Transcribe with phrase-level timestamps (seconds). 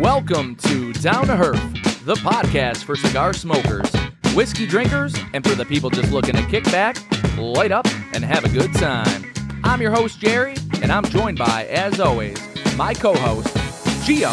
[0.00, 3.90] Welcome to Down to Herf, the podcast for cigar smokers,
[4.34, 6.96] whiskey drinkers, and for the people just looking to kick back,
[7.38, 9.32] light up, and have a good time.
[9.64, 12.38] I'm your host, Jerry, and I'm joined by, as always,
[12.76, 13.48] my co host,
[14.06, 14.32] Gio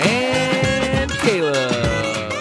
[0.00, 2.32] and Caleb.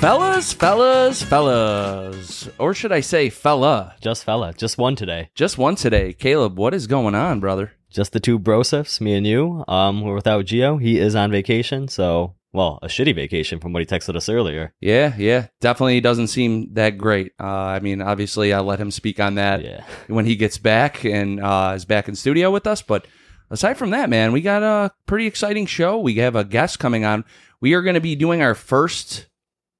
[0.00, 2.11] Fellas, fellas, fellas.
[2.58, 3.96] Or should I say, fella?
[4.00, 5.30] Just fella, just one today.
[5.34, 6.12] Just one today.
[6.12, 7.72] Caleb, what is going on, brother?
[7.90, 9.64] Just the two brosifs, me and you.
[9.66, 10.76] Um, we're without Geo.
[10.76, 14.74] He is on vacation, so well, a shitty vacation from what he texted us earlier.
[14.80, 17.32] Yeah, yeah, definitely doesn't seem that great.
[17.40, 19.84] Uh, I mean, obviously, I'll let him speak on that Yeah.
[20.06, 22.80] when he gets back and uh, is back in studio with us.
[22.80, 23.06] But
[23.50, 25.98] aside from that, man, we got a pretty exciting show.
[25.98, 27.24] We have a guest coming on.
[27.60, 29.26] We are going to be doing our first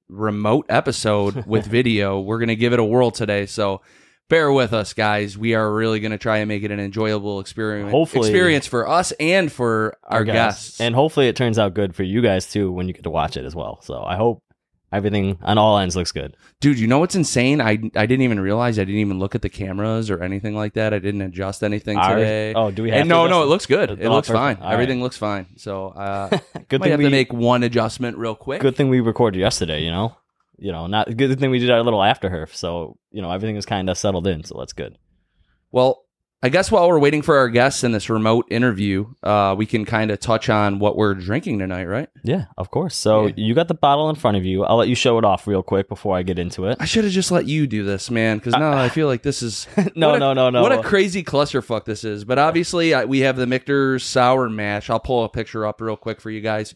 [0.09, 2.19] remote episode with video.
[2.19, 3.81] We're going to give it a whirl today, so
[4.29, 5.37] bear with us, guys.
[5.37, 7.91] We are really going to try and make it an enjoyable experience.
[7.91, 10.81] Hopefully- experience for us and for our, guests.
[10.81, 13.37] And hopefully it turns out good for you guys too when you get to watch
[13.37, 13.81] it as well.
[13.81, 14.42] So I hope
[14.93, 16.37] everything on all ends looks good.
[16.61, 17.59] Dude, you know what's insane?
[17.59, 20.73] I I didn't even realize I didn't even look at the cameras or anything like
[20.75, 20.93] that.
[20.93, 22.53] I didn't adjust anything Ours- today.
[22.53, 23.47] oh, do we have And to no, no, it?
[23.47, 23.89] looks good.
[23.91, 24.57] It looks fine.
[24.61, 25.03] All Everything right.
[25.03, 25.47] looks fine.
[25.57, 26.29] So uh
[26.69, 28.61] Good might thing have we to make one adjustment real quick.
[28.61, 29.81] good thing we recorded yesterday.
[29.83, 30.15] You know,
[30.57, 32.47] you know, not good thing we did our little after her.
[32.51, 34.43] So you know everything is kind of settled in.
[34.43, 34.97] So that's good.
[35.71, 36.02] Well,
[36.45, 39.85] I guess while we're waiting for our guests in this remote interview, uh, we can
[39.85, 42.09] kind of touch on what we're drinking tonight, right?
[42.25, 42.97] Yeah, of course.
[42.97, 43.33] So Yeah.
[43.37, 44.65] you got the bottle in front of you.
[44.65, 46.75] I'll let you show it off real quick before I get into it.
[46.81, 49.41] I should have just let you do this, man, because now I feel like this
[49.41, 50.61] is no, a- no, no, no.
[50.61, 52.25] What a crazy clusterfuck this is.
[52.25, 54.89] But obviously, I, we have the Michter's Sour Mash.
[54.89, 56.75] I'll pull a picture up real quick for you guys.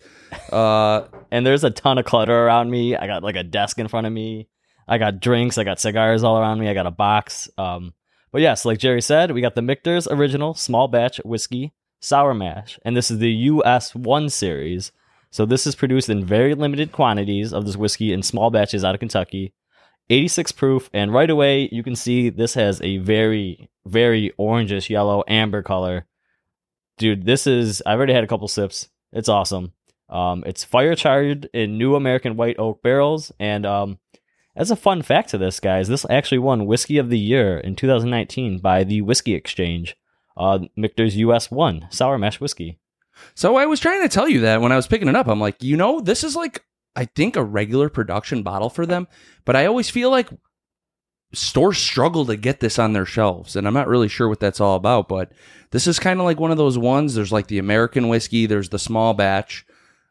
[0.49, 2.95] Uh, and there's a ton of clutter around me.
[2.95, 4.47] I got like a desk in front of me.
[4.87, 5.57] I got drinks.
[5.57, 6.69] I got cigars all around me.
[6.69, 7.49] I got a box.
[7.57, 7.93] Um,
[8.31, 12.79] but yes, like Jerry said, we got the Michter's Original Small Batch Whiskey Sour Mash,
[12.83, 14.91] and this is the US One series.
[15.29, 18.95] So this is produced in very limited quantities of this whiskey in small batches out
[18.95, 19.53] of Kentucky.
[20.09, 25.23] 86 proof, and right away you can see this has a very, very orangish yellow
[25.27, 26.05] amber color.
[26.97, 28.87] Dude, this is I've already had a couple sips.
[29.11, 29.73] It's awesome.
[30.09, 33.31] Um, it's fire charred in new American white oak barrels.
[33.39, 33.99] And um,
[34.57, 37.75] as a fun fact to this, guys, this actually won Whiskey of the Year in
[37.75, 39.95] 2019 by the Whiskey Exchange.
[40.35, 42.79] Uh, Michter's US One Sour Mash Whiskey.
[43.35, 45.27] So I was trying to tell you that when I was picking it up.
[45.27, 46.63] I'm like, you know, this is like
[46.95, 49.07] I think a regular production bottle for them,
[49.45, 50.29] but I always feel like
[51.33, 54.59] stores struggle to get this on their shelves, and I'm not really sure what that's
[54.59, 55.07] all about.
[55.07, 55.31] But
[55.71, 57.13] this is kind of like one of those ones.
[57.13, 59.65] There's like the American whiskey, there's the small batch,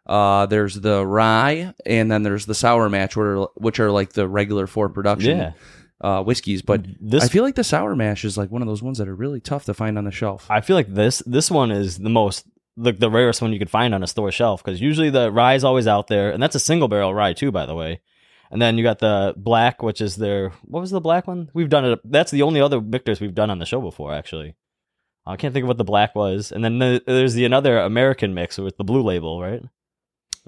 [0.06, 4.12] uh, there's the rye, and then there's the sour mash, which are, which are like
[4.12, 5.53] the regular for production Yeah.
[6.00, 6.62] uh, whiskeys.
[6.62, 9.09] But This I feel like the sour mash is like one of those ones that
[9.09, 10.47] are really tough to find on the shelf.
[10.50, 12.47] I feel like this this one is the most
[12.77, 15.55] the, the rarest one you could find on a store shelf because usually the rye
[15.55, 18.00] is always out there, and that's a single barrel rye too, by the way.
[18.50, 21.50] And then you got the black, which is their what was the black one?
[21.55, 22.00] We've done it.
[22.05, 24.55] That's the only other Michter's we've done on the show before, actually.
[25.27, 26.53] I can't think of what the black was.
[26.53, 29.61] And then the, there's the another American mix with the blue label, right?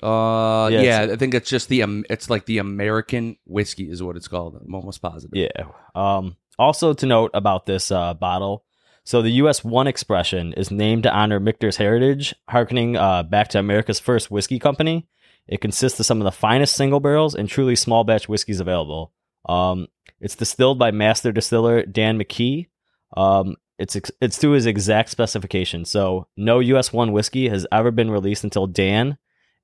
[0.02, 4.02] Uh, Yeah, yeah, I think it's just the um, it's like the American whiskey is
[4.02, 4.60] what it's called.
[4.64, 5.34] I'm almost positive.
[5.34, 5.66] Yeah.
[5.94, 8.64] Um, also to note about this uh, bottle,
[9.04, 9.64] so the U.S.
[9.64, 14.58] One expression is named to honor Michter's heritage, harkening uh, back to America's first whiskey
[14.58, 15.08] company.
[15.46, 19.12] It consists of some of the finest single barrels and truly small batch whiskeys available.
[19.48, 19.86] Um,
[20.20, 22.68] it's distilled by master distiller Dan McKee.
[23.16, 25.84] Um, it's ex- it's to his exact specification.
[25.86, 26.92] So no U.S.
[26.92, 29.16] One whiskey has ever been released until Dan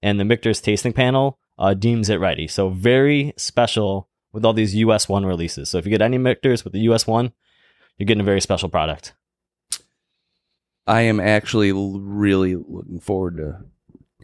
[0.05, 2.47] and the Michter's tasting panel uh, deems it ready.
[2.47, 5.71] So very special with all these US one releases.
[5.71, 7.33] So if you get any Michter's with the US one,
[7.97, 9.15] you're getting a very special product.
[10.87, 13.65] I am actually really looking forward to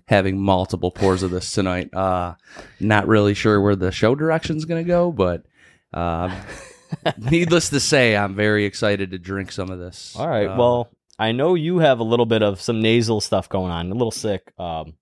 [0.06, 1.94] having multiple pours of this tonight.
[1.94, 2.34] Uh,
[2.78, 5.46] not really sure where the show direction is going to go, but
[5.94, 6.38] uh,
[7.16, 10.14] needless to say, I'm very excited to drink some of this.
[10.14, 10.48] All right.
[10.48, 13.90] Uh, well, I know you have a little bit of some nasal stuff going on,
[13.90, 14.52] a little sick.
[14.58, 14.94] Um,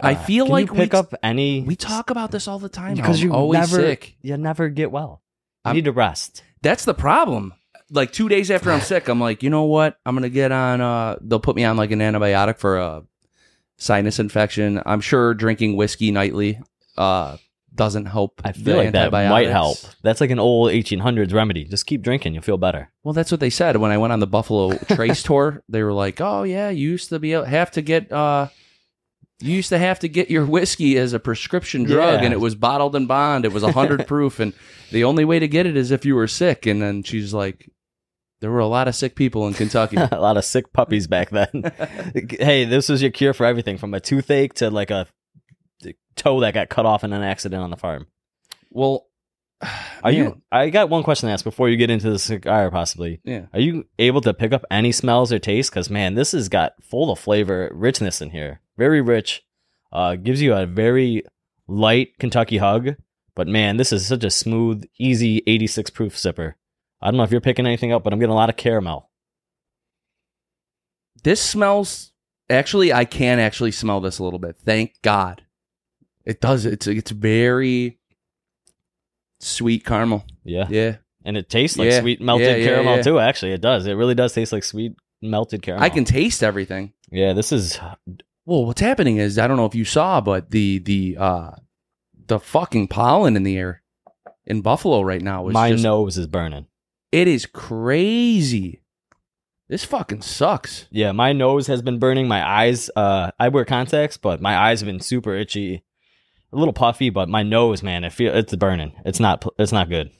[0.00, 2.58] I uh, feel can like you we pick up any we talk about this all
[2.58, 4.16] the time because I'm you always never sick.
[4.22, 5.22] you never get well.
[5.64, 6.42] You I'm- need to rest.
[6.62, 7.54] That's the problem.
[7.90, 9.98] Like two days after I'm sick, I'm like, you know what?
[10.04, 10.80] I'm gonna get on.
[10.80, 13.04] Uh, they'll put me on like an antibiotic for a
[13.76, 14.82] sinus infection.
[14.84, 16.58] I'm sure drinking whiskey nightly
[16.98, 17.36] uh,
[17.74, 18.40] doesn't help.
[18.44, 19.52] I the feel like that might antibiotics.
[19.52, 19.94] help.
[20.02, 21.64] That's like an old 1800s remedy.
[21.64, 22.90] Just keep drinking, you'll feel better.
[23.04, 25.62] Well, that's what they said when I went on the Buffalo Trace tour.
[25.68, 28.48] They were like, "Oh yeah, you used to be able, have to get uh,
[29.40, 32.24] you used to have to get your whiskey as a prescription drug, Yeah.
[32.24, 33.44] and it was bottled and bond.
[33.44, 34.52] It was hundred proof, and
[34.90, 37.68] the only way to get it is if you were sick." And then she's like,
[38.40, 39.96] There were a lot of sick people in Kentucky.
[40.12, 41.72] a lot of sick puppies back then.
[42.40, 45.06] hey, this was your cure for everything from a toothache to like a
[46.16, 48.06] toe that got cut off in an accident on the farm.
[48.70, 49.06] well,
[50.02, 50.40] Are you?
[50.52, 53.20] I got one question to ask before you get into the cigar, possibly.
[53.24, 53.46] Yeah.
[53.54, 55.70] Are you able to pick up any smells or tastes?
[55.70, 58.60] Because man, this has got full of flavor, richness in here.
[58.76, 59.42] Very rich.
[59.92, 61.22] Uh, gives you a very
[61.66, 62.96] light Kentucky hug.
[63.34, 66.54] But man, this is such a smooth, easy 86 proof sipper.
[67.00, 69.10] I don't know if you're picking anything up, but I'm getting a lot of caramel.
[71.22, 72.12] This smells.
[72.48, 74.56] Actually, I can actually smell this a little bit.
[74.64, 75.42] Thank God.
[76.24, 76.64] It does.
[76.64, 77.98] It's it's very
[79.40, 80.24] sweet caramel.
[80.44, 80.66] Yeah.
[80.70, 82.00] Yeah, And it tastes like Yeah.
[82.00, 83.18] sweet melted Yeah, yeah, caramel too.
[83.18, 83.86] Actually, it does.
[83.86, 85.84] It really does taste like sweet melted caramel.
[85.84, 86.92] I can taste everything.
[87.10, 87.78] Yeah, this is.
[88.46, 91.50] Well, what's happening is I don't know if you saw, but the the uh
[92.26, 93.82] the fucking pollen in the air
[94.46, 96.66] in Buffalo right now is My just, nose is burning.
[97.10, 98.82] It is crazy.
[99.68, 100.86] This fucking sucks.
[100.90, 102.28] Yeah, my nose has been burning.
[102.28, 102.88] My eyes.
[102.94, 105.82] Uh, I wear contacts, but my eyes have been super itchy,
[106.52, 107.10] a little puffy.
[107.10, 108.92] But my nose, man, I feel it's burning.
[109.04, 109.44] It's not.
[109.58, 110.10] It's not good.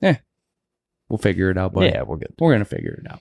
[0.00, 0.16] Yeah,
[1.10, 1.88] we'll figure it out, buddy.
[1.88, 2.32] Yeah, we're good.
[2.38, 3.20] We're gonna figure it out.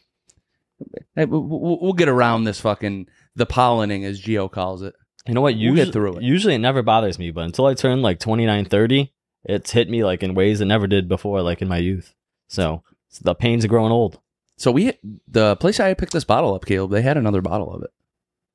[1.16, 4.94] Hey, we'll, we'll we'll get around this fucking the pollening, as Geo calls it.
[5.28, 5.56] You know what?
[5.56, 6.24] We'll get through it.
[6.24, 9.14] Usually, it never bothers me, but until I turn like 29, 30,
[9.46, 12.14] it's hit me like in ways it never did before, like in my youth.
[12.48, 12.84] So
[13.22, 14.20] the pains of growing old.
[14.58, 14.94] So we
[15.28, 16.92] the place I picked this bottle up, Caleb.
[16.92, 17.92] They had another bottle of it.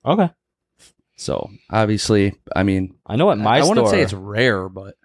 [0.05, 0.31] Okay.
[1.17, 3.71] So obviously, I mean, I know at my I store.
[3.71, 4.97] wouldn't say it's rare, but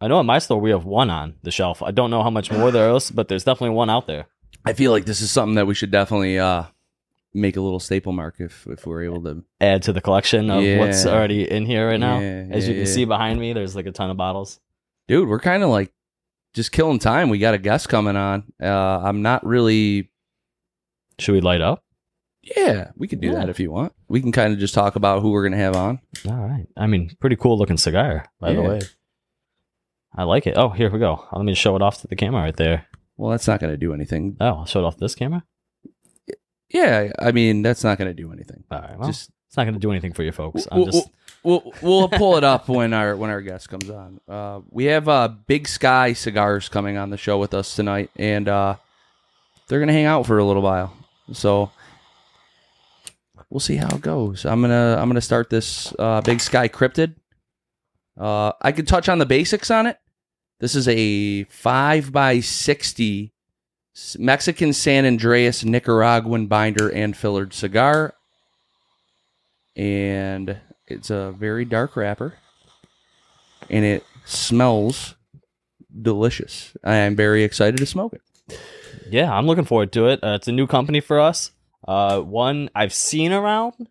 [0.00, 1.82] I know at my store we have one on the shelf.
[1.82, 4.26] I don't know how much more there is, but there's definitely one out there.
[4.64, 6.64] I feel like this is something that we should definitely uh
[7.36, 9.44] make a little staple mark if if we're able to.
[9.60, 12.18] Add to the collection of what's already in here right now.
[12.18, 12.92] Yeah, As you can yeah.
[12.92, 14.58] see behind me, there's like a ton of bottles.
[15.08, 15.92] Dude, we're kind of like
[16.54, 17.28] just killing time.
[17.28, 18.52] We got a guest coming on.
[18.62, 18.68] Uh
[19.04, 20.10] I'm not really.
[21.18, 21.82] Should we light up?
[22.56, 23.34] Yeah, we could do Yeah.
[23.34, 23.92] that if you want.
[24.08, 26.00] We can kind of just talk about who we're gonna have on.
[26.28, 26.66] All right.
[26.76, 28.80] I mean, pretty cool looking cigar, by the way.
[30.14, 30.54] I like it.
[30.56, 31.26] Oh, here we go.
[31.32, 32.86] Let me show it off to the camera right there.
[33.16, 34.36] Well, that's not gonna do anything.
[34.40, 35.44] Oh, I'll show it off this camera.
[36.70, 38.64] Yeah, I mean that's not gonna do anything.
[38.70, 38.98] All right.
[38.98, 40.66] Well, just it's not going to do anything for you folks.
[40.70, 41.08] I'm we'll, just
[41.42, 44.20] we'll, we'll pull it up when our when our guest comes on.
[44.28, 48.48] Uh, we have uh, Big Sky Cigars coming on the show with us tonight, and
[48.48, 48.76] uh,
[49.66, 50.94] they're gonna hang out for a little while.
[51.32, 51.70] So
[53.48, 54.44] we'll see how it goes.
[54.44, 57.14] I'm gonna I'm gonna start this uh, Big Sky Cryptid.
[58.18, 59.96] Uh, I could touch on the basics on it.
[60.60, 63.32] This is a five by sixty
[64.18, 68.14] Mexican San Andreas Nicaraguan binder and fillered cigar
[69.74, 72.34] and it's a very dark wrapper
[73.70, 75.14] and it smells
[76.02, 76.76] delicious.
[76.84, 78.60] I am very excited to smoke it.
[79.08, 80.22] yeah, I'm looking forward to it.
[80.22, 81.52] Uh, it's a new company for us.
[81.86, 83.88] Uh, one I've seen around,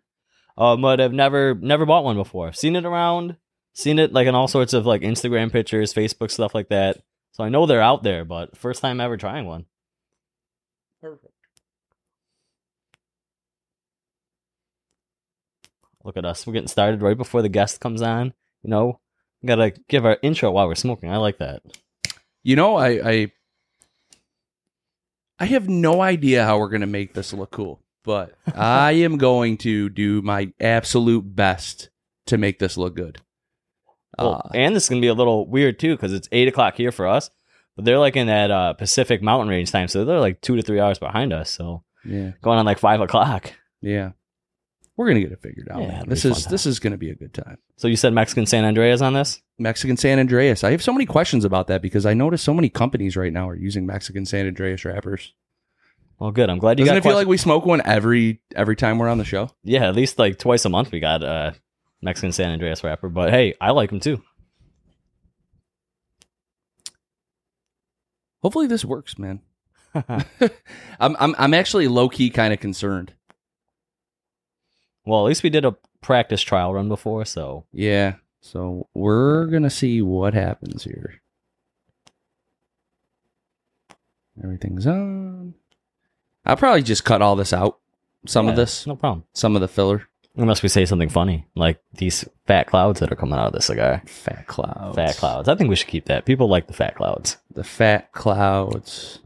[0.56, 2.48] uh, but I've never never bought one before.
[2.48, 3.36] I've Seen it around,
[3.72, 6.98] seen it like in all sorts of like Instagram pictures, Facebook stuff like that.
[7.32, 9.66] So I know they're out there, but first time ever trying one.
[11.00, 11.32] Perfect.
[16.04, 16.46] Look at us.
[16.46, 18.32] We're getting started right before the guest comes on.
[18.62, 19.00] You know,
[19.42, 21.10] we gotta give our intro while we're smoking.
[21.10, 21.62] I like that.
[22.42, 23.32] You know, I I,
[25.40, 29.58] I have no idea how we're gonna make this look cool, but I am going
[29.58, 31.90] to do my absolute best
[32.26, 33.20] to make this look good.
[34.18, 36.76] Well, Uh, and this is gonna be a little weird too because it's eight o'clock
[36.76, 37.30] here for us,
[37.76, 40.62] but they're like in that uh, Pacific Mountain Range time, so they're like two to
[40.62, 41.50] three hours behind us.
[41.50, 43.52] So yeah, going on like five o'clock.
[43.80, 44.12] yeah,
[44.96, 45.82] we're gonna get it figured out.
[45.82, 47.58] Yeah, This is this is gonna be a good time.
[47.76, 49.40] So you said Mexican San Andreas on this?
[49.58, 50.64] Mexican San Andreas.
[50.64, 53.48] I have so many questions about that because I notice so many companies right now
[53.48, 55.32] are using Mexican San Andreas wrappers.
[56.18, 56.48] Well, good.
[56.48, 56.98] I'm glad you Doesn't got.
[56.98, 59.50] it feel quest- like we smoke one every every time we're on the show?
[59.64, 61.52] yeah, at least like twice a month we got uh,
[62.00, 63.08] Mexican San Andreas wrapper.
[63.10, 64.22] But hey, I like them too.
[68.46, 69.40] Hopefully this works, man.
[69.96, 73.12] I'm I'm I'm actually low key kind of concerned.
[75.04, 78.14] well, at least we did a practice trial run before, so Yeah.
[78.40, 81.22] So we're gonna see what happens here.
[84.40, 85.54] Everything's on.
[86.44, 87.80] I'll probably just cut all this out.
[88.28, 89.24] Some of this, no problem.
[89.32, 90.06] some of the filler.
[90.38, 93.62] Unless we say something funny, like these fat clouds that are coming out of the
[93.62, 94.02] cigar.
[94.06, 94.94] Fat clouds.
[94.94, 95.48] Fat clouds.
[95.48, 96.26] I think we should keep that.
[96.26, 97.38] People like the fat clouds.
[97.54, 99.18] The fat clouds.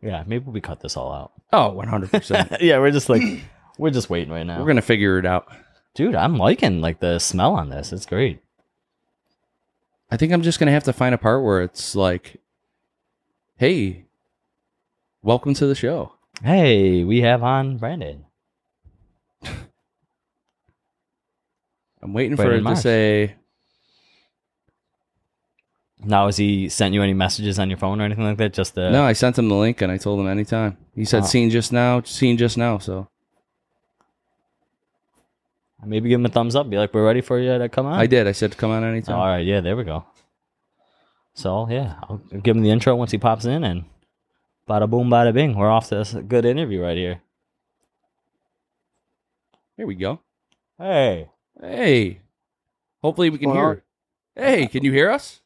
[0.00, 1.32] Yeah, maybe we cut this all out.
[1.52, 2.58] Oh, 100%.
[2.60, 3.22] yeah, we're just like
[3.76, 4.58] we're just waiting right now.
[4.58, 5.52] We're going to figure it out.
[5.94, 7.92] Dude, I'm liking like the smell on this.
[7.92, 8.40] It's great.
[10.10, 12.40] I think I'm just gonna have to find a part where it's like,
[13.56, 14.06] "Hey,
[15.22, 16.12] welcome to the show."
[16.42, 18.24] Hey, we have on Brandon.
[22.02, 22.78] I'm waiting for Brandon it Marsh.
[22.78, 23.34] to say,
[26.02, 28.52] Now, has he sent you any messages on your phone or anything like that?
[28.54, 30.78] Just uh, "No." I sent him the link and I told him anytime.
[30.94, 31.26] He said, Oh.
[31.26, 33.08] "Seen just now, seen just now." So
[35.84, 36.70] maybe give him a thumbs up.
[36.70, 37.98] Be like, we're ready for you to come on.
[37.98, 38.26] I did.
[38.26, 40.04] I said, "Come on anytime." All right, yeah, there we go.
[41.34, 43.84] So yeah, I'll give him the intro once he pops in, and
[44.70, 47.20] bada boom, bada bing, we're off to a good interview right here.
[49.76, 50.20] Here we go.
[50.78, 51.28] Hey,
[51.60, 52.20] Hey,
[53.02, 53.84] hopefully we can Well- hear.
[54.36, 55.40] Hey, can you hear us?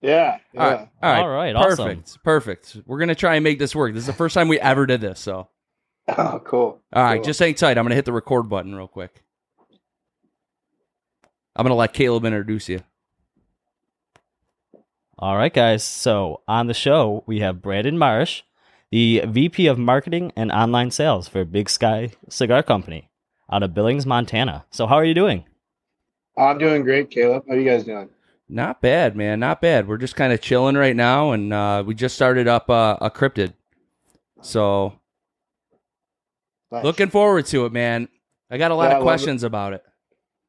[0.00, 0.38] Yeah.
[0.52, 0.60] yeah.
[0.62, 1.86] All right, all right, All right, awesome.
[1.86, 2.76] perfect, perfect.
[2.86, 3.92] We're gonna try and make this work.
[3.92, 5.48] This is the first time we ever did this, so
[6.08, 6.80] Oh, cool.
[6.92, 7.24] all right, Cool.
[7.24, 7.76] just hang tight.
[7.76, 9.22] I'm gonna hit the record button real quick.
[11.54, 12.80] I'm gonna let Caleb introduce you.
[15.18, 15.84] all right, guys.
[15.84, 18.42] So on the show we have Brandon Marsh,
[18.92, 23.10] the VP of Marketing and Online Sales for Big Sky Cigar Company
[23.50, 24.66] out of Billings, Montana.
[24.70, 25.44] So how are you doing?
[26.36, 27.44] I'm doing great, Caleb.
[27.48, 28.10] How are you guys doing?
[28.48, 29.40] Not bad, man.
[29.40, 29.88] Not bad.
[29.88, 33.10] We're just kind of chilling right now, and uh, we just started up uh, a
[33.10, 33.54] cryptid,
[34.42, 34.92] so
[36.70, 36.84] Nice.
[36.84, 38.08] looking forward to it, man.
[38.50, 39.04] I got a lot Yeah, of love it.
[39.04, 39.82] questions about it.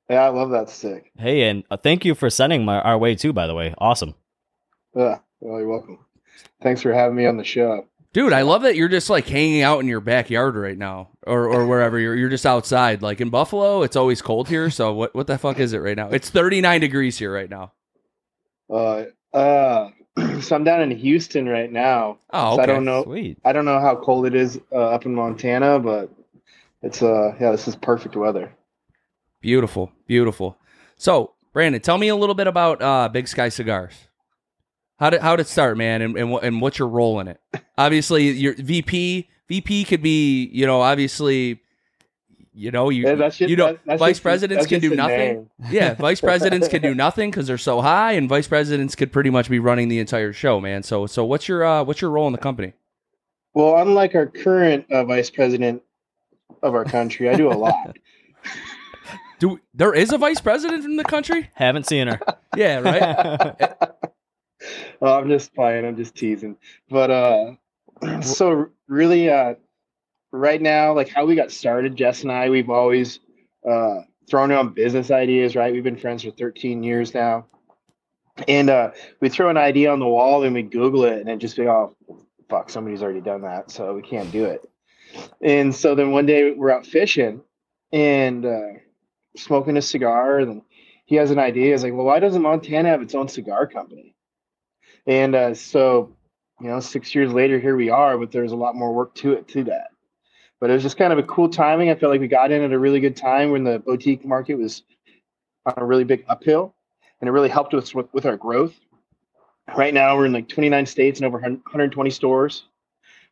[0.09, 1.11] Yeah, I love that stick.
[1.17, 3.31] Hey, and uh, thank you for sending my our way too.
[3.31, 4.15] By the way, awesome.
[4.93, 5.19] Yeah.
[5.39, 5.99] Well, you're welcome.
[6.61, 7.87] Thanks for having me on the show.
[8.13, 11.47] Dude, I love that you're just like hanging out in your backyard right now, or
[11.47, 12.15] or wherever you're.
[12.15, 13.01] You're just outside.
[13.01, 14.69] Like in Buffalo, it's always cold here.
[14.69, 16.09] So what what the fuck is it right now?
[16.09, 17.71] It's 39 degrees here right now.
[18.69, 19.05] Uh,
[19.35, 19.89] uh,
[20.41, 22.19] so I'm down in Houston right now.
[22.31, 22.71] Oh, So I okay.
[22.71, 23.03] don't know.
[23.03, 23.39] Sweet.
[23.43, 26.11] I don't know how cold it is uh, up in Montana, but
[26.83, 28.53] it's uh, yeah, this is perfect weather.
[29.41, 30.55] Beautiful, beautiful.
[30.97, 33.93] So Brandon, tell me a little bit about uh, Big Sky Cigars.
[34.99, 37.27] How did how did it start, man, and and, what, and what's your role in
[37.27, 37.39] it?
[37.77, 41.59] Obviously, your VP VP could be, you know, obviously,
[42.53, 44.95] you know, you Yeah, that's just, you know, that- that's vice just- presidents can do
[44.95, 45.49] nothing.
[45.69, 49.29] yeah, vice presidents can do nothing because they're so high, and vice presidents could pretty
[49.29, 50.83] much be running the entire show, man.
[50.83, 52.73] So, so what's your uh, what's your role in the company?
[53.55, 55.81] Well, unlike our current uh, vice president
[56.61, 57.97] of our country, I do a lot.
[59.39, 61.49] Do there is a vice president in the country?
[61.55, 62.19] Haven't seen her.
[62.55, 63.91] Yeah, right.
[65.01, 65.85] Oh, I'm just playing.
[65.85, 66.57] I'm just teasing.
[66.89, 67.51] But uh,
[68.21, 69.55] so really, uh,
[70.31, 73.19] right now, like how we got started, Jess and I, we've always
[73.69, 75.55] uh, thrown around business ideas.
[75.55, 77.45] Right, we've been friends for 13 years now,
[78.47, 81.37] and uh, we throw an idea on the wall and we Google it, and it
[81.37, 81.95] just be oh,
[82.49, 84.69] fuck, somebody's already done that, so we can't do it.
[85.41, 87.41] And so then one day we're out fishing
[87.91, 88.73] and uh,
[89.37, 90.61] smoking a cigar, and
[91.05, 91.71] he has an idea.
[91.71, 94.12] He's like, well, why doesn't Montana have its own cigar company?
[95.07, 96.15] And uh, so,
[96.61, 99.33] you know, six years later, here we are, but there's a lot more work to
[99.33, 99.89] it to that.
[100.59, 101.89] But it was just kind of a cool timing.
[101.89, 104.55] I felt like we got in at a really good time when the boutique market
[104.55, 104.83] was
[105.65, 106.73] on a really big uphill,
[107.19, 108.73] and it really helped us with, with our growth.
[109.75, 112.63] Right now, we're in like 29 states and over 120 stores.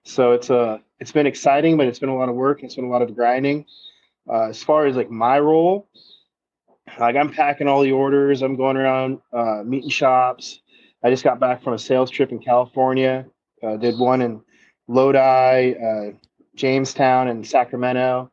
[0.03, 2.63] So it's uh, it's been exciting, but it's been a lot of work.
[2.63, 3.65] It's been a lot of grinding.
[4.29, 5.87] Uh, as far as like my role,
[6.99, 8.41] like I'm packing all the orders.
[8.41, 10.61] I'm going around uh, meeting shops.
[11.03, 13.25] I just got back from a sales trip in California.
[13.63, 14.41] Uh, did one in
[14.87, 16.11] Lodi, uh,
[16.55, 18.31] Jamestown, and Sacramento.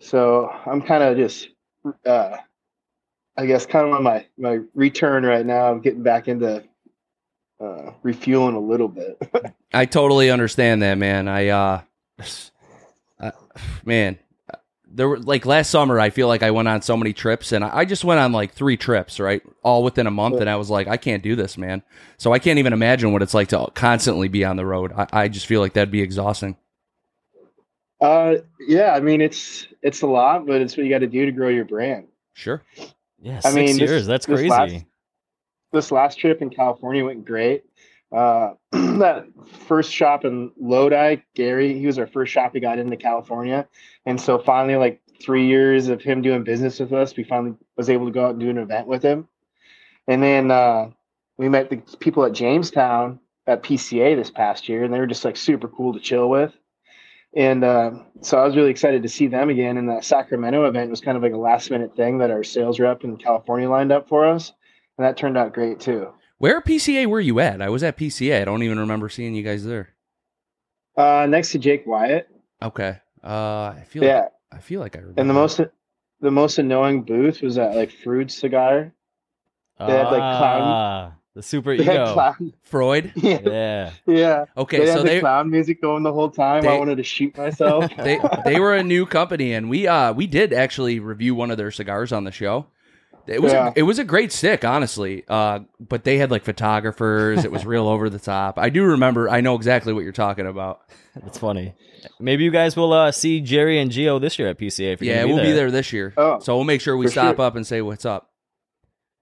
[0.00, 1.48] So I'm kind of just,
[2.06, 2.36] uh,
[3.36, 5.70] I guess, kind of on my my return right now.
[5.70, 6.64] I'm getting back into
[7.60, 9.20] uh, refueling a little bit.
[9.72, 11.28] I totally understand that, man.
[11.28, 11.80] I uh,
[13.20, 13.30] uh
[13.84, 14.18] man,
[14.90, 16.00] there were like last summer.
[16.00, 18.32] I feel like I went on so many trips, and I I just went on
[18.32, 20.42] like three trips, right, all within a month, Yeah.
[20.42, 21.82] and I was like, I can't do this, man.
[22.16, 24.92] So I can't even imagine what it's like to constantly be on the road.
[24.96, 26.56] I, I just feel like that'd be exhausting.
[28.00, 31.26] uh, yeah, I mean it's it's a lot, but it's what you got to do
[31.26, 32.06] to grow your brand.
[32.34, 32.62] Sure.
[33.20, 34.06] Yeah, I six mean, this- years.
[34.06, 34.48] That's this crazy.
[34.50, 34.84] last-
[35.72, 37.64] this last trip in California went great.
[38.10, 39.26] Uh, that
[39.66, 43.68] first shop in Lodi, Gary, he was our first shop he got into California,
[44.06, 47.90] and so finally, like three years of him doing business with us, we finally was
[47.90, 49.28] able to go out and do an event with him.
[50.06, 50.90] And then uh,
[51.36, 55.24] we met the people at Jamestown at PCA this past year, and they were just
[55.24, 56.52] like super cool to chill with.
[57.36, 57.90] And uh,
[58.22, 59.76] so I was really excited to see them again.
[59.76, 62.80] And the Sacramento event was kind of like a last minute thing that our sales
[62.80, 64.52] rep in California lined up for us
[64.98, 66.08] and that turned out great too.
[66.38, 67.60] Where PCA were you at?
[67.60, 68.40] I was at PCA.
[68.42, 69.90] I don't even remember seeing you guys there.
[70.96, 72.28] Uh, next to Jake Wyatt,
[72.62, 72.98] Okay.
[73.22, 75.20] Uh, I feel yeah, like I feel like I remember.
[75.20, 75.60] and the most
[76.20, 78.92] the most annoying booth was at like Fruit Cigar.
[79.78, 82.12] They had, like, clown- Ah, the super They had ego.
[82.14, 83.12] clown, Freud.
[83.16, 83.90] yeah, yeah.
[84.06, 84.44] yeah.
[84.56, 86.62] Okay, they so had the they clown music going the whole time.
[86.62, 87.84] they- I wanted to shoot myself.
[87.96, 91.56] they they were a new company, and we uh we did actually review one of
[91.58, 92.66] their cigars on the show.
[93.30, 93.68] It was Yeah.
[93.68, 95.24] a, it was a great stick, honestly.
[95.28, 97.44] Uh, but they had like photographers.
[97.44, 98.58] It was real over the top.
[98.58, 99.28] I do remember.
[99.28, 100.80] I know exactly what you're talking about.
[101.14, 101.74] That's funny.
[102.20, 104.92] Maybe you guys will uh, see Jerry and Geo this year at PCA.
[104.92, 106.14] If you're Yeah, gonna we'll be there this year.
[106.16, 107.44] Oh, So we'll make sure we stop sure.
[107.44, 108.30] up and say what's up.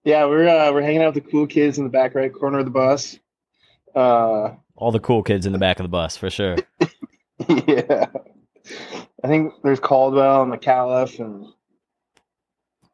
[0.05, 2.59] yeah, we're uh, we're hanging out with the cool kids in the back right corner
[2.59, 3.19] of the bus.
[3.95, 6.57] Uh, All the cool kids in the back of the bus for sure.
[7.49, 8.07] yeah,
[9.25, 11.47] I think there's Caldwell and McAuliffe, and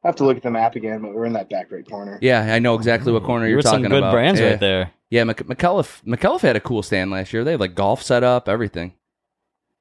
[0.05, 2.19] I have to look at the map again, but we're in that back right corner.
[2.21, 4.13] Yeah, I know exactly what corner You you're were talking some good about.
[4.13, 4.51] brands yeah.
[4.51, 4.91] right there.
[5.11, 7.45] Yeah, Mc- McAuliffe McAuliffe had a cool stand last year.
[7.45, 8.95] They had like golf set up, everything.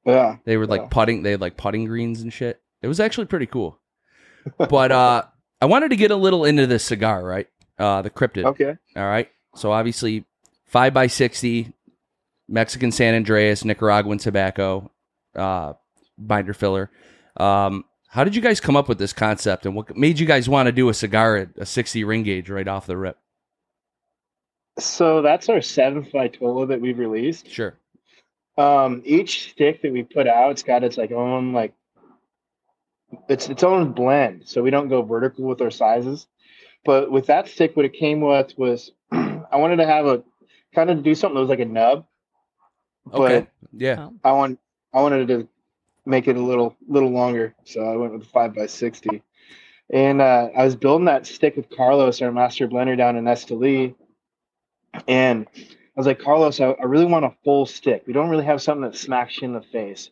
[0.06, 0.88] Yeah, They were like Yeah.
[0.92, 1.24] putting.
[1.24, 2.62] They had like putting greens and shit.
[2.82, 3.80] It was actually pretty cool.
[4.58, 5.24] But uh,
[5.62, 7.48] I wanted to get a little into this cigar, right?
[7.78, 8.46] Uh, the Cryptid.
[8.46, 8.75] okay.
[8.96, 9.30] All right.
[9.56, 10.25] So obviously,
[10.66, 11.74] five by sixty,
[12.48, 14.92] Mexican San Andreas, Nicaraguan tobacco,
[15.36, 15.74] uh,
[16.18, 16.90] binder filler.
[17.38, 20.50] Um, how did you guys come up with this concept, and what made you guys
[20.50, 23.18] want to do a cigar at a sixty ring gauge right off the rip?
[24.80, 27.50] So that's our seventh Vitola that we've released.
[27.50, 27.77] Sure.
[28.58, 31.74] Um, each stick that we put out, it's got its like own like
[33.30, 34.44] it's its own blend.
[34.46, 36.27] So we don't go vertical with our sizes.
[36.84, 40.22] But with that stick, what it came with was I wanted to have a
[40.75, 42.06] kind of do something that was like a nub.
[43.13, 43.39] Okay.
[43.39, 44.10] But Yeah.
[44.22, 44.60] I want
[44.94, 45.48] I wanted to
[46.05, 49.22] make it a little little longer, so I went with five by sixty.
[49.93, 53.93] And uh, I was building that stick with Carlos, our master blender down in Esteli,
[55.08, 58.03] and I was like, Carlos, I, I really want a full stick.
[58.08, 60.10] We don't really have something that smacks you in the face.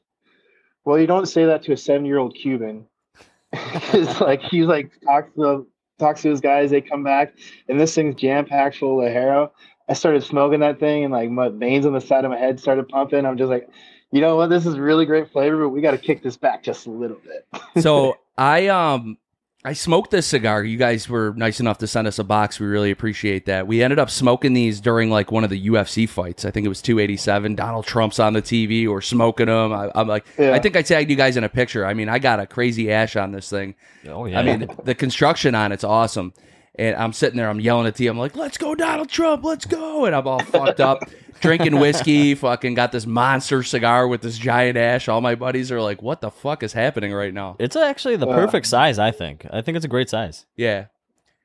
[0.84, 2.86] Well, you don't say that to a seven-year-old Cuban,
[3.52, 5.68] because like he's like talks to
[5.98, 7.34] talks to his guys, they come back,
[7.68, 9.52] and this thing's jam packed full of ligero.
[9.88, 12.60] I started smoking that thing, and like my veins on the side of my head
[12.60, 13.26] started pumping.
[13.26, 13.70] I'm just like,
[14.12, 14.50] you know what?
[14.50, 17.18] This is really great flavor, but we got to kick this back just a little
[17.24, 17.48] bit.
[17.84, 19.18] so I um
[19.66, 20.64] I smoked this cigar.
[20.64, 22.62] You guys were nice enough to send us a box.
[22.62, 23.68] We really appreciate that.
[23.68, 26.46] We ended up smoking these during like one of the UFC fights.
[26.46, 27.56] I think it was 287.
[27.56, 29.74] Donald Trump's on the TV or smoking them.
[29.74, 30.52] I, I'm like, Yeah.
[30.54, 31.86] I think I tagged you guys in a picture.
[31.86, 33.76] I mean, I got a crazy ash on this thing.
[34.08, 34.40] Oh yeah.
[34.40, 36.34] I mean, the construction on it's awesome.
[36.80, 39.66] And I'm sitting there, I'm yelling at the, I'm like, let's go, Donald Trump, let's
[39.66, 40.06] go.
[40.06, 41.00] And I'm all fucked up,
[41.42, 45.10] drinking whiskey, fucking got this monster cigar with this giant ash.
[45.10, 47.58] All my buddies are like, what the fuck is happening right now?
[47.60, 48.98] it's actually the Uh, perfect size.
[48.98, 49.46] I think.
[49.52, 50.46] I think it's a great size.
[50.56, 50.86] Yeah.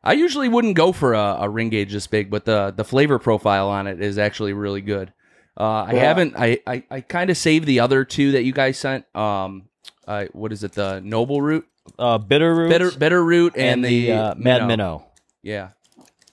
[0.05, 3.19] I usually wouldn't go for a, a ring gauge this big, but the the flavor
[3.19, 5.13] profile on it is actually really good.
[5.59, 6.01] Uh, I Yeah.
[6.01, 6.35] haven't.
[6.37, 9.05] I I, I kind of saved the other two that you guys sent.
[9.17, 9.65] Um,
[10.07, 10.73] I what is it?
[10.75, 11.67] The noble root,
[11.99, 15.07] Uh, bitter root, bitter bitter root, and, and, the, uh, Mad Minnow.
[15.45, 15.71] Yeah.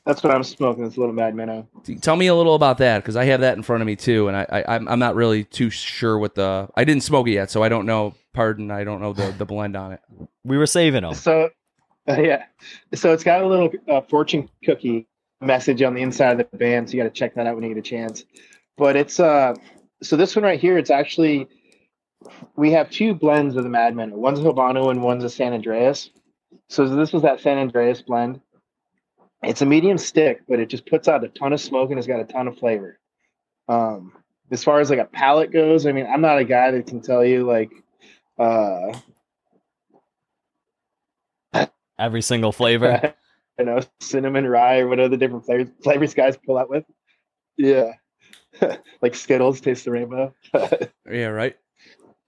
[0.05, 0.83] That's what I'm smoking.
[0.83, 1.67] This little Mad Minnow.
[2.01, 4.27] Tell me a little about that because I have that in front of me too,
[4.27, 7.33] and I, I I'm I'm not really too sure what the I didn't smoke it
[7.33, 8.15] yet, so I don't know.
[8.33, 10.01] Pardon, I don't know the the blend on it.
[10.43, 11.13] We were saving them.
[11.13, 11.51] So,
[12.09, 12.45] uh, yeah.
[12.95, 15.07] So it's got a little uh, fortune cookie
[15.39, 16.89] message on the inside of the band.
[16.89, 18.25] So you got to check that out when you get a chance.
[18.75, 19.53] But it's uh,
[20.01, 21.47] so this one right here, it's actually
[22.55, 24.13] we have two blends of the Mad Men.
[24.13, 26.09] One's a Habano and one's a San Andreas.
[26.69, 28.41] So this is that San Andreas blend.
[29.43, 32.07] It's a medium stick, but it just puts out a ton of smoke and it's
[32.07, 32.99] got a ton of flavor.
[33.67, 34.13] Um,
[34.51, 37.01] as far as like a palate goes, I mean, I'm not a guy that can
[37.01, 37.71] tell you like
[38.37, 38.93] uh
[41.97, 43.13] Every single flavor.
[43.59, 46.83] you know, cinnamon rye or what other different flavors flavors guys pull out with.
[47.57, 47.93] Yeah.
[49.01, 50.33] like Skittles taste the rainbow.
[51.09, 51.57] Yeah, right.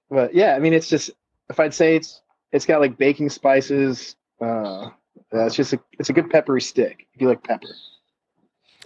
[0.10, 1.12] but yeah, I mean it's just
[1.50, 2.22] if I'd say it's
[2.52, 4.90] it's got like baking spices, uh
[5.34, 7.68] uh, it's just a it's a good peppery stick if you like pepper.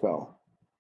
[0.01, 0.29] So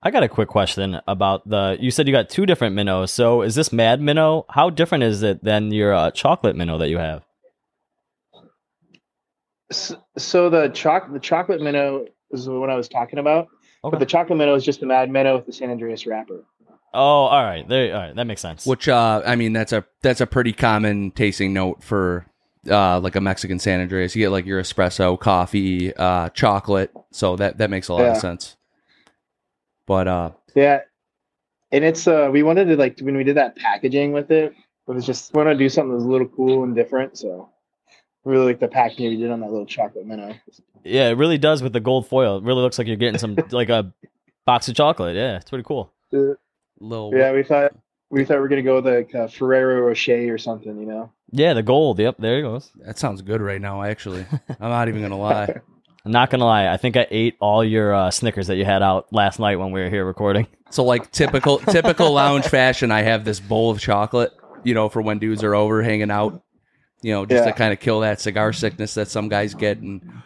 [0.01, 1.77] I got a quick question about the.
[1.79, 3.11] You said you got two different minnows.
[3.11, 4.45] So is this Mad Minnow?
[4.49, 7.23] How different is it than your uh, chocolate minnow that you have?
[9.71, 13.47] so, so the choc the chocolate minnow is what I was talking about.
[13.83, 13.91] Okay.
[13.91, 16.43] But the chocolate minnow is just the Mad Minnow with the San Andreas wrapper.
[16.93, 17.67] Oh, all right.
[17.67, 17.93] There.
[17.93, 18.15] All right.
[18.15, 18.65] That makes sense.
[18.65, 22.25] Which uh, I mean, that's a that's a pretty common tasting note for
[22.69, 24.15] uh, like a Mexican San Andreas.
[24.15, 26.91] You get like your espresso, coffee, uh, chocolate.
[27.11, 28.57] So that that makes a lot of sense.
[29.85, 30.81] But uh, Yeah,
[31.71, 34.53] and it's uh we wanted to like when we did that packaging with it,
[34.87, 37.17] it was just want to do something that was a little cool and different.
[37.17, 37.49] So
[38.23, 40.35] really like the packaging we did on that little chocolate minnow.
[40.83, 42.37] Yeah, it really does with the gold foil.
[42.37, 43.93] It really looks like you're getting some like a
[44.45, 45.15] box of chocolate.
[45.15, 45.93] Yeah, it's pretty cool.
[46.13, 46.33] Uh,
[46.79, 47.73] little yeah, we thought
[48.09, 51.11] we thought we were gonna go with like uh, Ferrero Rocher or something, you know.
[51.31, 51.99] Yeah, the gold.
[51.99, 52.71] Yep, there it goes.
[52.85, 53.83] that sounds good right now.
[53.83, 54.25] Actually,
[54.59, 55.59] I'm not even gonna lie.
[56.05, 56.67] I'm not gonna lie.
[56.67, 59.71] I think I ate all your uh, Snickers that you had out last night when
[59.71, 60.47] we were here recording.
[60.69, 64.31] So like typical typical lounge fashion, I have this bowl of chocolate,
[64.63, 66.41] you know, for when dudes are over hanging out,
[67.01, 69.79] you know, just to kind of kill that cigar sickness that some guys get.
[69.79, 70.23] And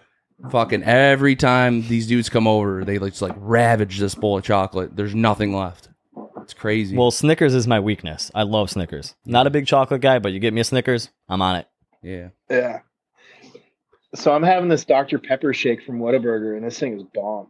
[0.52, 4.96] fucking every time these dudes come over, they just like ravage this bowl of chocolate.
[4.96, 5.90] There's nothing left.
[6.52, 6.98] It's crazy.
[6.98, 8.30] Well, Snickers is my weakness.
[8.36, 9.16] I love Snickers.
[9.26, 11.68] Not a big chocolate guy, but you get me a Snickers, I'm on it.
[12.04, 12.30] yeah.
[12.50, 12.80] Yeah.
[14.14, 15.18] So I'm having this Dr.
[15.18, 17.48] Pepper shake from Whataburger, and this thing is bomb.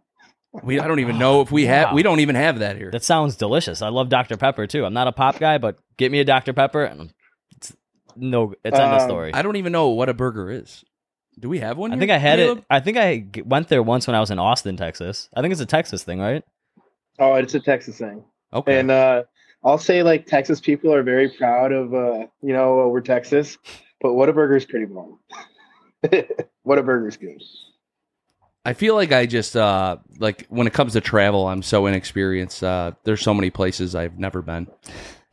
[0.61, 1.95] We I don't even know if we have Wow.
[1.95, 2.91] we don't even have that here.
[2.91, 3.81] That sounds delicious.
[3.81, 4.85] I love Dr Pepper too.
[4.85, 7.11] I'm not a pop guy, but get me a Dr Pepper, and
[7.55, 7.75] it's
[8.15, 9.33] no, it's end of Um, story.
[9.33, 10.83] I don't even know Whataburger is.
[11.39, 11.91] Do we have one?
[11.91, 12.57] I here, think I had Caleb?
[12.59, 12.63] it.
[12.69, 15.29] I think I went there once when I was in Austin, Texas.
[15.35, 16.43] I think it's a Texas thing, right?
[17.17, 18.23] Oh, it's a Texas thing.
[18.53, 18.79] Okay.
[18.79, 19.23] And uh,
[19.63, 23.57] I'll say, like, Texas people are very proud of, uh, you know, uh, we're Texas,
[24.01, 25.19] but Whataburger is pretty bomb.
[26.65, 27.41] Whataburger's good.
[28.63, 32.63] I feel like I just uh like when it comes to travel, I'm so inexperienced.
[32.63, 34.67] Uh there's so many places I've never been.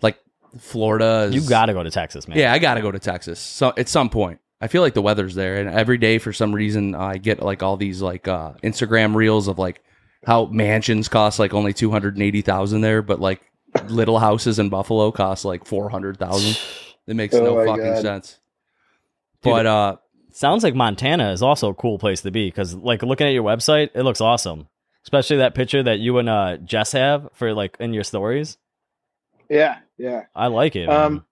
[0.00, 0.18] Like
[0.58, 2.38] Florida is You got to go to Texas, man.
[2.38, 3.38] Yeah, I got to go to Texas.
[3.38, 4.40] So at some point.
[4.60, 7.62] I feel like the weather's there and every day for some reason I get like
[7.62, 9.82] all these like uh Instagram reels of like
[10.28, 13.40] how mansions cost like only 280,000 there, but like
[13.88, 16.56] little houses in Buffalo cost like 400,000.
[17.06, 18.02] It makes Oh no fucking God.
[18.02, 18.38] sense.
[19.42, 19.96] Dude, But uh
[20.30, 23.42] Sounds like Montana is also a cool place to be because, like, looking at your
[23.42, 24.68] website, it looks awesome.
[25.02, 28.56] Especially that picture that you and uh, Jess have for like in your stories.
[29.48, 30.26] Yeah, yeah.
[30.36, 30.86] I like it.
[30.86, 30.96] man.
[31.04, 31.24] Um,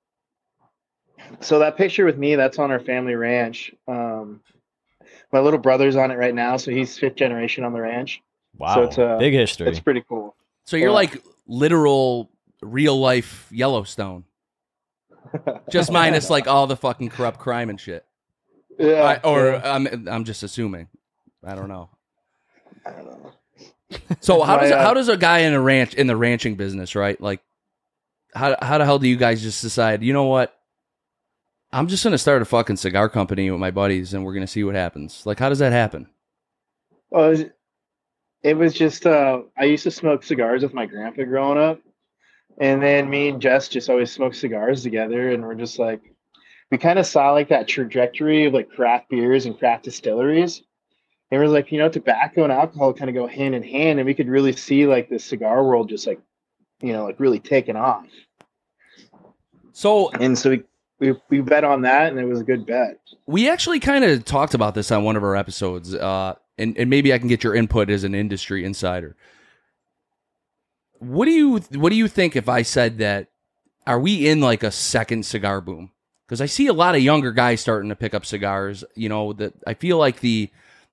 [1.40, 3.72] so that picture with me, that's on our family ranch.
[3.86, 4.40] Um,
[5.32, 8.22] my little brother's on it right now, so he's fifth generation on the ranch.
[8.58, 9.68] Wow, it's, uh, big history.
[9.68, 10.34] It's pretty cool.
[10.64, 10.94] So you're Yeah.
[10.94, 12.30] like literal
[12.62, 14.24] real life Yellowstone.
[15.70, 18.04] Just minus like all the fucking corrupt crime and shit.
[18.78, 19.02] Yeah.
[19.24, 19.74] I, or yeah.
[19.74, 20.88] I'm I'm just assuming.
[21.44, 21.90] I don't know.
[22.84, 23.32] I don't know.
[24.20, 26.54] So how My, does uh, how does a guy in a ranch in the ranching
[26.56, 27.20] business, right?
[27.20, 27.40] Like
[28.34, 30.56] how how the hell do you guys just decide, you know what?
[31.72, 34.64] I'm just gonna start a fucking cigar company with my buddies and we're gonna see
[34.64, 35.24] what happens.
[35.26, 36.08] Like how does that happen?
[37.10, 37.44] Well,
[38.46, 41.80] it was, just uh, I used to smoke cigars with my grandpa growing up,
[42.60, 46.00] and then me and Jess just always smoked cigars together, and we're just like,
[46.70, 50.62] we kind of saw like that trajectory of like craft beers and craft distilleries,
[51.30, 54.06] and we're like, you know, tobacco and alcohol kind of go hand in hand, and
[54.06, 56.20] we could really see like the cigar world just like,
[56.80, 58.06] you know, like really taking off,
[59.72, 60.62] So and so we
[60.98, 63.00] we we bet on that, and it was a good bet.
[63.26, 66.90] we actually kind of talked about this on one of our episodes, uh, and and
[66.90, 69.16] maybe I can get your input as an industry insider.
[70.98, 73.28] What do you what do you think if I said that?
[73.86, 75.92] Are we in like a second cigar boom?
[76.26, 78.82] Because I see a lot of younger guys starting to pick up cigars.
[78.94, 80.50] You know that I feel like the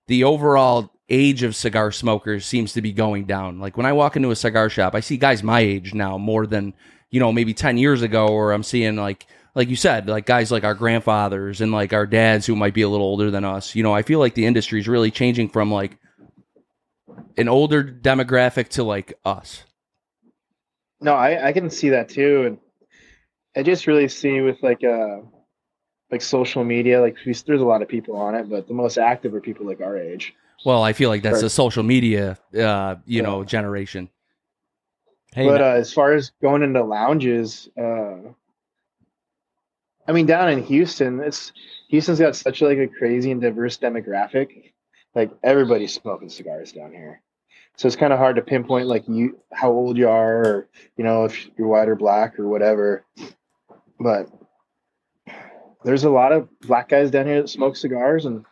[0.08, 3.60] the overall age of cigar smokers seems to be going down.
[3.60, 6.46] Like when I walk into a cigar shop, I see guys my age now more
[6.46, 6.74] than
[7.10, 10.52] you know maybe ten years ago, or I'm seeing like like you said, like guys
[10.52, 13.76] like our grandfathers and like our dads who might be a little older than us.
[13.76, 15.98] You know, I feel like the industry is really changing from like
[17.38, 19.64] an older demographic to like us.
[21.02, 22.58] No, I, I can see that too, and
[23.56, 25.20] I just really see with like uh
[26.12, 28.98] like social media, like we, there's a lot of people on it, but the most
[28.98, 30.34] active are people like our age.
[30.66, 31.44] Well, I feel like that's Right.
[31.46, 33.24] a social media, uh, you Yeah.
[33.24, 34.10] know, generation.
[35.34, 38.18] hey, but no- uh, as far as going into lounges, uh,
[40.08, 41.52] I mean, down in Houston, it's
[41.90, 44.74] Houston's got such like a crazy and diverse demographic.
[45.16, 47.22] Like everybody's smoking cigars down here,
[47.78, 51.04] so it's kind of hard to pinpoint like you how old you are, or you
[51.04, 53.06] know if you're white or black or whatever.
[54.00, 54.28] But
[55.84, 58.46] there's a lot of black guys down here that smoke cigars, and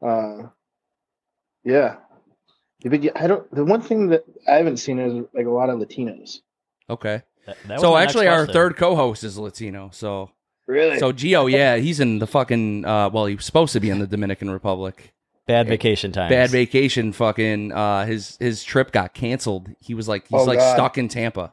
[0.00, 0.44] uh,
[1.64, 1.96] yeah.
[2.84, 3.50] But yeah, I don't.
[3.52, 6.40] The one thing that I haven't seen is like a lot of Latinos.
[6.88, 7.22] Okay.
[7.46, 9.90] that- that So actually, our third co-host is Latino.
[9.92, 10.30] So
[10.66, 10.98] Really?
[10.98, 12.84] so Gio, yeah, he's in the fucking.
[12.84, 15.12] Uh, well, he was supposed to be in the Dominican Republic.
[15.46, 16.28] bad vacation time.
[16.28, 17.12] Bad vacation.
[17.12, 17.72] Fucking.
[17.72, 19.68] Uh, his his trip got canceled.
[19.80, 20.74] He was like he's Oh, like God.
[20.74, 21.52] stuck in Tampa.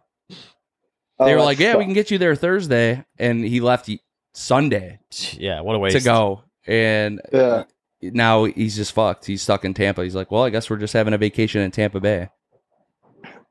[1.20, 3.88] Oh, They were that like, yeah, we can get you there Thursday, and he left
[3.88, 4.00] y-
[4.34, 5.00] Sunday
[5.34, 5.96] Yeah, what a waste.
[5.96, 7.66] to go, and Yeah.
[8.02, 9.26] now he's just fucked.
[9.28, 10.04] He's stuck in Tampa.
[10.04, 12.30] He's like, well, I guess we're just having a vacation in Tampa Bay.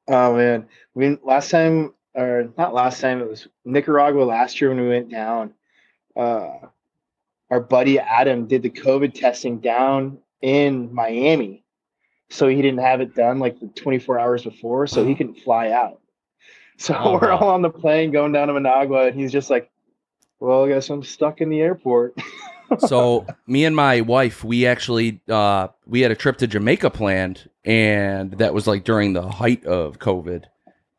[0.08, 4.70] Oh man, I mean, last time or not last time, it was Nicaragua last year
[4.70, 5.54] when we went down.
[6.16, 6.50] Uh,
[7.50, 11.64] our buddy Adam did the COVID testing down in Miami,
[12.30, 15.70] so he didn't have it done like the 24 hours before, so he couldn't fly
[15.70, 15.98] out.
[16.78, 17.38] So Oh, we're wow.
[17.38, 19.70] all on the plane going down to Managua, and he's just like,
[20.40, 22.14] "Well, I guess I'm stuck in the airport."
[22.78, 27.48] so me and my wife, we actually uh, we had a trip to Jamaica planned,
[27.64, 30.44] and that was like during the height of COVID,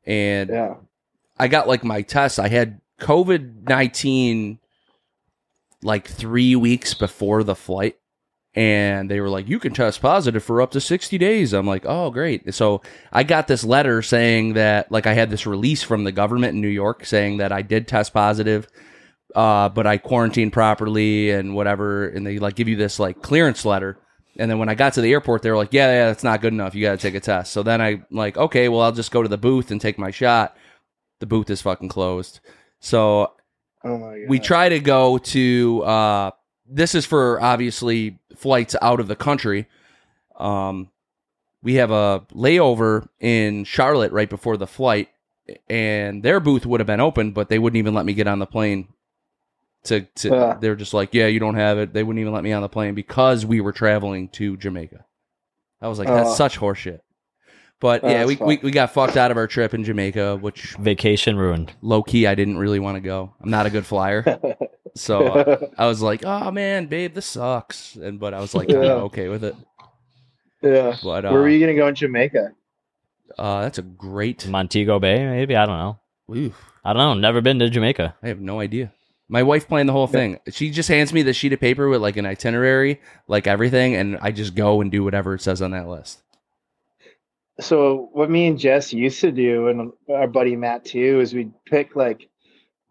[0.05, 0.75] and yeah.
[1.43, 2.39] I got like my test.
[2.39, 4.59] I had COVID nineteen
[5.81, 7.97] like three weeks before the flight,
[8.55, 11.83] and they were like, "You can test positive for up to sixty days." I'm like,
[11.85, 16.05] "Oh, great!" So I got this letter saying that like I had this release from
[16.05, 18.69] the government in New York saying that I did test positive,
[19.35, 23.65] uh, but I quarantined properly and whatever, and they like give you this like clearance
[23.65, 23.97] letter.
[24.37, 26.39] And then when I got to the airport, they were like, "Yeah, yeah, that's not
[26.39, 26.73] good enough.
[26.73, 29.21] You got to take a test." So then I like, okay, well, I'll just go
[29.21, 30.55] to the booth and take my shot.
[31.23, 32.41] The booth is fucking closed.
[32.81, 33.31] So
[33.85, 34.27] Oh my god.
[34.29, 36.31] we try to go to uh
[36.67, 39.67] this is for obviously flights out of the country
[40.37, 40.89] um
[41.61, 45.07] we have a layover in charlotte right before the flight
[45.69, 48.39] and their booth would have been open but they wouldn't even let me get on
[48.39, 48.89] the plane
[49.85, 50.57] to, to Yeah.
[50.59, 52.69] they're just like yeah you don't have it they wouldn't even let me on the
[52.69, 55.05] plane because we were traveling to jamaica
[55.81, 56.35] i was like that's Oh.
[56.35, 56.99] such horseshit
[57.83, 60.73] but Oh, yeah we, we, we got fucked out of our trip in jamaica which
[60.79, 61.73] Vacation ruined.
[61.81, 64.23] low key i didn't really want to go i'm not a good flyer
[64.95, 69.09] so I was like, "Oh man, babe, this sucks," and but I was like, Yeah.
[69.09, 69.55] okay with it.
[70.61, 70.95] yeah.
[71.03, 72.51] But uh, Where were you gonna go in Jamaica?
[73.39, 74.47] uh, that's a great.
[74.47, 75.55] Montego Bay, maybe.
[75.55, 75.99] I don't know.
[76.35, 77.13] Oof, I don't know.
[77.15, 78.15] Never been to Jamaica.
[78.21, 78.93] I have no idea.
[79.29, 80.37] My wife planned the whole thing.
[80.51, 84.17] She just hands me the sheet of paper with like an itinerary, like everything, and
[84.21, 86.21] I just go and do whatever it says on that list.
[87.59, 91.53] So what me and Jess used to do, and our buddy Matt too, is we'd
[91.65, 92.27] pick like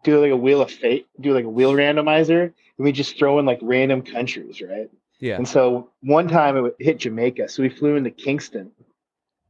[0.03, 3.39] do like a wheel of fate, do like a wheel randomizer, and we just throw
[3.39, 4.89] in like random countries, right?
[5.19, 5.37] Yeah.
[5.37, 8.71] And so one time it hit Jamaica, so we flew into Kingston,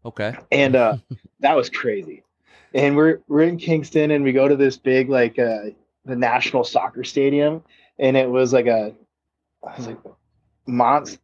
[0.05, 0.35] Okay.
[0.51, 0.97] and uh,
[1.39, 2.23] that was crazy.
[2.73, 5.69] And we're we're in Kingston, and we go to this big like uh,
[6.05, 7.63] the national soccer stadium,
[7.99, 8.93] and it was like a,
[9.67, 9.99] I was like,
[10.65, 11.19] monster,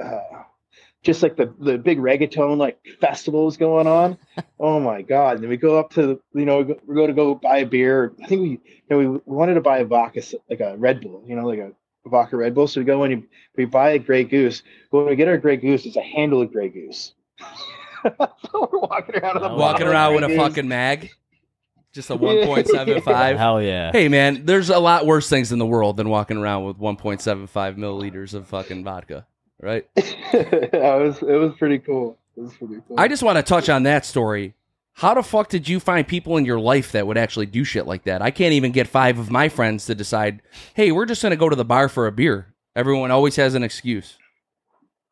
[0.00, 0.20] uh,
[1.06, 4.18] just like the the big reggaeton like festivals going on.
[4.60, 5.36] oh my god!
[5.36, 7.66] And then we go up to the, you know we go, to go buy a
[7.66, 8.12] beer.
[8.22, 11.24] I think we you know we wanted to buy a vodka like a Red Bull,
[11.26, 11.70] you know, like a
[12.06, 12.66] vodka Red Bull.
[12.66, 13.24] So we go and
[13.56, 14.62] we buy a Grey Goose.
[14.90, 17.14] But when we get our Grey Goose, it's a handle of Grey Goose.
[18.02, 18.10] so
[18.72, 21.10] we're walking around with a oh, Walking around with a fucking mag,
[21.92, 23.38] just a one point seven five.
[23.38, 23.92] Hell yeah.
[23.92, 27.48] Hey man, there's a lot worse things in the world than walking around with 1.75
[27.76, 29.24] milliliters of fucking vodka,
[29.60, 29.86] right?
[29.96, 32.18] it was it was pretty cool.
[32.36, 32.98] It was pretty cool.
[32.98, 34.54] I just want to touch on that story.
[34.94, 37.86] How the fuck did you find people in your life that would actually do shit
[37.86, 38.22] like that?
[38.22, 40.40] I can't even get five of my friends to decide,
[40.74, 42.54] hey, we're just going to go to the bar for a beer.
[42.74, 44.16] Everyone always has an excuse.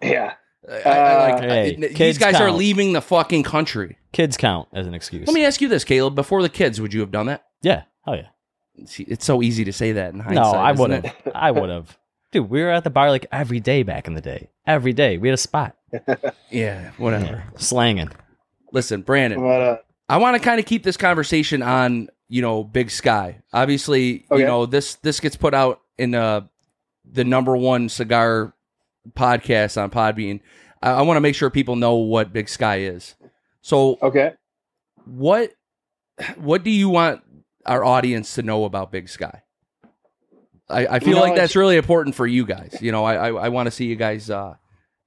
[0.03, 0.35] yeah.
[0.67, 3.99] I- I, like, Uh, Hey, I- these kids guys are leaving the fucking country.
[4.13, 5.27] Kids count as an excuse.
[5.27, 6.15] Let me ask you this, Caleb.
[6.15, 7.45] Before the kids, would you have done that?
[7.61, 7.83] yeah.
[8.07, 8.29] Oh yeah.
[8.87, 10.45] See, it's so easy to say that in hindsight.
[10.45, 11.15] No, I isn't would have.
[11.35, 11.99] I would have.
[12.35, 14.51] Dude, we were at the bar like every day back in the day.
[14.67, 15.19] Every day.
[15.19, 15.77] We had a spot.
[16.51, 17.45] Yeah, whatever.
[17.53, 17.59] Yeah.
[17.59, 18.11] Slanging.
[18.73, 19.77] Listen, Brandon, But uh,
[20.09, 23.41] I want to kind of keep this conversation on, you know, Big Sky.
[23.53, 24.41] Obviously, Okay.
[24.41, 26.41] you know, this this gets put out in uh
[27.05, 28.53] the number one cigar
[29.13, 30.41] podcast on Podbean.
[30.83, 33.15] I, I want to make sure people know what Big Sky is.
[33.63, 34.33] So, okay.
[35.05, 35.53] what
[36.37, 37.23] what do you want
[37.67, 39.43] our audience to know about Big Sky?
[40.75, 42.77] I, I feel You know, like that's really important for you guys.
[42.81, 44.55] You know, I I, I want to see you guys, uh,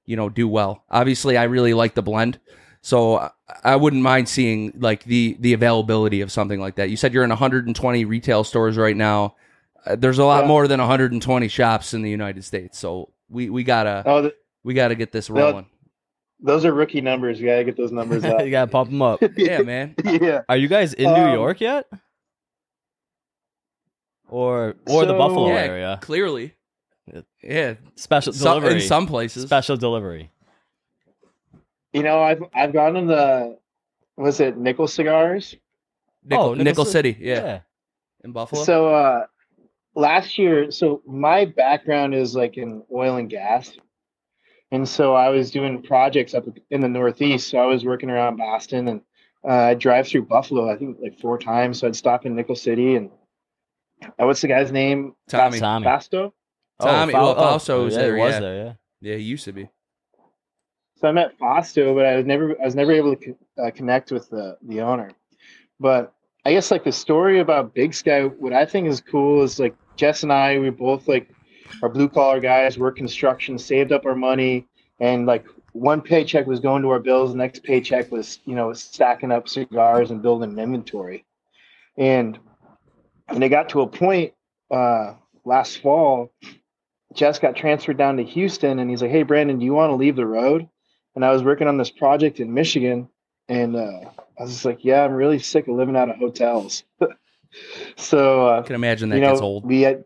[0.06, 0.84] you know, do well.
[0.90, 2.38] Obviously, I really like the blend,
[2.80, 3.30] so I,
[3.64, 6.90] I wouldn't mind seeing like the the availability of something like that.
[6.90, 9.36] You said you're in 120 retail stores right now.
[9.86, 10.48] Uh, there's a lot Yeah.
[10.48, 14.74] more than 120 shops in the United States, so we we gotta Oh, th- we
[14.74, 15.40] gotta get this No.
[15.40, 15.66] rolling.
[16.40, 17.40] those are rookie numbers.
[17.40, 18.44] You gotta get those numbers up.
[18.44, 19.20] you gotta pump them up.
[19.36, 19.94] yeah, man.
[20.04, 20.42] yeah.
[20.48, 21.86] Are you guys in New Um, York yet?
[24.28, 25.98] Or or the So- Buffalo yeah, area?
[26.02, 26.54] clearly.
[27.42, 28.82] Yeah, Special some, delivery.
[28.82, 29.44] in some places.
[29.44, 30.30] Special delivery.
[31.92, 33.58] You know, I've I've gone in the
[34.16, 35.54] was it nickel cigars?
[36.24, 37.60] Nickel, Oh, Nickel Nickel Ci- City, yeah,
[38.24, 38.62] in Buffalo.
[38.64, 39.26] So uh
[39.94, 43.72] last year, so my background is like in oil and gas.
[44.70, 47.48] And so I was doing projects up in the Northeast.
[47.48, 49.00] So I was working around Boston and
[49.48, 51.78] uh, I'd drive through Buffalo, I think like four times.
[51.78, 53.08] So I'd stop in Nickel City and
[54.16, 55.14] what's the guy's name?
[55.28, 55.58] Tommy.
[55.58, 55.86] Tommy.
[55.86, 56.32] Fasto?
[56.80, 58.40] Tommy- Fau- well, Fausto was yeah, there, was yeah.
[58.40, 58.72] there, yeah.
[59.00, 59.68] yeah, he used to be.
[61.00, 63.70] So I met Fasto, but I was never I was never able to co- uh,
[63.70, 65.12] connect with the the owner.
[65.80, 66.12] But
[66.44, 69.76] I guess like the story about Big Sky, what I think is cool is like
[69.96, 71.28] Jess and I, we both like
[71.82, 74.66] are blue collar guys, work construction, saved up our money,
[74.98, 78.72] and like one paycheck was going to our bills, the next paycheck was you know
[78.72, 81.24] stacking up cigars and building an inventory,
[81.96, 82.38] and
[83.28, 84.32] and it got to a point
[84.70, 85.14] uh,
[85.44, 86.32] last fall
[87.14, 89.96] Jess got transferred down to Houston, and he's like, "Hey, Brandon, do you want to
[89.96, 90.68] leave the road?"
[91.14, 93.08] And I was working on this project in Michigan,
[93.48, 94.00] and uh,
[94.38, 96.84] I was just like, "Yeah, I'm really sick of living out of hotels."
[97.96, 99.64] so uh, I can imagine that you know, gets old.
[99.64, 100.04] we had,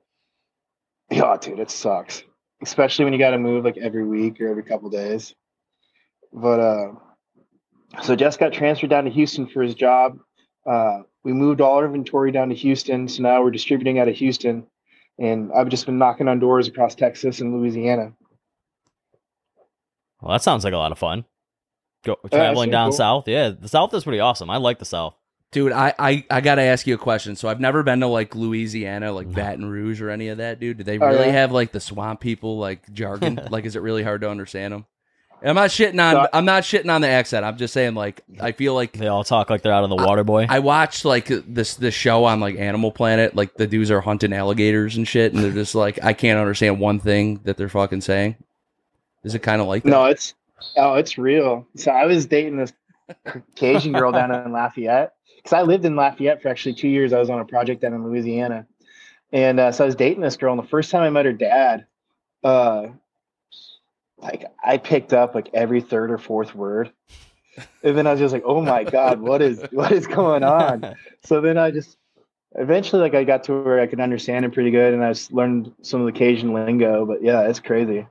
[1.11, 2.23] yeah, dude, it sucks,
[2.63, 5.35] especially when you got to move like every week or every couple days.
[6.33, 6.93] But uh,
[8.03, 10.19] so Jess got transferred down to Houston for his job.
[10.65, 14.17] Uh, we moved all our inventory down to Houston, so now we're distributing out of
[14.17, 14.67] Houston.
[15.19, 18.13] And I've just been knocking on doors across Texas and Louisiana.
[20.21, 21.25] Well, that sounds like a lot of fun.
[22.05, 22.97] Go traveling pretty down cool.
[22.97, 23.29] south.
[23.29, 24.51] Yeah, the south is pretty awesome.
[24.51, 25.15] I like the south.
[25.53, 27.37] Dude, I, I, I gotta ask you a question.
[27.37, 29.37] So I've never been to like Louisiana, like mm-hmm.
[29.37, 30.79] Baton Rouge or any of that, dude.
[30.79, 31.33] Do they Oh, really yeah?
[31.33, 33.39] have like the swamp people like jargon?
[33.51, 34.87] like, is it really hard to understand them?
[35.45, 36.25] I'm not shitting on.
[36.25, 37.45] So- I'm not shitting on the accent.
[37.45, 39.97] I'm just saying, like, I feel like They all talk like they're out of the
[39.97, 40.47] water boy.
[40.49, 43.35] I watched like this this show on like Animal Planet.
[43.35, 46.81] Like the dudes are hunting alligators and shit, and they're just like, I can't understand
[46.81, 48.37] one thing that they're fucking saying.
[49.25, 49.89] Is it kind of like that?
[49.91, 50.35] No, it's
[50.77, 51.67] oh, it's real.
[51.77, 52.73] So I was dating this
[53.57, 57.13] Cajun girl down in Lafayette because I lived in Lafayette for actually two years.
[57.13, 58.67] I was on a project down in Louisiana,
[59.33, 60.53] and uh, so I was dating this girl.
[60.53, 61.87] And the first time I met her dad,
[62.45, 62.87] uh,
[64.23, 66.93] like I picked up like every third or fourth word,
[67.83, 70.95] and then I was just like, "Oh my god, what is what is going on?"
[71.25, 71.97] So then I just
[72.57, 75.33] eventually like I got to where I could understand it pretty good, and I just
[75.33, 77.07] learned some of the Cajun lingo.
[77.07, 78.07] But yeah, it's crazy.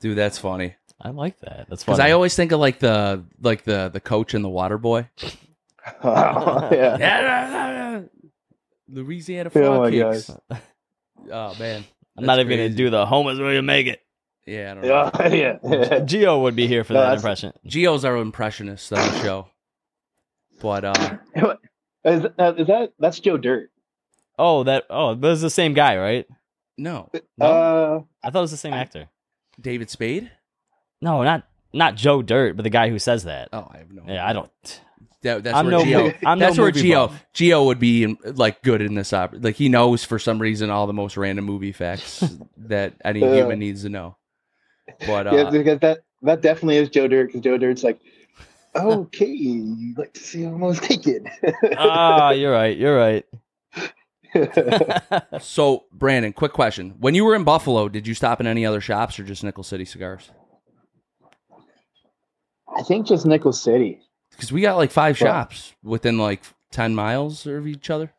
[0.00, 0.74] Dude, that's funny.
[1.00, 1.66] I like that.
[1.68, 1.96] That's funny.
[1.96, 2.00] Because.
[2.00, 5.08] I always think of like the like the the coach and the water boy.
[6.02, 8.02] Oh, yeah.
[8.90, 10.30] Louisiana Oh frog my kicks.
[11.30, 11.84] Oh man,
[12.16, 14.00] I'm not That's even gonna do the home is where you make it.
[14.48, 15.28] Yeah, I don't know.
[15.36, 15.98] Yeah, yeah.
[16.00, 17.52] Geo would be here for No, that impression.
[17.66, 19.48] Geo's our impressionist on the show,
[20.60, 21.16] but uh,
[22.04, 23.70] is, uh, is that that's Joe Dirt?
[24.38, 24.84] Oh, that.
[24.90, 26.26] Oh, but it's the same guy, right?
[26.76, 29.08] no, no, Uh, I thought it was the same actor.
[29.60, 30.30] David Spade.
[31.02, 33.48] No, not not Joe Dirt, but the guy who says that.
[33.52, 34.02] Oh, I have no.
[34.06, 34.50] Yeah, I don't.
[35.22, 36.12] That, that's I'm where no Geo.
[36.24, 37.08] I'm no where Geo.
[37.08, 37.24] buff.
[37.34, 39.34] Geo would be in, like good in this op.
[39.36, 42.22] Like he knows for some reason all the most random movie facts
[42.58, 43.34] that any Yeah.
[43.34, 44.16] human needs to know.
[45.06, 47.26] But uh, yeah, because that that definitely is Joe Dirt.
[47.26, 48.00] Because Joe Dirt's like,
[48.74, 51.28] okay, you like to see almost naked.
[51.76, 52.76] Ah, you're right.
[52.76, 53.24] You're right.
[55.40, 58.80] so Brandon, quick question: When you were in Buffalo, did you stop in any other
[58.80, 60.30] shops or just Nickel City cigars?
[62.76, 64.00] I think just Nickel City.
[64.30, 68.12] Because we got like five Well- shops within like ten miles of each other.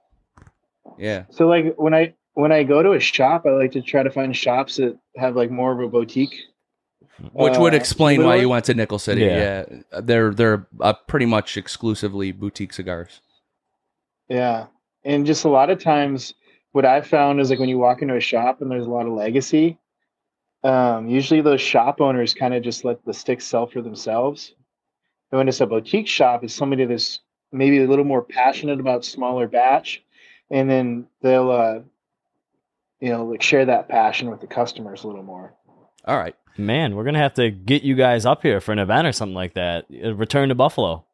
[0.97, 1.25] Yeah.
[1.29, 4.09] So like when I when I go to a shop, I like to try to
[4.09, 6.35] find shops that have like more of a boutique.
[7.33, 9.21] Which would Uh, explain why you went to Nickel City.
[9.21, 9.99] Yeah, Yeah.
[10.01, 13.21] they're they're uh, pretty much exclusively boutique cigars.
[14.27, 14.67] Yeah.
[15.03, 16.33] And just a lot of times
[16.71, 19.05] what I've found is like when you walk into a shop and there's a lot
[19.07, 19.77] of legacy,
[20.63, 24.53] um, usually those shop owners kind of just let the sticks sell for themselves.
[25.31, 27.19] And when it's a boutique shop, it's somebody that's
[27.51, 30.03] maybe a little more passionate about smaller batch,
[30.51, 31.79] and then they'll uh
[32.99, 35.53] you know like share that passion with the customers a little more.
[36.05, 36.35] All right.
[36.57, 39.35] Man, we're gonna have to get you guys up here for an event or something
[39.35, 39.85] like that.
[39.89, 41.05] Return to Buffalo.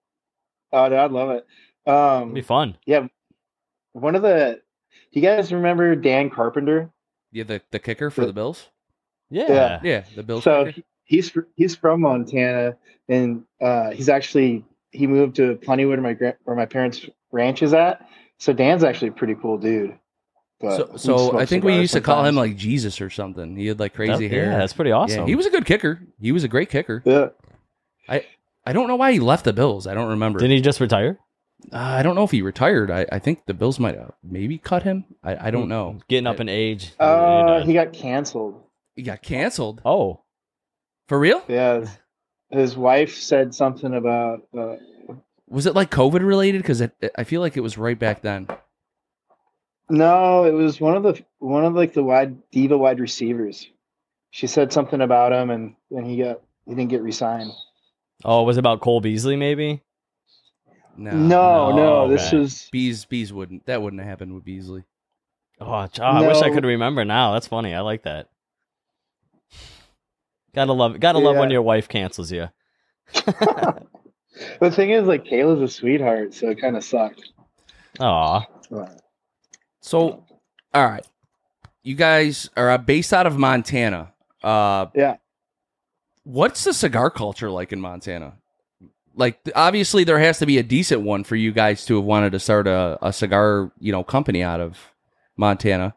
[0.71, 1.45] Oh, dude, I'd love it.
[1.85, 2.77] It'd Um be fun.
[2.85, 3.07] Yeah,
[3.93, 4.59] one of the
[5.13, 6.91] do you guys remember Dan Carpenter?
[7.31, 8.67] Yeah, the the kicker for the Bills.
[9.29, 9.45] Yeah.
[9.49, 9.79] Yeah.
[9.83, 10.43] Yeah, the Bills.
[10.43, 10.81] so kicker.
[11.03, 16.37] he's he's from Montana, and uh, he's actually he moved to Plentywood, where my gra-
[16.43, 18.07] where my parents' ranch is at.
[18.39, 19.97] So Dan's actually a pretty cool dude.
[20.61, 20.97] But So,
[21.29, 23.55] so I think we cigars used to call him like Jesus or something.
[23.57, 24.45] He had like crazy That- hair.
[24.51, 25.21] Yeah, that's pretty awesome.
[25.21, 26.01] Yeah, he was a good kicker.
[26.19, 27.01] He was a great kicker.
[27.05, 27.29] yeah.
[28.07, 28.25] I
[28.65, 29.85] I don't know why he left the Bills.
[29.87, 30.39] I don't remember.
[30.39, 31.19] Didn't he just retire?
[31.73, 32.91] Uh, I don't know if he retired.
[32.91, 35.05] I, I think the Bills might have maybe cut him.
[35.23, 35.51] I, I Hmm.
[35.51, 35.97] don't know.
[36.07, 36.93] Getting up in age.
[36.99, 38.61] Uh, You he got canceled.
[38.95, 40.21] He got canceled oh,
[41.07, 41.43] for real.
[41.47, 41.89] Yeah, his,
[42.51, 44.47] his wife said something about.
[44.57, 44.75] Uh,
[45.47, 46.61] Was it like COVID related?
[46.61, 46.81] Because
[47.17, 48.47] I feel like it was right back then.
[49.89, 53.67] No, it was one of the one of like the wide diva wide receivers.
[54.31, 57.51] She said something about him, and then he got he didn't get re-signed.
[58.23, 59.35] oh, it was about Cole Beasley?
[59.35, 59.81] Maybe.
[60.97, 62.37] No, no, no, no, this okay.
[62.39, 63.65] was Bees Bees wouldn't.
[63.65, 64.83] That wouldn't have happened with Beasley.
[65.59, 67.33] Oh, j- oh, I wish I could remember now.
[67.33, 67.73] That's funny.
[67.73, 68.29] I like that.
[70.53, 70.99] Gotta love.
[70.99, 72.49] Gotta love when your wife cancels you.
[73.13, 77.29] the thing is, like Kayla's a sweetheart, so it kind of sucked.
[77.99, 78.45] Aw.
[79.85, 80.25] So,
[80.73, 81.05] all right,
[81.83, 84.13] you guys are uh, based out of Montana.
[84.43, 85.17] Uh, Yeah.
[86.23, 88.33] What's the cigar culture like in Montana?
[89.13, 92.31] Like, obviously, there has to be a decent one for you guys to have wanted
[92.31, 94.79] to start a, a cigar, you know, company out of
[95.37, 95.93] Montana.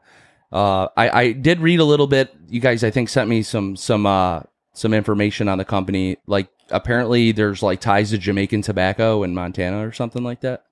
[0.53, 2.35] Uh, I, I did read a little bit.
[2.47, 4.43] You guys, I think, sent me some some uh,
[4.75, 6.19] some information on the company.
[6.27, 10.65] Like, apparently, there's like ties to Jamaican tobacco in Montana or something like that.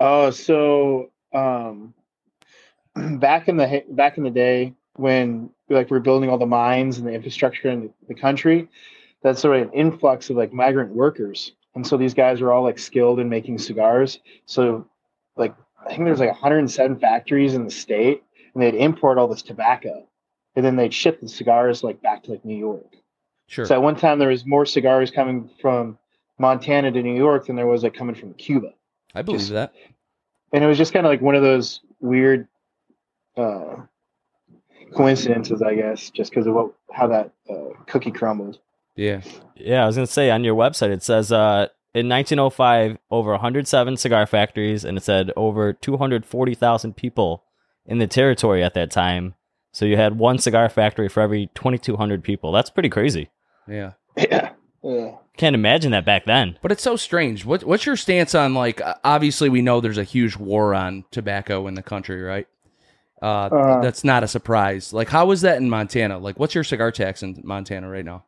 [0.00, 1.94] Oh, so um,
[3.18, 7.06] back in the back in the day when like we're building all the mines and
[7.06, 8.68] the infrastructure in the, country,
[9.22, 12.62] that's sort of an influx of like migrant workers, and so these guys are all
[12.62, 14.20] like skilled in making cigars.
[14.46, 14.86] So,
[15.36, 15.54] like
[15.84, 18.22] I think there's like 107 factories in the state,
[18.54, 20.06] and they'd import all this tobacco,
[20.56, 22.96] and then they'd ship the cigars like back to like New York.
[23.48, 23.66] Sure.
[23.66, 25.98] So at one time there was more cigars coming from
[26.38, 28.72] Montana to New York than there was like coming from Cuba,
[29.14, 29.74] I believe just- that.
[30.54, 32.46] And it was just kind of like one of those weird
[33.36, 33.74] uh,
[34.94, 38.60] coincidences, I guess, just because of what how that uh, cookie crumbled.
[38.94, 39.22] Yeah.
[39.56, 43.96] Yeah, I was gonna say on your website it says uh in 1905 over 107
[43.96, 47.42] cigar factories and it said over 240,000 people
[47.84, 49.34] in the territory at that time.
[49.72, 52.52] So you had one cigar factory for every 2,200 people.
[52.52, 53.30] That's pretty crazy.
[53.66, 53.92] Yeah.
[54.16, 54.52] Yeah.
[54.84, 55.12] Yeah.
[55.38, 56.58] Can't imagine that back then.
[56.62, 57.44] But it's so strange.
[57.46, 58.80] What what's your stance on like?
[58.82, 62.46] uh, Obviously, we know there's a huge war on tobacco in the country, right?
[63.22, 63.80] Uh, Uh.
[63.80, 64.92] that's not a surprise.
[64.92, 66.18] Like, how is that in Montana?
[66.18, 68.24] Like, what's your cigar tax in Montana right now?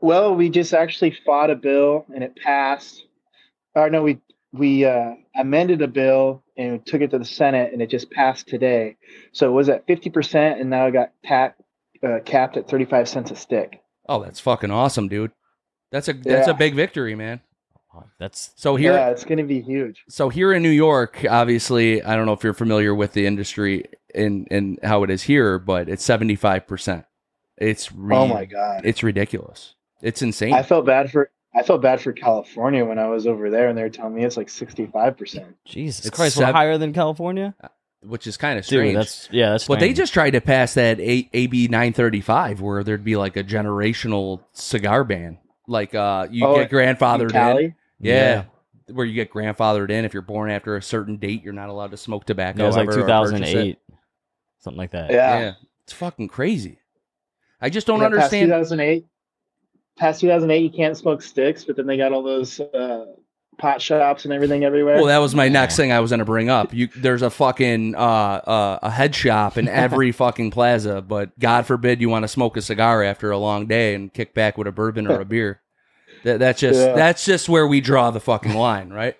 [0.00, 3.04] Well, we just actually fought a bill and it passed.
[3.74, 4.20] Or no, we
[4.52, 8.46] we uh, amended a bill and took it to the Senate and it just passed
[8.46, 8.96] today.
[9.32, 11.54] So it was at fifty percent and now it got ta-
[12.06, 13.80] uh, capped at thirty five cents a stick.
[14.08, 15.32] Oh, that's fucking awesome, dude.
[15.90, 17.40] That's a that's a big victory, man.
[17.94, 20.02] Oh, that's So here, yeah, it's going to be huge.
[20.08, 23.84] so here in New York, obviously, I don't know if you're familiar with the industry
[24.14, 27.04] and and how it is here, but it's seventy five percent.
[27.56, 28.82] It's oh re- Oh my god.
[28.84, 29.74] it's ridiculous.
[30.02, 30.52] It's insane.
[30.54, 33.78] I felt bad for I felt bad for California when I was over there and
[33.78, 35.54] they were telling me it's like sixty five percent.
[35.64, 37.54] Jesus It's Christ, sev- we're higher than California?
[37.62, 37.68] Uh,
[38.06, 38.90] which is kind of strange.
[38.92, 42.84] Dude, that's yeah, that's But they just tried to pass that A- AB 935 where
[42.84, 45.38] there'd be like a generational cigar ban.
[45.66, 47.30] Like uh you Oh, get grandfathered in.
[47.30, 47.74] Cali?
[48.00, 48.44] Yeah.
[48.90, 51.92] Where you get grandfathered in if you're born after a certain date, you're not allowed
[51.92, 52.58] to smoke tobacco.
[52.58, 53.42] Yeah, it was like ever or purchase it.
[53.44, 53.78] 2008.
[54.58, 55.10] Something like that.
[55.10, 55.38] Yeah.
[55.40, 55.52] Yeah.
[55.84, 56.78] It's fucking crazy.
[57.60, 58.48] I just don't Yeah, understand.
[58.48, 59.06] 2008,
[59.96, 63.06] past 2008, you can't smoke sticks, but then they got all those uh,
[63.58, 64.96] pot shops and everything everywhere.
[64.96, 66.72] Well, that was my next thing I was going to bring up.
[66.74, 71.66] You, there's a fucking uh, uh, a head shop in every fucking plaza, but God
[71.66, 74.66] forbid you want to smoke a cigar after a long day and kick back with
[74.66, 75.60] a bourbon or a beer.
[76.24, 76.94] That, that's just Yeah.
[76.94, 79.16] that's just where we draw the fucking line, right?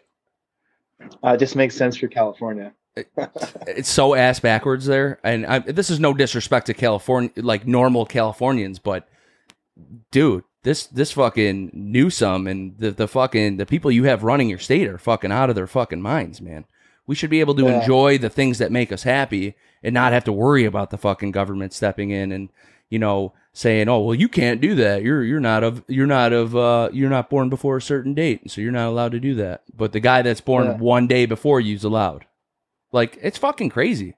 [1.22, 2.72] uh, it just makes sense for California.
[3.66, 8.06] It's so ass backwards there, and I, this is no disrespect to California, like normal
[8.06, 9.08] Californians, but
[10.12, 14.58] dude, this this fucking Newsom and the the fucking the people you have running your
[14.58, 16.64] state are fucking out of their fucking minds, man.
[17.06, 17.80] We should be able to Yeah.
[17.80, 21.30] enjoy the things that make us happy and not have to worry about the fucking
[21.30, 22.48] government stepping in and
[22.90, 25.02] you know saying, "Oh, well, you can't do that.
[25.02, 28.50] You're you're not of you're not of uh you're not born before a certain date,
[28.50, 30.76] so you're not allowed to do that." But the guy that's born Yeah.
[30.78, 32.24] one day before you's allowed.
[32.90, 34.16] Like it's fucking crazy.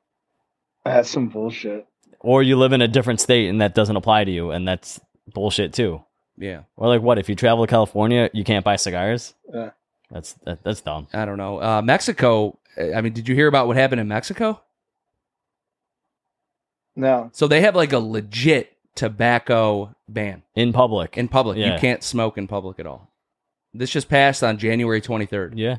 [0.85, 1.87] That's some bullshit.
[2.21, 5.01] Or you live in a different state and that doesn't apply to you, and that's
[5.35, 6.03] bullshit too.
[6.39, 6.63] Yeah.
[6.77, 9.35] Or like what if you travel to California, you can't buy cigars?
[9.53, 9.71] Yeah.
[10.11, 11.09] That's that, that's dumb.
[11.13, 11.61] I don't know.
[11.63, 12.59] Uh, Mexico.
[12.79, 14.61] I mean, did you hear about what happened in Mexico?
[16.95, 17.31] No.
[17.33, 21.17] So they have like a legit tobacco ban In public.
[21.19, 21.59] in public.
[21.59, 21.75] Yeah.
[21.75, 23.11] You can't smoke in public at all.
[23.75, 25.53] This just passed on January 23rd.
[25.57, 25.79] yeah.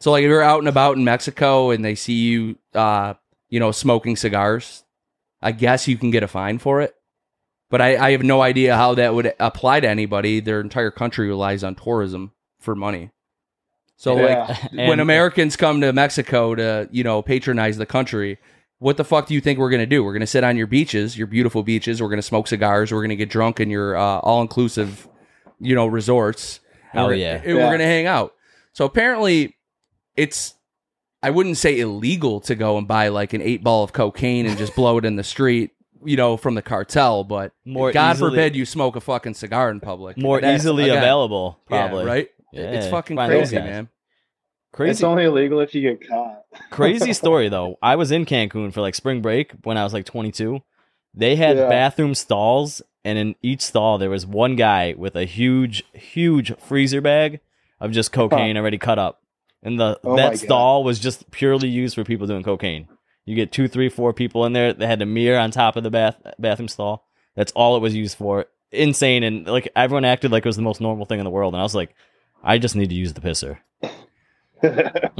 [0.00, 3.14] So like if you're out and about in Mexico and they see you, uh,
[3.50, 4.82] you know, smoking cigars,
[5.42, 6.94] I guess you can get a fine for it.
[7.70, 10.40] But I, I have no idea how that would apply to anybody.
[10.40, 13.10] Their entire country relies on tourism for money.
[13.96, 14.88] So like Yeah.
[14.88, 18.38] when Americans come to Mexico to, you know, patronize the country,
[18.78, 20.02] what the fuck do you think we're going to do?
[20.02, 22.00] We're going to sit on your beaches, your beautiful beaches.
[22.02, 22.92] We're going to smoke cigars.
[22.92, 25.06] We're going to get drunk in your uh, all inclusive,
[25.60, 26.60] you know, resorts.
[26.92, 27.40] And Hell we're- yeah.
[27.44, 28.34] We're going to hang out.
[28.72, 29.56] So apparently,
[30.16, 30.54] it's,
[31.22, 34.56] I wouldn't say illegal to go and buy like an eight ball of cocaine and
[34.56, 35.72] just blow it in the street,
[36.04, 39.70] you know, from the cartel, but More God easily- forbid you smoke a fucking cigar
[39.70, 40.16] in public.
[40.16, 42.04] More That's- easily again, available, yeah, probably.
[42.04, 42.28] right?
[42.52, 43.88] Yeah, it's fucking find those crazy, man.
[44.78, 46.42] It's only illegal if you get caught.
[46.70, 47.76] crazy story though.
[47.82, 50.60] I was in Cancun for like spring break when I was like 22.
[51.14, 51.68] They had Yeah.
[51.68, 57.00] bathroom stalls, and in each stall there was one guy with a huge, huge freezer
[57.00, 57.40] bag
[57.80, 59.20] of just cocaine already cut up,
[59.62, 62.88] and the Oh that stall was just purely used for people doing cocaine.
[63.30, 64.72] You get two, three, four people in there.
[64.72, 67.06] They had a mirror on top of the bath bathroom stall.
[67.36, 68.46] That's all it was used for.
[68.72, 71.54] Insane, and like everyone acted like it was the most normal thing in the world,
[71.54, 71.94] and I was like,
[72.42, 73.58] I just need to use the pisser.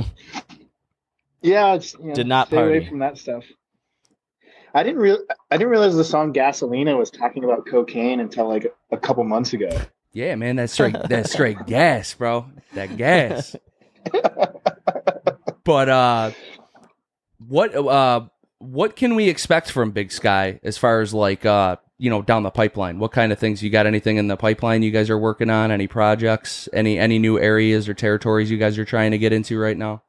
[1.43, 2.77] Yeah, it's you know, Did not stay party.
[2.79, 3.45] away from that stuff.
[4.75, 5.19] I didn't real
[5.51, 9.53] I didn't realize the song Gasolina was talking about cocaine until like a couple months
[9.53, 9.71] ago.
[10.13, 12.47] Yeah, man, that's straight that's straight gas, bro.
[12.75, 13.57] That gas.
[15.65, 16.33] but uh
[17.47, 18.23] what uh
[18.59, 22.43] what can we expect from Big Sky as far as like uh you know down
[22.43, 22.99] the pipeline?
[22.99, 25.71] What kind of things you got anything in the pipeline you guys are working on?
[25.71, 26.69] Any projects?
[26.73, 30.03] Any any new areas or territories you guys are trying to get into right now?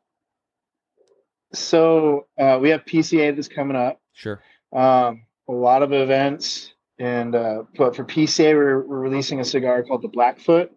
[1.54, 4.00] So uh, we have PCA that's coming up.
[4.14, 4.42] Sure.
[4.72, 9.84] Um, a lot of events, and uh, but for PCA, we're, we're releasing a cigar
[9.84, 10.72] called the Blackfoot.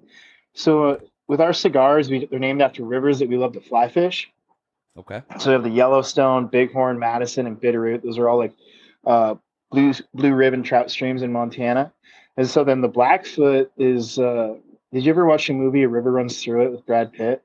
[0.52, 0.98] So uh,
[1.28, 4.30] with our cigars, we, they're named after rivers that we love to fly fish.
[4.96, 5.22] Okay.
[5.40, 8.02] So we have the Yellowstone, Bighorn, Madison, and Bitterroot.
[8.02, 8.52] Those are all like
[9.06, 9.34] uh,
[9.70, 11.92] blue blue ribbon trout streams in Montana.
[12.36, 14.18] And so then the Blackfoot is.
[14.18, 14.54] Uh,
[14.92, 17.42] did you ever watch the movie A River Runs Through It with Brad Pitt?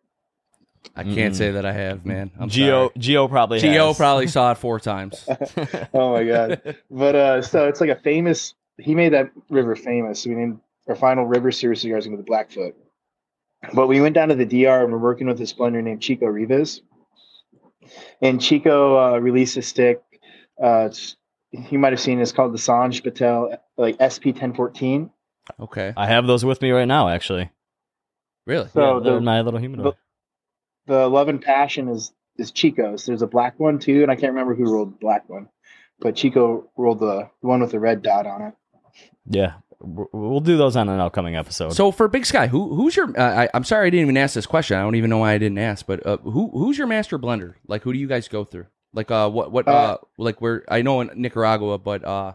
[0.95, 1.37] I can't Mm.
[1.37, 2.31] say that I have, man.
[2.39, 2.91] I'm Geo sorry.
[2.99, 3.97] Geo probably Geo has.
[3.97, 5.27] probably saw it four times.
[5.93, 6.75] Oh my god!
[6.91, 8.53] but uh, so it's like a famous.
[8.77, 10.25] He made that river famous.
[10.25, 12.75] We named our final river series cigars gonna the Blackfoot.
[13.73, 16.27] But we went down to the DR and we're working with this blender named Chico
[16.27, 16.81] Rivas.
[18.21, 20.01] And Chico uh, released a stick.
[20.61, 21.15] Uh, it's,
[21.51, 22.21] you might have seen it.
[22.21, 25.09] It's called the Sanj Patel, like SP ten fourteen.
[25.59, 25.93] Okay.
[25.97, 27.49] I have those with me right now, actually.
[28.45, 28.69] Really?
[28.73, 29.95] So yeah, they're the- my little humidor.
[30.87, 33.05] The Love and Passion is is Chico's.
[33.05, 35.49] There's a black one too, and I can't remember who rolled the black one,
[35.99, 38.53] but Chico rolled the one with the red dot on it.
[39.27, 41.73] yeah, w- we'll do those on an upcoming episode.
[41.73, 43.09] So for Big Sky, who who's your?
[43.19, 44.77] Uh, I, I'm sorry I didn't even ask this question.
[44.77, 45.85] I don't even know why I didn't ask.
[45.85, 47.55] But uh, who who's your master blender?
[47.67, 48.65] Like who do you guys go through?
[48.93, 52.33] Like uh what what uh, Uh, like where I know in Nicaragua, but uh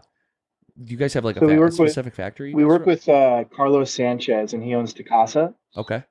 [0.83, 2.53] do you guys have like a, So we fa- a work with- specific factory?
[2.53, 5.53] We work with uh, Carlos Sanchez, and he owns Tacasa.
[5.77, 6.03] Okay.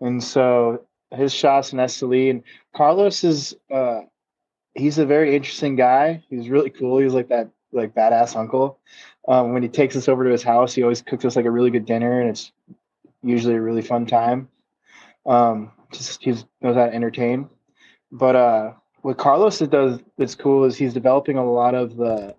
[0.00, 2.42] And so his shots in Esteli and
[2.74, 4.00] Carlos is uh
[4.74, 6.22] he's a very interesting guy.
[6.28, 6.98] He's really cool.
[6.98, 8.78] He's like that like badass uncle.
[9.28, 11.50] Um, when he takes us over to his house, he always cooks us like a
[11.50, 12.52] really good dinner and it's
[13.22, 14.48] usually a really fun time.
[15.24, 17.48] Um just he knows how to entertain.
[18.12, 18.72] But uh
[19.02, 22.34] what Carlos does that's cool is he's developing a lot of the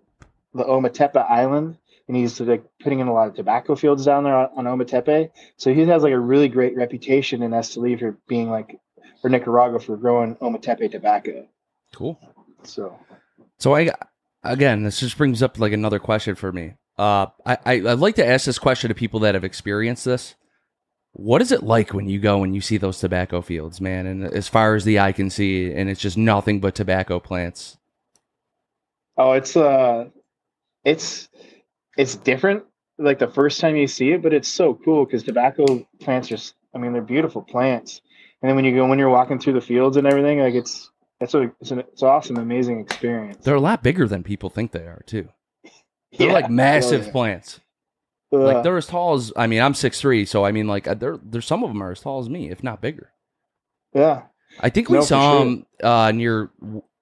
[0.54, 1.78] the Ometepe Island
[2.08, 5.30] and he's like putting in a lot of tobacco fields down there on, on Ometepe.
[5.58, 8.80] So he has like a really great reputation in Esteli for being like,
[9.24, 11.48] or Nicaragua for growing Ometepe tobacco.
[11.94, 12.20] Cool.
[12.64, 12.98] So
[13.60, 13.92] So I
[14.52, 16.74] again, this just brings up like another question for me.
[16.98, 20.36] Uh, I, I I'd like to ask this question to people that have experienced this.
[21.14, 24.06] What is it like when you go and you see those tobacco fields, man?
[24.08, 27.78] And as far as the eye can see, and it's just nothing but tobacco plants.
[29.18, 30.06] oh, it's uh,
[30.86, 31.30] it's
[31.98, 32.64] it's different.
[33.00, 36.38] Like the first time you see it, but it's so cool because tobacco plants are.
[36.76, 38.02] I mean, they're beautiful plants.
[38.42, 40.92] And then when you go when you're walking through the fields and everything, like it's
[41.20, 43.44] it's a it's an it's awesome, amazing experience.
[43.44, 45.30] They're a lot bigger than people think they are too.
[46.18, 46.34] They're Yeah.
[46.34, 47.60] like massive Oh, plants.
[48.32, 50.88] Uh, Like they're as tall as I mean, I'm six three, so I mean, like
[50.88, 53.12] uh, they're there's some of them are as tall as me, if not bigger.
[53.94, 54.24] yeah.
[54.62, 55.40] I think we No, saw sure.
[55.46, 56.50] them uh, near.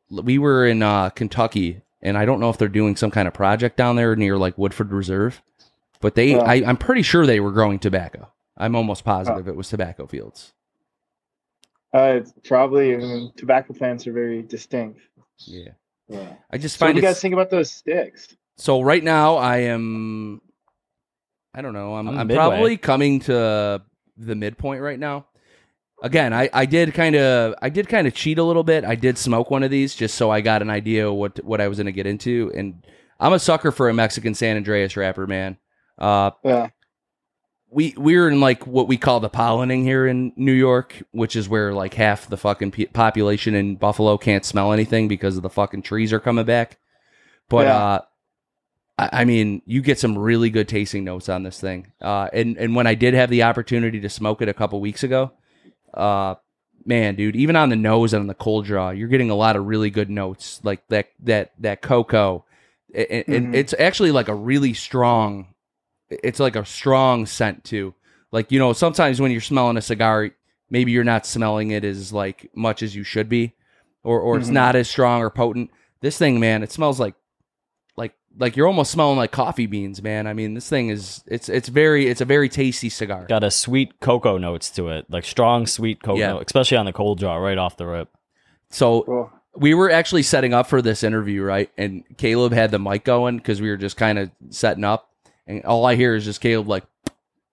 [0.09, 3.33] We were in uh, Kentucky, and I don't know if they're doing some kind of
[3.33, 5.41] project down there near like Woodford Reserve,
[6.01, 6.31] but they.
[6.31, 6.39] Yeah.
[6.39, 8.31] I, I'm pretty sure they were growing tobacco.
[8.57, 10.53] I'm almost positive it was tobacco fields.
[11.95, 14.99] Uh, it's probably I mean, tobacco plants are very distinct.
[15.47, 15.69] Yeah,
[16.09, 16.33] Yeah.
[16.51, 18.35] I just So what do you guys think about those sticks?
[18.57, 20.41] So right now, I am.
[21.53, 21.95] I don't know.
[21.95, 23.81] I'm, I'm I'm probably coming to
[24.17, 25.27] the midpoint right now.
[26.03, 28.83] Again, I, I did kind of I did kind of cheat a little bit.
[28.83, 31.69] I did smoke one of these just so I got an idea what what I
[31.69, 32.85] was going to get into, and
[33.21, 35.57] I'm a sucker for a Mexican San Andrés wrapper, man.
[35.97, 36.67] Uh, Yeah.
[37.71, 41.49] We we're in like what we call the pollinating here in New York, which is
[41.49, 45.49] where like half the fucking pe- population in Buffalo can't smell anything because of the
[45.49, 46.77] fucking trees are coming back.
[47.49, 47.77] But Yeah.
[47.77, 47.99] uh
[48.97, 51.91] I, I mean, you get some really good tasting notes on this thing.
[52.01, 55.03] Uh and and when I did have the opportunity to smoke it a couple weeks
[55.03, 55.31] ago,
[55.93, 56.35] uh
[56.85, 59.55] man, dude, even on the nose and on the cold draw, you're getting a lot
[59.55, 62.45] of really good notes like that that that cocoa.
[62.93, 63.55] And, and Mhm.
[63.55, 65.47] it's actually like a really strong
[66.09, 67.93] it's like a strong scent too.
[68.31, 70.31] Like you know, sometimes when you're smelling a cigar,
[70.69, 73.53] maybe you're not smelling it as like much as you should be,
[74.03, 74.53] or or it's Mhm.
[74.53, 75.71] not as strong or potent.
[76.01, 77.15] This thing, man, it smells like
[77.97, 80.27] like like you're almost smelling like coffee beans, man.
[80.27, 83.25] I mean, this thing is it's it's very it's a very tasty cigar.
[83.27, 86.39] Got a sweet cocoa notes to it, like strong sweet cocoa, Yeah.
[86.45, 88.09] especially on the cold draw right off the rip.
[88.69, 89.31] So Cool.
[89.55, 91.69] we were actually setting up for this interview, right?
[91.77, 95.09] And Caleb had the mic going because we were just kind of setting up,
[95.47, 96.83] and all I hear is just Caleb like.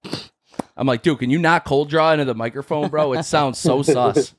[0.76, 3.12] I'm like, dude, can you not cold draw into the microphone, bro?
[3.12, 4.34] It sounds so sus.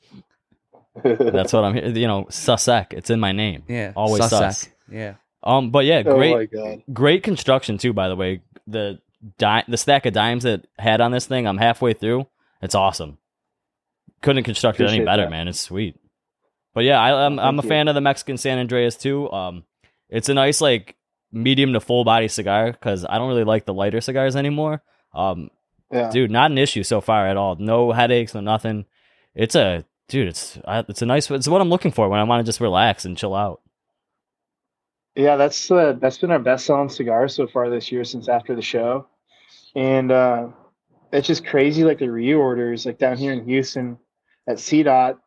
[1.03, 1.87] That's what I'm here.
[1.87, 2.93] You know, Susek.
[2.93, 3.63] It's in my name.
[3.67, 4.57] Yeah, Always Sussex.
[4.57, 4.69] sus.
[4.91, 6.83] Yeah, Um, but yeah, oh great, my god.
[6.91, 7.93] great construction too.
[7.93, 8.99] By the way, the
[9.37, 12.27] di- the stack of dimes that had on this thing, I'm halfway through.
[12.61, 13.17] It's awesome.
[14.21, 15.29] Couldn't construct it any better, that.
[15.31, 15.47] man.
[15.47, 15.99] It's sweet.
[16.73, 17.69] But yeah, I, I'm I'm a you.
[17.69, 19.31] fan of the Mexican San Andrés too.
[19.31, 19.63] Um,
[20.09, 20.95] it's a nice like
[21.33, 24.81] medium to full body cigar because I don't really like the lighter cigars anymore.
[25.13, 25.49] Um,
[25.91, 26.09] Yeah.
[26.09, 27.55] dude, not an issue so far at all.
[27.55, 28.85] No headaches, no nothing.
[29.35, 30.27] It's a dude.
[30.27, 31.29] It's it's a nice.
[31.31, 33.61] It's what I'm looking for when I want to just relax and chill out.
[35.15, 38.55] Yeah, that's uh, that's been our best selling cigar so far this year since after
[38.55, 39.07] the show,
[39.75, 40.47] and uh,
[41.11, 41.83] it's just crazy.
[41.83, 43.97] Like the reorders, like down here in Houston
[44.47, 45.17] at CDOT,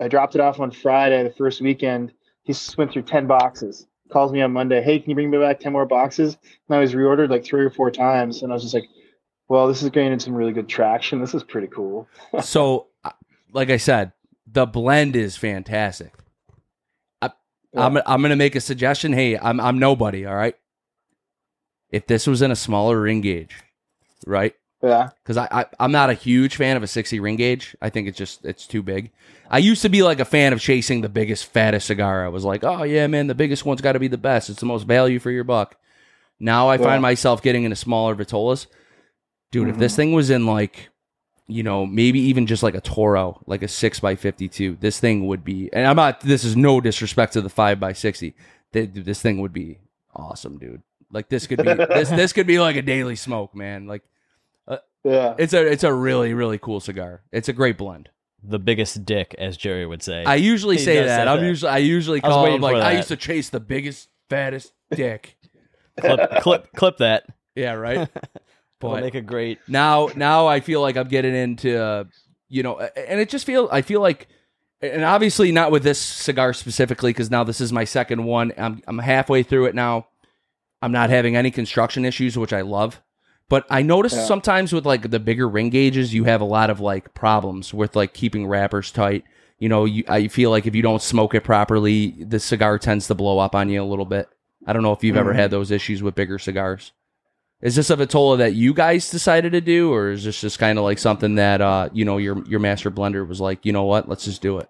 [0.00, 2.12] I dropped it off on Friday, the first weekend.
[2.44, 3.86] He went through ten boxes.
[4.10, 4.82] Calls me on Monday.
[4.82, 6.36] Hey, can you bring me back ten more boxes?
[6.68, 8.88] And I was reordered like three or four times, and I was just like,
[9.48, 11.20] "Well, this is gaining some really good traction.
[11.20, 12.08] This is pretty cool."
[12.42, 13.10] so uh,
[13.52, 14.12] like I said,
[14.46, 16.12] the blend is fantastic.
[17.20, 17.30] I,
[17.76, 19.12] I'm I'm gonna make a suggestion.
[19.12, 20.24] Hey, I'm I'm nobody.
[20.24, 20.56] All right.
[21.90, 23.56] If this was in a smaller ring gauge,
[24.26, 24.54] right?
[24.82, 27.76] Yeah, because I, I I'm not a huge fan of a 60 ring gauge.
[27.82, 29.10] I think it's just it's too big.
[29.50, 32.24] I used to be like a fan of chasing the biggest, fattest cigar.
[32.24, 34.50] I was like, oh yeah, man, the biggest one's got to be the best.
[34.50, 35.76] It's the most value for your buck.
[36.38, 36.84] Now I Yeah.
[36.84, 38.66] find myself getting into smaller vitolas.
[39.50, 39.96] Dude, if this mm-hmm.
[39.96, 40.90] thing was in like,
[41.46, 45.26] you know, maybe even just like a Toro, like a six by fifty-two, this thing
[45.26, 45.70] would be.
[45.72, 46.20] And I'm not.
[46.20, 48.34] This is no disrespect to the five by sixty.
[48.72, 49.78] This thing would be
[50.14, 50.82] awesome, dude.
[51.10, 53.86] Like this could be this this could be like a daily smoke, man.
[53.86, 54.02] Like
[55.04, 55.34] yeah.
[55.38, 57.22] it's a it's a really really cool cigar.
[57.32, 58.10] It's a great blend.
[58.42, 60.24] The biggest dick, as Jerry would say.
[60.24, 61.24] I usually He say does that.
[61.24, 61.46] say I'm that.
[61.46, 62.96] usually I usually I was call him waiting like for I that.
[62.96, 65.36] used to chase the biggest fattest dick.
[66.00, 67.24] clip, clip, clip that.
[67.56, 68.08] Yeah, right.
[68.80, 69.58] It'll But make a great.
[69.66, 72.04] now now I feel like I'm getting into uh,
[72.48, 74.28] you know, and it just feel I feel like,
[74.80, 78.52] and obviously not with this cigar specifically because now this is my second one.
[78.56, 80.06] I'm I'm halfway through it now.
[80.80, 83.02] I'm not having any construction issues, which I love.
[83.48, 84.24] But I notice Yeah.
[84.24, 87.96] sometimes with like the bigger ring gauges, you have a lot of like problems with
[87.96, 89.24] like keeping wrappers tight.
[89.58, 93.06] You know, you, I feel like if you don't smoke it properly, the cigar tends
[93.08, 94.28] to blow up on you a little bit.
[94.66, 95.36] I don't know if you've ever Mhm.
[95.36, 96.92] had those issues with bigger cigars.
[97.60, 100.78] Is this a Vitola that you guys decided to do, or is this just kind
[100.78, 103.84] of like something that uh, you know your your master blender was like, you know
[103.84, 104.68] what, let's just do it?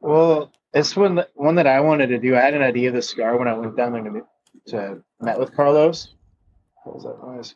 [0.00, 2.34] Well, it's one that, one that I wanted to do.
[2.36, 4.22] I had an idea of the cigar when I went down there to,
[4.68, 6.14] to met with Carlos.
[6.84, 7.54] What was that noise?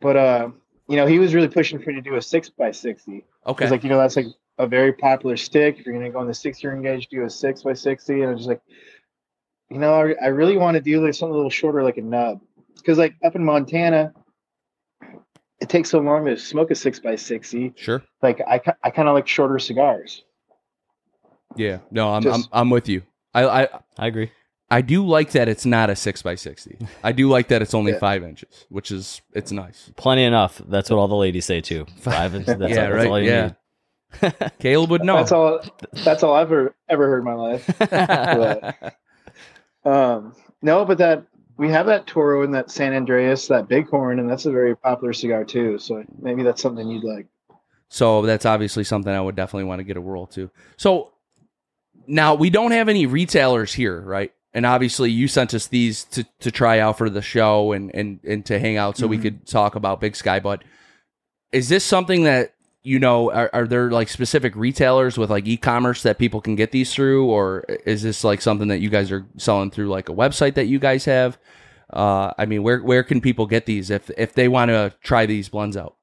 [0.00, 0.48] But uh,
[0.88, 3.24] you know, he was really pushing for me to do a six by sixty.
[3.46, 4.26] Okay, He's like, you know, that's like
[4.58, 5.78] a very popular stick.
[5.78, 8.14] If you're gonna go on the six year engage, do a six by sixty.
[8.22, 8.60] And I was just like,
[9.70, 12.02] you know, I, I really want to do like something a little shorter, like a
[12.02, 12.40] nub,
[12.76, 14.12] because like up in Montana,
[15.60, 17.72] it takes so long to smoke a six by sixty.
[17.76, 18.02] sure.
[18.22, 20.24] Like I, I kind of like shorter cigars.
[21.56, 23.02] Yeah, no, I'm Just- I'm, I'm with you.
[23.34, 23.68] I, I
[23.98, 24.30] I agree.
[24.72, 26.78] I do like that it's not a six by sixty.
[27.04, 27.98] I do like that it's only Yeah.
[27.98, 29.90] five inches, which is it's nice.
[29.96, 30.60] Plenty enough.
[30.66, 31.86] That's what all the ladies say too.
[32.00, 32.56] Five inches.
[32.56, 33.52] That's, Yeah, all, that's all right, you yeah.
[34.22, 34.52] need.
[34.58, 35.16] Caleb would know.
[35.16, 35.60] That's all.
[36.04, 38.92] That's all I've ever ever heard in my life.
[39.84, 41.24] Um, no, but that
[41.56, 45.12] we have that Toro and that San Andrés, that Bighorn, and that's a very popular
[45.12, 45.78] cigar too.
[45.78, 47.26] So maybe that's something you'd like.
[47.88, 50.50] So that's obviously something I would definitely want to get a whirl to.
[50.76, 51.10] So
[52.06, 54.32] now we don't have any retailers here, right?
[54.54, 58.20] And obviously you sent us these to, to try out for the show and, and,
[58.24, 59.22] and to hang out so we Mhm.
[59.22, 60.40] could talk about Big Sky.
[60.40, 60.62] But
[61.52, 66.02] is this something that, you know, are, are there like specific retailers with like e-commerce
[66.02, 67.30] that people can get these through?
[67.30, 70.66] Or is this like something that you guys are selling through like a website that
[70.66, 71.38] you guys have?
[71.90, 75.24] Uh, I mean, where, where can people get these if, if they want to try
[75.26, 75.96] these blends out?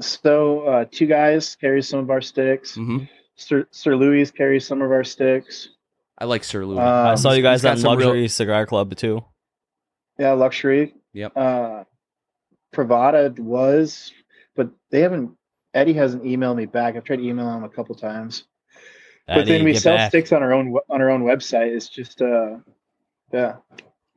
[0.00, 2.74] So uh, two guys carry some of our sticks.
[2.74, 3.04] hmm
[3.36, 5.68] Sir, Sir Louis carries some of our sticks.
[6.18, 6.80] I like Sir Louis.
[6.80, 9.24] I Um, saw you guys at on some real- Luxury Cigar Club too.
[10.18, 10.94] Yeah, luxury.
[11.12, 11.36] Yep.
[11.36, 11.84] Uh,
[12.74, 14.12] Privada was,
[14.56, 15.32] but they haven't.
[15.74, 16.96] Eddie hasn't emailed me back.
[16.96, 18.44] I've tried to email him a couple times.
[19.26, 20.10] but then we sell back.
[20.10, 21.68] sticks on our own on our own website.
[21.74, 22.56] It's just, uh,
[23.32, 23.56] yeah,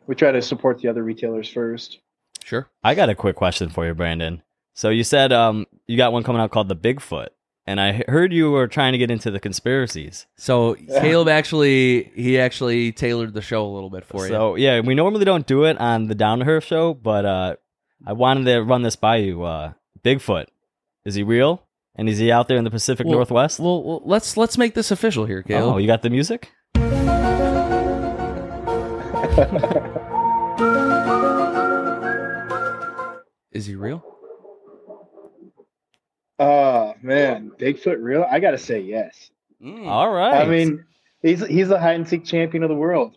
[0.07, 1.99] we try to support the other retailers first.
[2.43, 2.67] Sure.
[2.83, 4.41] I got a quick question for you, Brandon.
[4.73, 7.27] So you said um you got one coming out called the Bigfoot,
[7.71, 10.27] and I heard you were trying to get into the conspiracies.
[10.35, 14.27] So Caleb actually he actually tailored the show a little bit for you.
[14.27, 17.55] So yeah, we normally don't do it on the Down to Herf show, but uh,
[18.05, 19.43] I wanted to run this by you.
[19.43, 20.47] Uh, Bigfoot,
[21.05, 21.63] is he real?
[21.95, 23.59] And is he out there in the Pacific Well- Northwest?
[23.59, 25.75] Well, well, let's let's make this official here, Caleb.
[25.75, 26.51] oh, you got the music?
[33.53, 34.03] Is he real?
[36.43, 38.25] Oh man, Bigfoot real?
[38.29, 39.29] I gotta say yes.
[39.63, 39.85] Mm.
[39.87, 40.41] All right.
[40.41, 40.83] I mean,
[41.21, 43.15] he's he's the hide and seek champion of the world.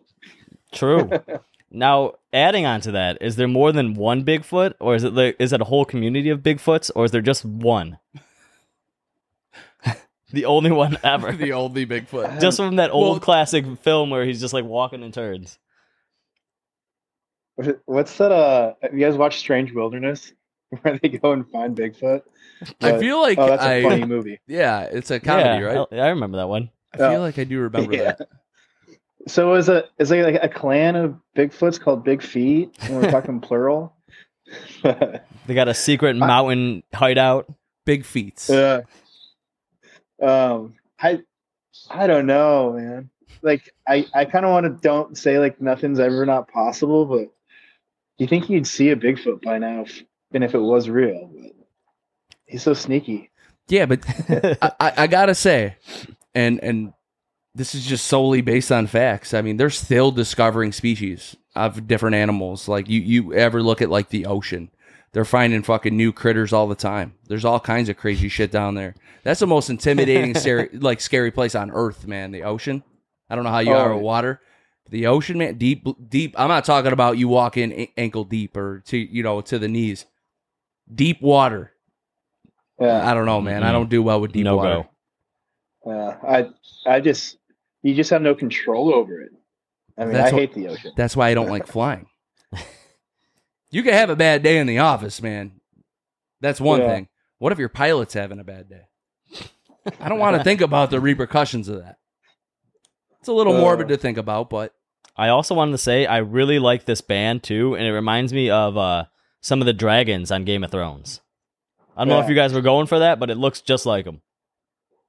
[0.72, 1.10] true.
[1.70, 5.36] now, adding on to that, is there more than one Bigfoot, or is it like,
[5.38, 7.98] is it a whole community of Bigfoots, or is there just one?
[10.32, 11.32] the only one ever.
[11.36, 12.42] the only Bigfoot.
[12.42, 15.58] just from that old Well- classic film where he's just like walking in turns.
[17.86, 18.32] What's that?
[18.32, 20.32] Uh, have you guys watched Strange Wilderness,
[20.82, 22.22] where they go and find Bigfoot?
[22.80, 24.40] I feel like oh, that's a I funny movie.
[24.46, 25.86] yeah, it's a comedy, yeah, right?
[25.92, 26.70] I, I remember that one.
[26.92, 28.14] I feel like I do remember Yeah.
[28.18, 28.28] that.
[29.26, 33.40] So is a is like a clan of Bigfoots called Big Feet, and we're talking
[33.42, 33.94] plural.
[34.82, 37.46] They got a secret mountain hideout.
[37.86, 38.48] Big feats.
[38.48, 38.82] Yeah.
[40.22, 41.20] Um, I
[41.90, 43.10] I don't know, man.
[43.42, 47.30] Like I I kind of want to don't say like nothing's ever not possible, but
[48.18, 50.02] you think you'd see a Bigfoot by now, if,
[50.32, 51.30] and if it was real.
[52.54, 53.30] He's so sneaky.
[53.66, 54.04] Yeah, but
[54.62, 55.74] I, I, I gotta say,
[56.36, 56.92] and and
[57.52, 59.34] this is just solely based on facts.
[59.34, 62.68] I mean, they're still discovering species of different animals.
[62.68, 64.70] Like you, you ever look at like the ocean?
[65.10, 67.14] They're finding fucking new critters all the time.
[67.26, 68.94] There's all kinds of crazy shit down there.
[69.24, 72.30] That's the most intimidating, scary, like scary place on Earth, man.
[72.30, 72.84] The ocean.
[73.28, 74.40] I don't know how you Oh, are with water.
[74.90, 76.36] The ocean, man, deep, deep.
[76.38, 79.66] I'm not talking about you walk in ankle deep or to you know to the
[79.66, 80.06] knees.
[80.94, 81.72] Deep water.
[82.80, 83.62] Yeah, I don't know, man.
[83.62, 83.72] I Mhm.
[83.72, 84.84] don't do well with deep No water.
[85.84, 85.90] go.
[85.92, 86.16] yeah.
[86.86, 87.36] I I just
[87.82, 89.30] you just have no control over it.
[89.96, 90.92] I mean, That's I what- hate the ocean.
[90.96, 92.06] That's why I don't like flying.
[93.70, 95.60] You can have a bad day in the office, man.
[96.40, 96.88] That's one Yeah.
[96.94, 97.08] thing.
[97.38, 98.82] What if your pilot's having a bad day?
[100.00, 101.96] I don't want to think about the repercussions of that.
[103.18, 103.60] It's a little Uh.
[103.60, 104.72] morbid to think about, but
[105.16, 108.48] I also wanted to say I really like this band too, and it reminds me
[108.48, 109.06] of uh,
[109.40, 111.20] some of the dragons on Game of Thrones.
[111.96, 114.04] I don't know if you guys were going for that, but it looks just like
[114.04, 114.20] them.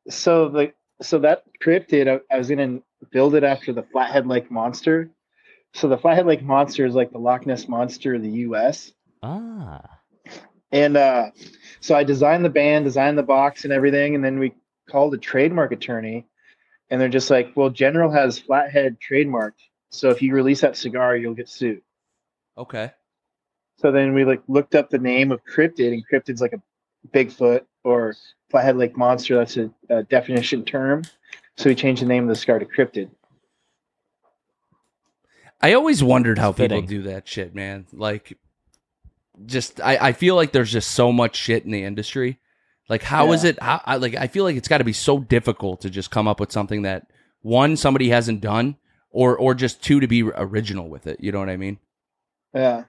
[0.10, 2.80] So the so that cryptid, I, I was gonna
[3.12, 5.10] build it after the Flathead Lake monster.
[5.74, 8.94] So the Flathead Lake monster is like the Loch Ness monster of the U.S.
[9.24, 10.00] Ah,
[10.72, 11.32] And uh,
[11.82, 14.54] so I designed the band, designed the box and everything, and then we
[14.90, 16.28] called a trademark attorney,
[16.90, 19.60] and they're just like, "Well, General has Flathead trademarked,
[19.90, 21.82] so if you release that cigar, you'll get sued."
[22.58, 22.92] okay.
[23.78, 26.62] So then we like looked up the name of cryptid, and cryptid's like a
[27.14, 28.16] Bigfoot or
[28.50, 29.36] Flathead Lake monster.
[29.36, 31.04] That's a, a definition term.
[31.58, 33.10] So we changed the name of the scar to cryptid.
[35.62, 37.88] I always wondered how people do that shit, man.
[37.94, 38.38] Like,
[39.46, 42.40] just I, I feel like there's just so much shit in the industry.
[42.88, 43.52] Like, how is Yeah.
[43.52, 43.62] it?
[43.62, 46.28] How, I, like, I feel like it's got to be so difficult to just come
[46.28, 47.08] up with something that
[47.42, 48.76] one somebody hasn't done,
[49.10, 51.20] or or just two to be original with it.
[51.20, 51.80] You know what I mean?
[52.54, 52.84] Yeah.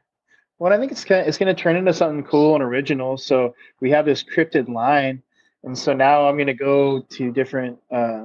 [0.59, 3.16] Well, I think it's gonna, it's going to turn into something cool and original.
[3.18, 5.22] So we have this cryptid line,
[5.62, 8.24] and so now I'm going to go to different, uh,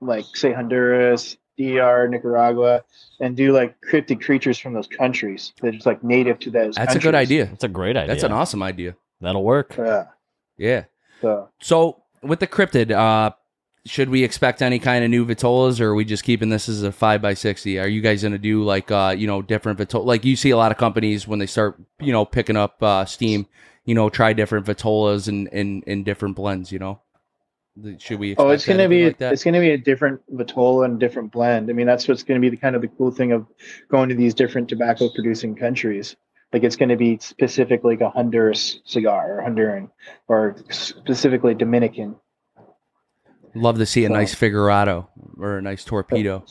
[0.00, 2.84] like say Honduras, DR, Nicaragua,
[3.20, 5.52] and do like cryptid creatures from those countries.
[5.60, 6.76] They're just like native to those.
[6.76, 7.46] That's a good idea.
[7.46, 8.08] that's a great idea.
[8.08, 8.94] That's an awesome idea.
[9.20, 9.74] That'll work.
[9.76, 10.06] Yeah.
[10.56, 10.84] Yeah.
[11.20, 13.32] So So with the cryptid, uh,
[13.88, 16.82] should we expect any kind of new vitolas, or are we just keeping this as
[16.82, 17.78] a five by sixty?
[17.78, 20.04] Are you guys going to do like uh, you know different vitola?
[20.04, 23.04] Like you see a lot of companies when they start you know picking up uh,
[23.04, 23.46] steam,
[23.84, 26.70] you know try different vitolas and in in different blends.
[26.70, 27.00] You know,
[27.98, 28.32] should we?
[28.32, 31.00] Expect Oh, it's going to be like it's going to be a different vitola and
[31.00, 31.70] different blend.
[31.70, 33.46] I mean, that's what's going to be the kind of the cool thing of
[33.88, 36.14] going to these different tobacco producing countries.
[36.52, 39.90] Like it's going to be specifically like a Honduras cigar or Honduran
[40.28, 42.16] or specifically Dominican.
[43.54, 46.44] Love to see a So- nice Figurado or a nice torpedo.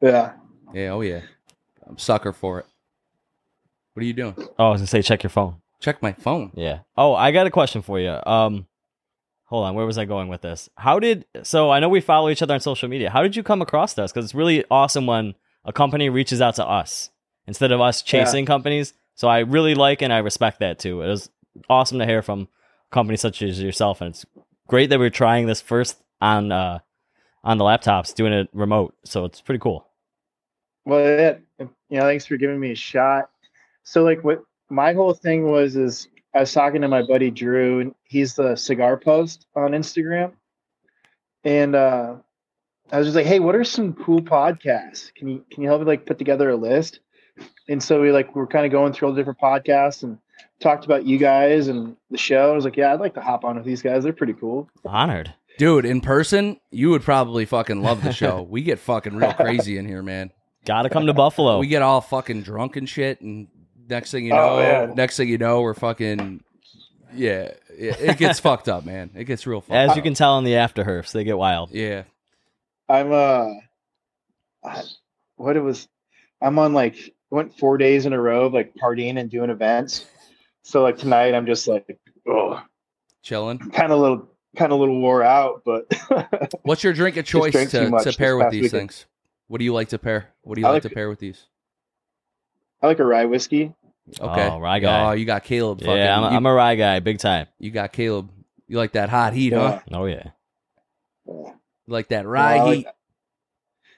[0.00, 0.32] Yeah.
[0.74, 1.20] Yeah, oh yeah,
[1.86, 2.66] I'm sucker for it.
[3.94, 4.34] What are you doing?
[4.58, 5.56] Oh, I was gonna say check your phone.
[5.80, 6.50] Check my phone.
[6.54, 6.80] Yeah.
[6.96, 8.16] Oh, I got a question for you.
[8.24, 8.66] Um,
[9.44, 9.74] hold on.
[9.74, 10.70] Where was I going with this?
[10.76, 11.70] How did so?
[11.70, 13.10] I know we follow each other on social media.
[13.10, 14.12] How did you come across us?
[14.12, 17.10] Because it's really awesome when a company reaches out to us
[17.46, 18.94] instead of us chasing companies.
[19.14, 21.02] So I really like and I respect that too.
[21.02, 21.28] It was
[21.68, 22.48] awesome to hear from
[22.90, 24.24] companies such as yourself, and it's
[24.68, 26.78] great that we're trying this first on uh
[27.44, 28.94] on the laptops, doing it remote.
[29.04, 29.86] So it's pretty cool.
[30.84, 33.30] Well, yeah, you know, thanks for giving me a shot.
[33.82, 37.80] So, like, what my whole thing was is I was talking to my buddy Drew,
[37.80, 40.32] and he's the cigar post on Instagram,
[41.44, 42.14] and uh,
[42.92, 45.12] I was just like, "Hey, what are some cool podcasts?
[45.14, 47.00] Can you can you help me like put together a list?"
[47.68, 50.18] And so we like we're kind of going through all the different podcasts and
[50.60, 52.52] talked about you guys and the show.
[52.52, 54.04] I was like, "Yeah, I'd like to hop on with these guys.
[54.04, 55.34] They're pretty cool." Honored.
[55.58, 58.42] Dude, in person, you would probably fucking love the show.
[58.48, 60.30] we get fucking real crazy in here, man.
[60.64, 61.58] Got to come to Buffalo.
[61.58, 63.48] We get all fucking drunk and shit, and
[63.88, 64.92] next thing you Oh, know, yeah.
[64.94, 66.42] next thing you know, we're fucking
[67.14, 69.10] Yeah, yeah, it gets fucked up, man.
[69.14, 69.72] It gets real fucked.
[69.72, 69.96] As up.
[69.96, 71.70] you can tell in the after herfs, they get wild.
[71.72, 72.04] yeah,
[72.88, 73.48] I'm uh,
[75.36, 75.88] what it was,
[76.40, 76.96] I'm on like
[77.30, 80.06] went four days in a row of like partying and doing events.
[80.62, 81.98] So like tonight, I'm just like,
[82.28, 82.62] oh,
[83.22, 83.58] chilling.
[83.58, 85.86] kind of a little, kind of a little wore out, but
[86.62, 88.80] What's your drink of choice to, to pair with these weekend.
[88.80, 89.06] things?
[89.48, 90.28] What do you like to pair?
[90.42, 91.46] What do you like, like- to pair with these?
[92.80, 93.74] I like a rye whiskey.
[94.20, 95.08] Okay, Oh, rye guy.
[95.08, 95.78] Oh, you got Caleb.
[95.80, 97.46] Fucking, yeah, I'm a, you, I'm a rye guy, big time.
[97.58, 98.30] you got Caleb.
[98.66, 99.80] You like that hot heat, huh?
[99.92, 100.30] Oh yeah.
[101.26, 101.52] Yeah.
[101.86, 102.86] You like that rye I like- heat?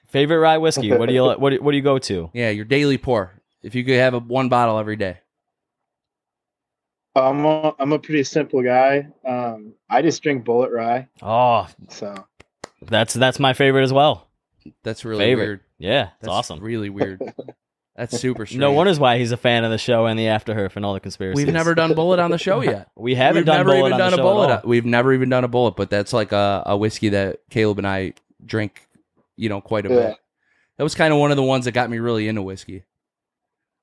[0.07, 0.91] Favorite rye whiskey?
[0.93, 2.29] What do you what do, what do you go to?
[2.33, 3.41] Yeah, your daily pour.
[3.63, 5.17] If you could have a one bottle every day.
[7.15, 9.07] I'm a, I'm a pretty simple guy.
[9.25, 11.07] Um, I just drink Bulleit rye.
[11.21, 12.25] Oh, So
[12.81, 14.27] that's that's my favorite as well.
[14.83, 15.45] That's really Favorite.
[15.45, 15.59] weird.
[15.77, 16.59] Yeah, it's That's awesome.
[16.59, 17.21] Really weird.
[17.95, 18.59] That's super strange.
[18.59, 20.93] No wonders why he's a fan of the show and the after herf and all
[20.93, 21.45] the conspiracies.
[21.45, 22.89] We've never done Bulleit on the show yet.
[22.95, 24.63] we haven't We've done never Bulleit even on done the a show at Bulleit.
[24.63, 24.69] all.
[24.69, 27.87] We've never even done a Bulleit, but that's like a, a whiskey that Caleb and
[27.87, 28.13] I
[28.45, 28.85] drink,
[29.37, 29.95] you know, quite a Yeah.
[30.09, 30.17] bit.
[30.77, 32.83] That was kind of one of the ones that got me really into whiskey.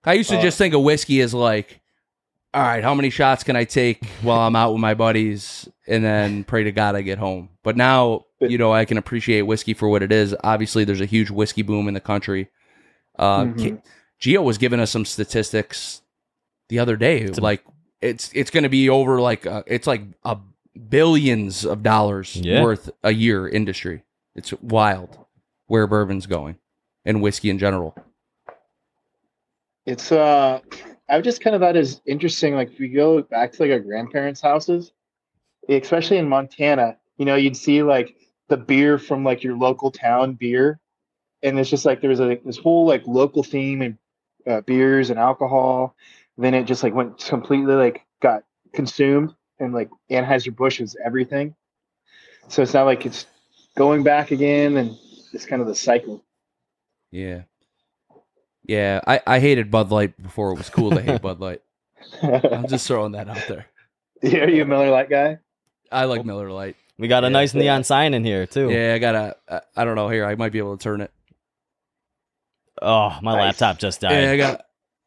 [0.05, 1.81] I used to Uh, just think of whiskey as like,
[2.55, 6.05] all right, how many shots can I take while I'm out with my buddies, and
[6.05, 7.49] then pray to God I get home.
[7.63, 10.35] But now, you know, I can appreciate whiskey for what it is.
[10.45, 12.49] Obviously, there's a huge whiskey boom in the country.
[13.19, 13.59] Uh, Mhm.
[13.59, 13.77] Ki-
[14.19, 16.03] Geo was giving us some statistics
[16.69, 17.25] the other day.
[17.25, 17.65] a- like
[18.01, 20.37] it's it's going to be over like uh, it's like a
[20.89, 22.63] billions of dollars Yeah.
[22.63, 24.03] worth a year industry.
[24.35, 25.19] It's wild
[25.67, 26.57] where bourbon's going
[27.05, 27.95] and whiskey in general.
[29.87, 30.61] it's uh,
[31.09, 32.55] I've just kind of thought it's interesting.
[32.55, 34.93] Like if we go back to like our grandparents' houses,
[35.69, 38.17] especially in Montana, you know, you'd see like
[38.49, 40.81] the beer from like your local town beer,
[41.43, 43.99] and it's just like there's a this whole like local theme and
[44.47, 45.97] uh, beers and alcohol.
[46.39, 51.55] Then it just like went completely like got consumed, and like Anheuser Busch is everything.
[52.49, 53.27] So it's not like it's
[53.77, 54.97] going back again, and
[55.33, 56.25] it's kind of the cycle.
[57.11, 57.43] Yeah.
[58.65, 61.63] Yeah, I, I hated Bud Light before it was cool to hate Bud Light.
[62.23, 63.67] I'm just throwing that out there.
[64.23, 65.39] Yeah, Are you a Miller Lite guy?
[65.91, 66.77] I like Miller Lite.
[66.99, 67.33] We got a Yeah.
[67.33, 68.71] nice neon sign in here too.
[68.71, 69.37] Yeah, I gotta.
[69.49, 70.09] I, I don't know.
[70.09, 71.11] Here, I might be able to turn it.
[72.81, 73.41] Oh, my Nice.
[73.61, 74.13] laptop just died.
[74.23, 74.65] Yeah, I got.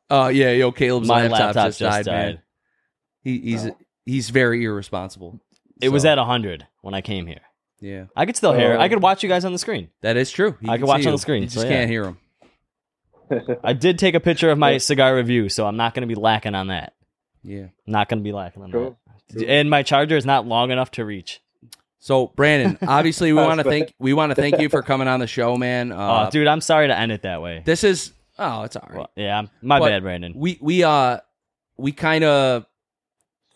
[0.10, 2.40] Oh yeah, yo, Caleb's my laptop, laptop just, died, man.
[3.24, 3.78] He, he's Oh.
[4.06, 5.40] he's very irresponsible.
[5.82, 7.42] It was So, at hundred when I came here.
[7.82, 8.06] yeah.
[8.16, 8.74] I could still hear.
[8.76, 8.80] Oh.
[8.80, 9.90] I could watch you guys on the screen.
[10.02, 10.58] That is true.
[10.62, 11.78] He I can can watch see on the screen, You so just yeah.
[11.78, 12.18] can't hear him.
[13.64, 16.20] I did take a picture of my cigar review, so I'm not going to be
[16.20, 16.94] lacking on that.
[17.44, 17.68] Yeah.
[17.86, 18.98] Not going to be lacking on Cool.
[19.32, 19.48] that.
[19.48, 21.42] And my charger is not long enough to reach.
[22.00, 25.20] So Brandon, obviously we want to thank we want to thank you for coming on
[25.20, 25.92] the show, man.
[25.92, 27.62] Uh, oh, dude, I'm sorry to end it that way.
[27.66, 28.98] this is oh, it's all right.
[28.98, 30.34] Well, yeah, my But bad, Brandon.
[30.36, 31.20] we we uh
[31.78, 32.66] we kind of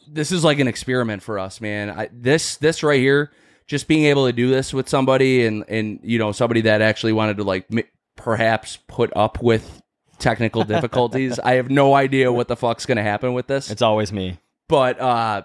[0.08, 3.32] this is like an experiment for us man I, this this right here
[3.68, 7.14] just being able to do this with somebody and and you know somebody that actually
[7.14, 7.84] wanted to like m-
[8.20, 9.82] perhaps put up with
[10.20, 11.40] technical difficulties.
[11.40, 13.72] I have no idea what the fuck's gonna happen with this.
[13.72, 14.38] It's always me.
[14.68, 15.42] but uh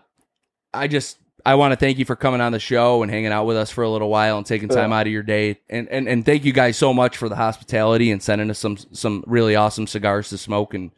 [0.75, 1.17] i just
[1.47, 3.71] i want to thank you for coming on the show and hanging out with us
[3.71, 4.99] for a little while and taking time Yeah.
[4.99, 5.61] out of your day.
[5.71, 8.77] And, and and thank you guys so much for the hospitality and sending us some
[8.77, 10.75] some really awesome cigars to smoke.
[10.75, 10.91] And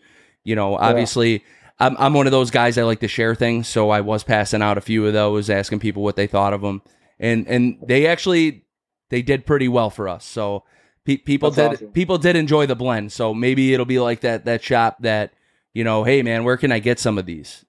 [0.45, 1.45] you know obviously
[1.79, 3.69] I'm, I'm one of those guys I like to share things.
[3.69, 6.63] So I was passing out a few of those asking people what they thought of
[6.63, 6.81] them.
[7.21, 8.65] And and they actually
[9.11, 10.25] they did pretty well for us.
[10.25, 10.65] So
[11.07, 11.93] pe- people That's did awesome.
[11.93, 15.33] people did enjoy the blend so maybe it'll be like that that shop that
[15.73, 17.65] you know hey man where can I get some of these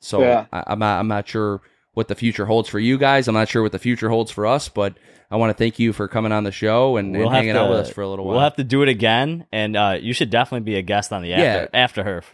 [0.00, 0.46] so Yeah.
[0.52, 1.60] I, I'm not I'm not sure
[1.92, 3.26] what the future holds for you guys.
[3.26, 4.96] I'm not sure what the future holds for us, but
[5.28, 7.56] I want to thank you for coming on the show and, and We'll have hanging
[7.56, 8.34] out with us for a little while.
[8.34, 11.20] We'll have to do it again, and uh, you should definitely be a guest on
[11.22, 11.66] the after Yeah.
[11.74, 12.24] after herf.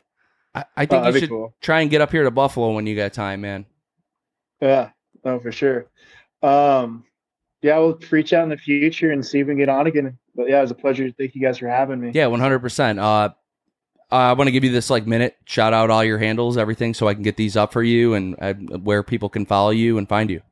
[0.54, 1.54] I, I think Oh, you should cool.
[1.62, 3.64] try and get up here to Buffalo when you got time, man.
[4.60, 4.90] Yeah,
[5.24, 5.86] no, for sure.
[6.42, 7.04] Um,
[7.62, 10.18] yeah, we'll reach out in the future and see if we can get on again.
[10.34, 11.10] But yeah, it was a pleasure.
[11.10, 12.10] Thank you guys for having me.
[12.14, 12.98] Yeah, 100%.
[12.98, 13.30] Uh,
[14.10, 17.08] I want to give you this like minute, shout out all your handles, everything, so
[17.08, 20.08] I can get these up for you and uh, where people can follow you and
[20.08, 20.42] find you.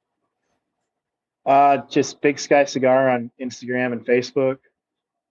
[1.47, 4.59] Uh, just Big Sky Cigar on Instagram and Facebook.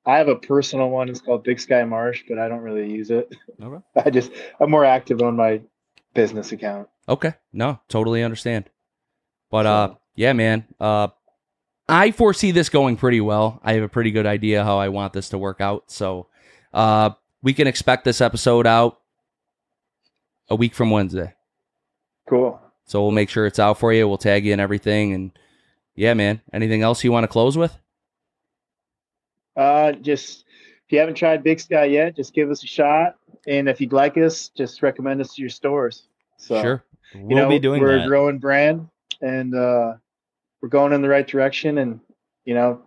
[0.05, 1.09] I have a personal one.
[1.09, 3.33] It's called Big Sky Marsh, but I don't really use it.
[3.61, 3.83] Okay.
[4.05, 5.61] I just I'm more active on my
[6.13, 6.89] business account.
[7.07, 7.33] Okay.
[7.51, 8.69] No, totally understand.
[9.49, 10.65] But uh yeah, man.
[10.79, 11.07] Uh
[11.87, 13.59] I foresee this going pretty well.
[13.63, 15.91] I have a pretty good idea how I want this to work out.
[15.91, 16.27] So
[16.73, 17.11] uh
[17.41, 19.01] we can expect this episode out
[20.49, 21.33] a week from Wednesday.
[22.29, 22.59] Cool.
[22.85, 24.07] So we'll make sure it's out for you.
[24.07, 25.31] We'll tag you and everything and
[25.95, 26.41] yeah, man.
[26.51, 27.77] Anything else you want to close with?
[29.55, 30.45] Uh, just
[30.85, 33.15] if you haven't tried Big Sky yet, just give us a shot.
[33.45, 36.07] And if you'd like us, just recommend us to your stores.
[36.37, 36.83] So sure.
[37.13, 38.05] We'll you know, be doing we're that.
[38.05, 38.89] a growing brand,
[39.21, 39.93] and uh,
[40.63, 41.77] we're going in the right direction.
[41.77, 41.99] And
[42.45, 42.81] you know,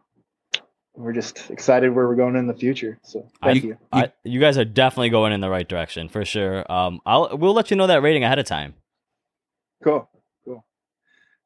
[0.94, 2.98] we're just excited where we're going in the future.
[3.02, 3.76] So thank you.
[3.92, 6.70] I, you guys are definitely going in the right direction for sure.
[6.72, 8.74] Um, I'll we'll let you know that rating ahead of time.
[9.84, 10.08] Cool,
[10.46, 10.64] cool.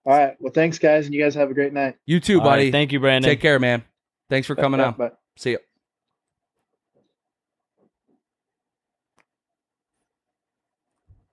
[0.06, 0.36] All right.
[0.40, 1.96] Well, thanks, guys, and you guys have a great night.
[2.06, 2.70] You too, All right, buddy.
[2.70, 3.28] thank you, Brandon.
[3.28, 3.82] Take care, man.
[4.30, 4.92] Thanks for coming Yeah, on.
[4.94, 5.10] Bye.
[5.36, 5.58] See you.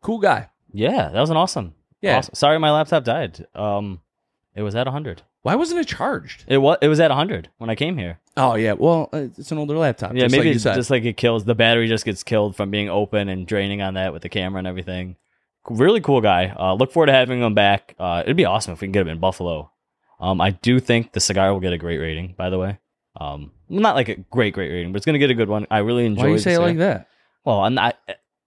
[0.01, 0.49] Cool guy.
[0.71, 1.75] Yeah, that was an awesome.
[2.01, 2.17] Yeah.
[2.17, 3.45] awesome- Sorry, my laptop died.
[3.55, 4.01] Um,
[4.57, 5.21] it was at hundred.
[5.43, 6.43] Why wasn't it charged?
[6.47, 8.19] It was it was at hundred when I came here.
[8.35, 8.73] Oh yeah.
[8.73, 10.13] Well, uh, it's an older laptop.
[10.13, 11.87] yeah, just maybe like you it's just like it kills the battery.
[11.87, 15.15] Just gets killed from being open and draining on that with the camera and everything.
[15.69, 16.47] Really cool guy.
[16.57, 17.95] Uh, look forward to having him back.
[17.99, 19.69] Uh, it'd be awesome if we can get him in Buffalo.
[20.19, 22.33] Um, I do think the cigar will get a great rating.
[22.35, 22.79] By the way,
[23.19, 25.67] um, not like a great great rating, but it's gonna get a good one.
[25.69, 26.21] I really enjoy.
[26.23, 27.07] Why do you say it like that?
[27.45, 27.97] Well, I'm not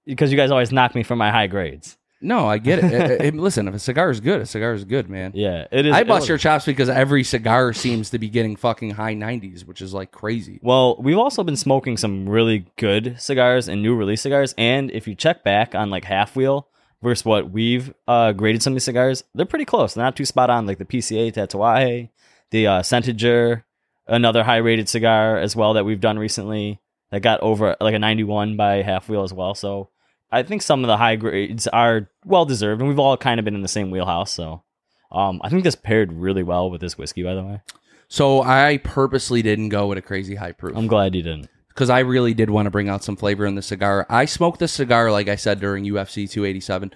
[0.06, 1.96] because you guys always knock me for my high grades.
[2.20, 3.20] No, I get it.
[3.22, 5.32] Uh, uh, Listen, if a cigar is good, a cigar is good, man.
[5.34, 5.94] Yeah, it is.
[5.94, 9.64] I it bust your chops because every cigar seems to be getting fucking high 90s,
[9.66, 10.60] which is like crazy.
[10.62, 14.54] Well, we've also been smoking some really good cigars and new release cigars.
[14.58, 16.68] And if you check back on like Half Wheel
[17.02, 19.94] versus what we've uh, graded some of these cigars, they're pretty close.
[19.94, 20.66] They're not too spot on.
[20.66, 22.10] Like the PCA Tatuaje,
[22.50, 23.64] the uh, Centager,
[24.06, 27.98] another high rated cigar as well that we've done recently that got over like a
[27.98, 29.54] 91 by Half Wheel as well.
[29.54, 29.88] So
[30.32, 32.80] I think some of the high grades are well deserved.
[32.80, 34.30] And we've all kind of been in the same wheelhouse.
[34.32, 34.62] So
[35.10, 37.60] um, I think this paired really well with this whiskey, by the way.
[38.08, 41.48] So I purposely didn't go with a crazy high proof I'm glad you didn't.
[41.68, 44.04] because I really did want to bring out some flavor in the cigar.
[44.08, 46.92] I smoked this cigar, like I said, during UFC 287.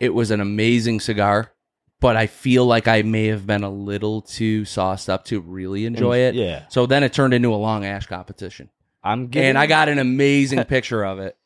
[0.00, 1.52] It was an amazing cigar,
[2.00, 5.86] but I feel like I may have been a little too sauced up to really
[5.86, 6.34] enjoy it.
[6.34, 6.64] Yeah.
[6.68, 8.70] So then it turned into a long ash competition.
[9.04, 11.36] I'm getting, And I got an amazing picture of it.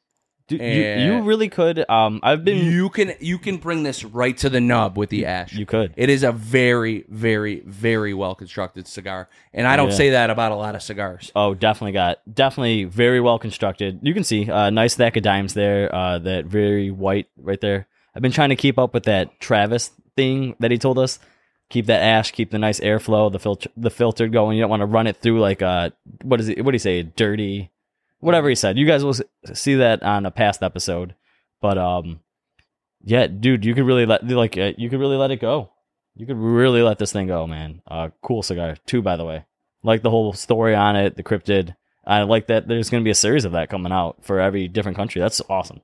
[0.46, 1.88] Dude, you, you really could.
[1.88, 2.58] Um, I've been.
[2.70, 5.54] You, can you can bring this right to the nub with the ash.
[5.54, 5.94] You could.
[5.96, 9.94] It is a very, very, very well constructed cigar, and I don't Yeah.
[9.94, 11.32] say that about a lot of cigars.
[11.34, 14.00] Oh, definitely got definitely very well constructed.
[14.02, 15.94] You can see a uh, nice stack of dimes there.
[15.94, 17.86] Uh, that very white right there.
[18.14, 21.18] I've been trying to keep up with that Travis thing that he told us.
[21.70, 24.58] Keep that ash, keep the nice airflow, the filter, the filtered going.
[24.58, 25.88] You don't want to run it through like uh
[26.22, 26.62] what is it?
[26.62, 27.02] What do you say?
[27.02, 27.70] Dirty,
[28.24, 28.78] whatever he said.
[28.78, 29.14] You guys will
[29.52, 31.14] see that on a past episode.
[31.60, 32.20] But um,
[33.04, 35.70] yeah, dude, you could really let like uh, you could really let it go.
[36.16, 37.82] You could really let this thing go, man.
[37.86, 39.44] Uh, cool cigar too, by the way.
[39.82, 41.76] Like the whole story on it, the cryptid.
[42.06, 42.66] I like that.
[42.66, 45.20] There's going to be a series of that coming out for every different country.
[45.20, 45.80] That's awesome.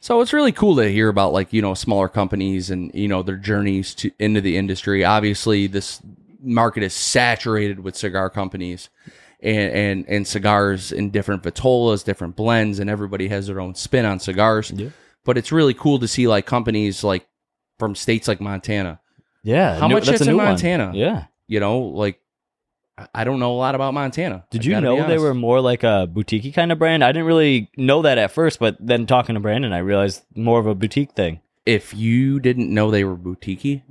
[0.00, 3.22] So it's really cool to hear about like you know smaller companies and you know
[3.22, 5.04] their journeys to into the industry.
[5.04, 6.00] Obviously, this
[6.42, 8.90] market is saturated with cigar companies.
[9.44, 14.06] And, and and cigars in different vitolas, different blends, and everybody has their own spin
[14.06, 14.70] on cigars.
[14.74, 14.88] Yeah.
[15.24, 17.26] But it's really cool to see like companies like
[17.78, 19.00] from states like Montana,
[19.42, 19.78] Yeah.
[19.78, 20.46] How much that's in new one.
[20.46, 20.92] Montana?
[20.94, 21.26] Yeah.
[21.46, 22.20] you know, like
[22.96, 24.44] I- I don't know a lot about Montana.
[24.50, 27.04] Did I you know they were more like a boutique kind of brand?
[27.04, 30.58] I didn't really know that at first, but then talking to Brandon, I realized more
[30.60, 31.40] of a boutique thing.
[31.66, 33.82] If you didn't know they were boutique,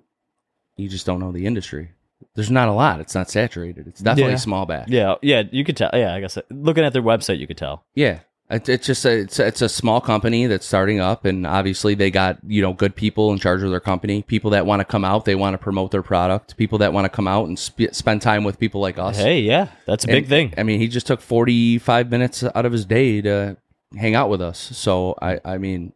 [0.78, 1.92] you just don't know the industry.
[2.36, 3.00] There's not a lot.
[3.00, 3.88] It's not saturated.
[3.88, 4.38] It's definitely Yeah.
[4.38, 4.90] small batch.
[4.90, 5.16] Yeah.
[5.22, 5.44] Yeah.
[5.52, 5.92] You could tell.
[5.94, 6.14] Yeah.
[6.16, 7.84] I guess looking at their website, you could tell.
[7.96, 8.20] Yeah.
[8.50, 11.96] It, it's just a, it's, a, it's a small company that's starting up, and obviously
[11.96, 14.22] they got you know good people in charge of their company.
[14.22, 16.58] People that want to come out, they want to promote their product.
[16.58, 19.18] People that want to come out and sp- spend time with people like us.
[19.18, 20.54] Hey, yeah, that's a big And, thing.
[20.58, 23.58] I mean, he just took 45 minutes out of his day to
[23.98, 24.60] hang out with us.
[24.60, 25.94] So I, I mean,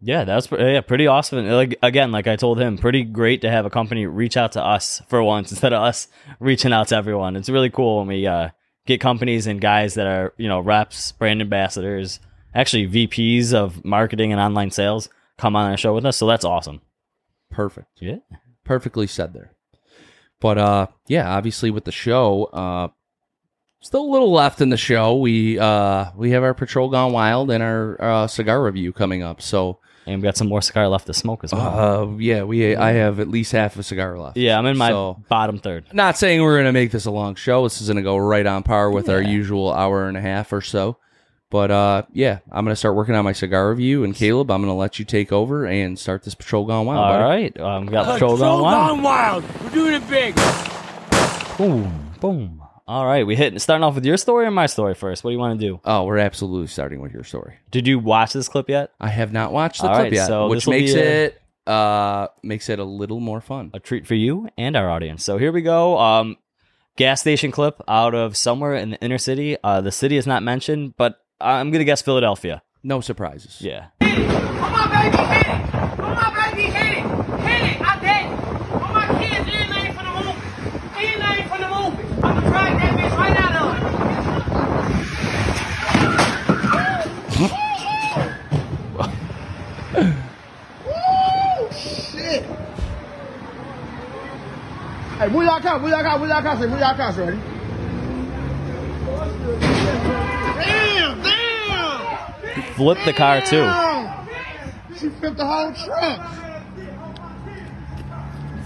[0.00, 1.38] Yeah, that's yeah, pretty awesome.
[1.38, 4.52] And, Like again, like I told him, pretty great to have a company reach out
[4.52, 6.08] to us for once instead of us
[6.40, 7.36] reaching out to everyone.
[7.36, 8.50] It's really cool when we uh,
[8.86, 12.20] get companies and guys that are you know reps, brand ambassadors,
[12.54, 16.16] actually VPs of marketing and online sales come on our show with us.
[16.16, 16.80] So that's awesome.
[17.50, 17.88] perfect.
[18.00, 18.16] Yeah.
[18.64, 19.52] perfectly said there.
[20.40, 22.88] But uh yeah, obviously with the show, uh
[23.80, 25.16] still a little left in the show.
[25.16, 29.42] We uh we have our patrol gone wild and our uh, cigar review coming up.
[29.42, 32.12] So And we got some more cigar left to smoke as well.
[32.12, 34.36] uh yeah, we I have at least half a cigar left.
[34.36, 35.84] yeah, I'm in my so- bottom third.
[35.92, 37.62] Not saying we're gonna make this a long show.
[37.64, 40.60] This is gonna go right on par with our usual hour and a half or
[40.60, 40.96] so.
[41.50, 44.74] But uh yeah, I'm gonna start working on my cigar review and Caleb, I'm gonna
[44.76, 46.98] let you take over and start this patrol gone wild.
[47.00, 47.24] All buddy.
[47.54, 49.02] right, um, we got patrol going wild.
[49.02, 49.44] wild.
[49.62, 50.34] We're doing it big.
[51.56, 52.62] Boom, boom.
[52.88, 55.22] All right, we hit starting off with your story or my story first.
[55.22, 55.78] What do you want to do?
[55.84, 57.56] Oh, we're absolutely starting with your story.
[57.70, 58.92] Did you watch this clip yet?
[58.98, 61.24] I have not watched the All clip right, yet, so which this'll makes be a-
[61.26, 63.70] it uh makes it a little more fun.
[63.74, 65.22] a treat for you and our audience.
[65.22, 65.98] So here we go.
[65.98, 66.36] Um,
[66.96, 69.58] gas station clip out of somewhere in the inner city.
[69.62, 72.62] Uh, the city is not mentioned, but I'm gonna guess Philadelphia.
[72.82, 73.58] No surprises.
[73.60, 73.88] Yeah.
[74.00, 76.62] Come on, baby.
[76.62, 76.97] Hit it.
[95.28, 97.38] Hey, move your car, move your car, move your car, move your car, ready?
[100.64, 102.72] Damn, damn!
[102.72, 103.68] Flipped the car too.
[104.98, 106.30] She flipped the whole truck.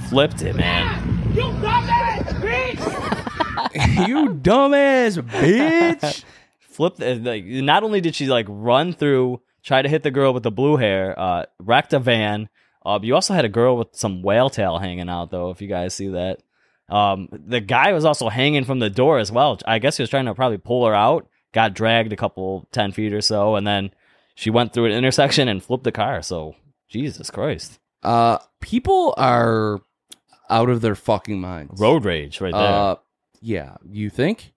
[0.08, 1.32] Flipped it, man.
[1.34, 4.06] You dumbass bitch!
[4.08, 6.24] you dumbass bitch.
[6.60, 7.24] Flipped it.
[7.24, 10.52] Like, not only did she like run through, try to hit the girl with the
[10.52, 12.48] blue hair, uh, wrecked a van.
[12.86, 15.50] Uh, you also had a girl with some whale tail hanging out, though.
[15.50, 16.38] If you guys see that,
[16.88, 19.58] um, the guy was also hanging from the door as well.
[19.66, 21.26] I guess he was trying to probably pull her out.
[21.52, 23.90] Got dragged a couple ten feet or so, and then
[24.34, 26.22] she went through an intersection and flipped the car.
[26.22, 26.54] So
[26.88, 29.80] Jesus Christ, Uh, people are
[30.50, 31.80] out of their fucking minds.
[31.80, 32.60] road rage right there.
[32.60, 32.96] Uh,
[33.40, 33.76] yeah.
[33.90, 34.52] You think?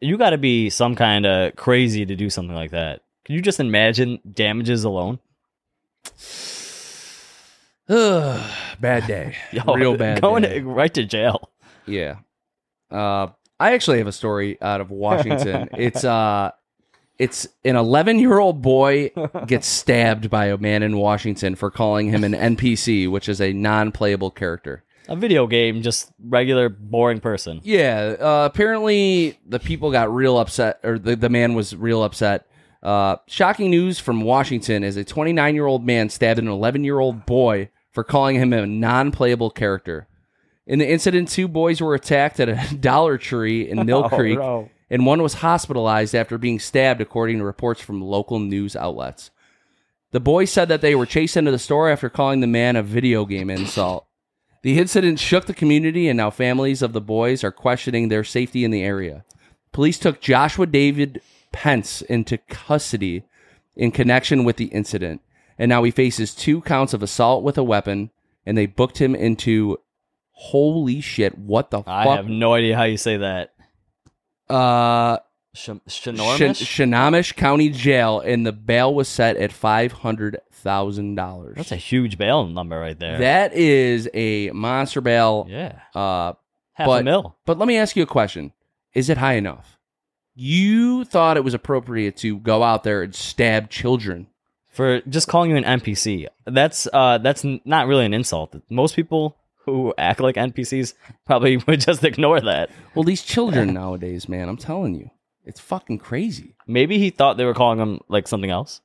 [0.00, 3.00] you got to be some kind of crazy to do something like that.
[3.24, 5.18] Can you just imagine damages alone?
[7.88, 9.36] Bad day.
[9.52, 10.20] Yo, Real bad.
[10.20, 10.60] Going day.
[10.60, 11.50] right to jail.
[11.86, 12.16] Yeah.
[12.90, 13.28] Uh,
[13.60, 15.68] I actually have a story out of Washington.
[15.78, 16.50] it's uh,
[17.18, 19.10] it's an 11 year old boy
[19.46, 23.52] gets stabbed by a man in Washington for calling him an NPC, which is a
[23.52, 24.82] non playable character.
[25.06, 27.60] A video game, just regular boring person.
[27.62, 28.16] Yeah.
[28.18, 32.46] Uh, apparently, the people got real upset, or the, the man was real upset.
[32.84, 36.98] Uh, shocking news from Washington is a 29 year old man stabbed an 11 year
[37.00, 40.06] old boy for calling him a non playable character.
[40.66, 44.38] In the incident, two boys were attacked at a Dollar Tree in Mill Oh, Creek,
[44.38, 44.70] no.
[44.90, 49.30] and one was hospitalized after being stabbed, according to reports from local news outlets.
[50.12, 52.82] The boys said that they were chased into the store after calling the man a
[52.82, 54.06] video game insult.
[54.62, 58.64] The incident shook the community, and now families of the boys are questioning their safety
[58.64, 59.24] in the area.
[59.72, 61.20] Police took Joshua David
[61.54, 63.22] Pence into custody
[63.76, 65.20] in connection with the incident,
[65.58, 68.10] and now he faces two counts of assault with a weapon,
[68.44, 69.78] and they booked him into.
[70.36, 71.38] Holy shit!
[71.38, 71.88] What the fuck?
[71.88, 72.16] I fuck?
[72.16, 73.52] have no idea how you say that.
[74.50, 75.18] uh,
[75.54, 76.60] Sh- Shin- Shinormish?
[76.64, 81.54] Shinamish County Jail, and the bail was set at five hundred thousand dollars.
[81.56, 83.18] That's a huge bail number right there.
[83.18, 85.46] That is a monster bail.
[85.48, 86.32] yeah, Uh,
[86.72, 87.36] half a but- mil.
[87.46, 88.52] but let me ask you a question:
[88.92, 89.78] Is it high enough?
[90.34, 94.26] You thought it was appropriate to go out there and stab children.
[94.70, 96.26] for just calling you an NPC.
[96.46, 98.56] That's uh that's n- not really an insult.
[98.68, 102.70] Most people who act like NPCs probably would just ignore that.
[102.94, 105.10] Well, these children nowadays, man, I'm telling you,
[105.44, 106.56] it's fucking crazy.
[106.66, 108.80] Maybe he thought they were calling him like something else.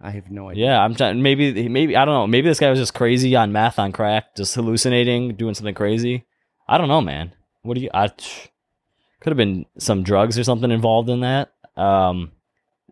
[0.00, 0.64] I have no idea.
[0.64, 1.20] Yeah, I'm trying.
[1.22, 2.26] Maybe maybe I don't know.
[2.26, 6.24] Maybe this guy was just crazy on meth on crack, just hallucinating, doing something crazy.
[6.66, 7.34] I don't know, man.
[7.62, 7.90] What do you?
[7.92, 8.10] I
[9.20, 11.52] could have been some drugs or something involved in that.
[11.76, 12.32] Um,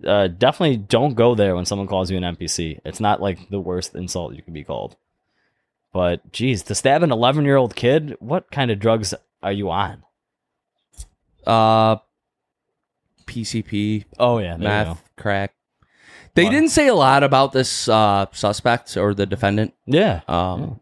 [0.06, 2.78] uh, definitely don't go there when someone calls you an NPC.
[2.84, 4.96] It's not like the worst insult you can be called.
[5.92, 9.70] But geez, to stab an 11 year old kid, what kind of drugs are you
[9.70, 10.02] on?
[11.46, 11.96] Uh,
[13.26, 14.90] PCP, Oh yeah, there you go.
[14.90, 15.54] meth, crack.
[16.34, 16.50] They Wow.
[16.50, 19.74] didn't say a lot about this uh, suspect or the defendant.
[19.86, 20.80] Yeah, Um,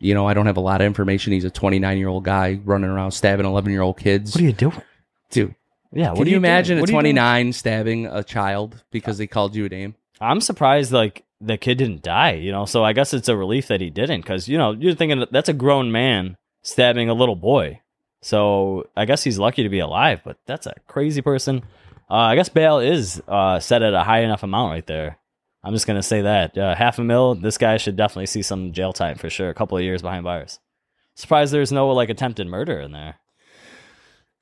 [0.00, 1.32] You know, I don't have a lot of information.
[1.32, 4.34] He's a 29 year old guy running around stabbing 11 year old kids.
[4.34, 4.82] what are you doing?
[5.30, 5.54] Dude,
[5.92, 9.26] Yeah, what can are you, imagine a What are 29 stabbing a child because they
[9.26, 9.94] called you a name?
[10.20, 12.64] I'm surprised like the kid didn't die, you know.
[12.64, 15.48] So I guess it's a relief that he didn't, because you know you're thinking that's
[15.48, 17.80] a grown man stabbing a little boy.
[18.22, 21.62] So I guess he's lucky to be alive, but that's a crazy person.
[22.10, 25.18] Uh, I guess bail is uh, set at a high enough amount right there.
[25.62, 27.34] I'm just gonna say that uh, half a mil.
[27.34, 29.50] This guy should definitely see some jail time for sure.
[29.50, 30.58] A couple of years behind bars.
[31.14, 33.16] Surprised there's no like attempted murder in there.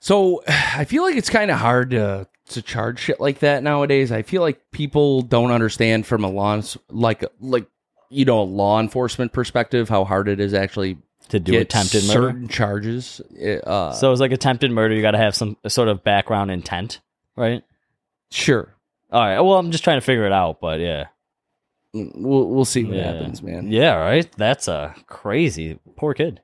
[0.01, 4.11] So I feel like it's kind of hard to to charge shit like that nowadays.
[4.13, 7.67] I feel like people don't understand from a law like like
[8.11, 10.97] you know a law enforcement perspective how hard it is actually
[11.31, 12.13] To do attempted murder.
[12.29, 13.21] certain charges.
[13.67, 14.95] Uh, So it's like attempted murder.
[14.95, 17.01] You got to have some sort of background intent,
[17.37, 17.63] right?
[18.31, 18.75] sure,
[19.11, 19.41] All right.
[19.41, 21.07] Well, I'm just trying to figure it out, but yeah.
[21.95, 23.13] we'll we'll see what Yeah.
[23.13, 23.71] happens, man.
[23.71, 24.31] Yeah, right.
[24.37, 26.41] That's a crazy poor kid.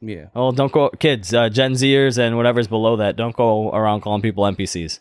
[0.00, 0.26] Yeah.
[0.34, 3.16] Oh, don't go, kids, uh, Gen Zers and whatever's below that.
[3.16, 5.00] Don't go around calling people NPCs.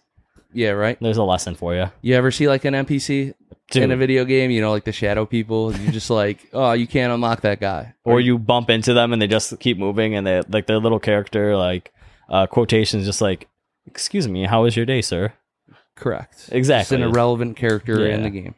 [0.53, 0.97] Yeah, right.
[1.01, 1.91] There's a lesson for you.
[2.01, 3.33] You ever see like an NPC
[3.73, 4.51] in a video game?
[4.51, 5.75] You know, like the shadow people.
[5.75, 7.93] You just like, oh, you can't unlock that guy.
[8.05, 10.99] Or you bump into them and they just keep moving and they like their little
[10.99, 11.91] character like
[12.29, 13.49] uh, quotations just like,
[13.85, 15.33] "Excuse me, how was your day, sir?"
[15.95, 16.49] Correct.
[16.51, 16.97] Exactly.
[16.97, 18.55] Just an irrelevant character in the game.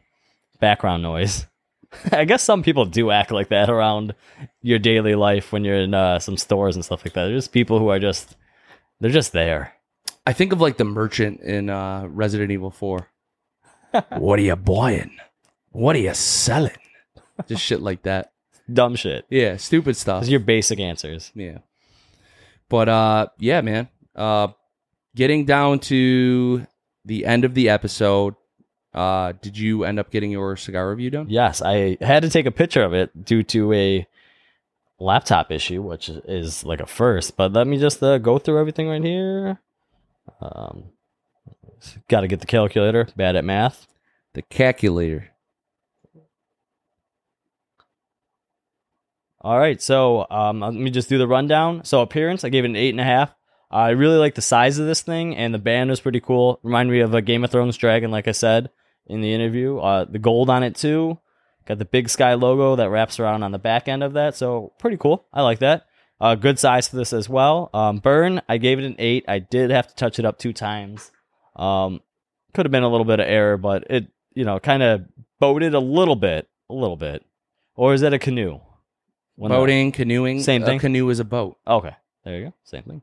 [0.60, 1.46] Background noise.
[2.12, 4.14] I guess some people do act like that around
[4.62, 7.26] your daily life when you're in uh, some stores and stuff like that.
[7.28, 8.36] There's people who are just
[9.00, 9.74] they're just there.
[10.26, 13.08] I think of like the merchant in uh, Resident Evil 4.
[14.18, 15.16] what are you buying?
[15.70, 16.76] What are you selling?
[17.46, 18.32] Just shit like that.
[18.70, 19.24] Dumb shit.
[19.30, 20.20] Yeah, stupid stuff.
[20.22, 21.32] Those are your basic answers.
[21.34, 21.58] yeah.
[22.68, 23.88] But uh, yeah, man.
[24.14, 24.48] Uh,
[25.16, 26.66] getting down to
[27.08, 28.34] the end of the episode.
[28.94, 31.26] Uh, did you end up getting your cigar review done?
[31.28, 34.06] Yes, I had to take a picture of it due to a
[34.98, 37.36] laptop issue, which is like a first.
[37.36, 39.58] But let me just uh, go through everything right here.
[40.40, 40.84] Um,
[42.08, 43.06] Got to get the calculator.
[43.16, 43.86] Bad at math.
[44.34, 45.28] The calculator.
[49.40, 51.84] All right, so um, let me just do the rundown.
[51.84, 53.32] So appearance, I gave it an eight and a half.
[53.70, 56.58] I really like the size of this thing, and the band was pretty cool.
[56.62, 58.70] Remind me of a Game of Thrones dragon, like I said
[59.06, 59.78] in the interview.
[59.78, 61.18] Uh, the gold on it too.
[61.66, 64.72] Got the big sky logo that wraps around on the back end of that, so
[64.78, 65.26] pretty cool.
[65.32, 65.84] I like that.
[66.20, 67.68] Uh, good size for this as well.
[67.74, 69.24] Um, burn, I gave it an eight.
[69.28, 71.12] I did have to touch it up two times.
[71.54, 72.00] Um,
[72.54, 75.02] could have been a little bit of error, but it you know kind of
[75.38, 77.24] boated a little bit, a little bit.
[77.76, 78.60] Or is that a canoe?
[79.36, 80.42] When Boating, canoeing.
[80.42, 80.78] Same A thing?
[80.80, 81.58] canoe is a boat.
[81.66, 82.54] Okay, there you go.
[82.64, 83.02] Same thing.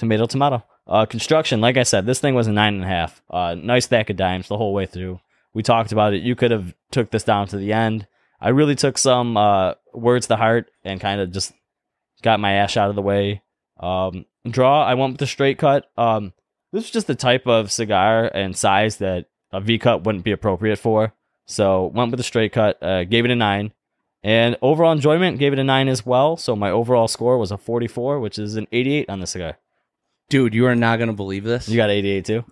[0.00, 0.64] Tomato, tomato.
[0.86, 3.22] Uh, construction, like I said, this thing was a nine and a half.
[3.28, 5.20] Uh, nice stack of dimes the whole way through.
[5.52, 6.22] We talked about it.
[6.22, 8.06] You could have took this down to the end.
[8.40, 11.52] I really took some uh, words to heart and kind of just
[12.22, 13.42] got my ash out of the way.
[13.78, 15.90] Um, draw, I went with the straight cut.
[15.98, 16.32] Um,
[16.72, 20.32] this is just the type of cigar and size that a V cut wouldn't be
[20.32, 21.12] appropriate for.
[21.44, 22.82] So went with the straight cut.
[22.82, 23.74] Uh, gave it a nine.
[24.22, 26.36] And overall enjoyment gave it a 9 as well.
[26.36, 29.58] So my overall score was a 44, which is an 88 on the cigar.
[30.30, 31.68] Dude, you are not gonna believe this.
[31.68, 32.44] You got 88 too?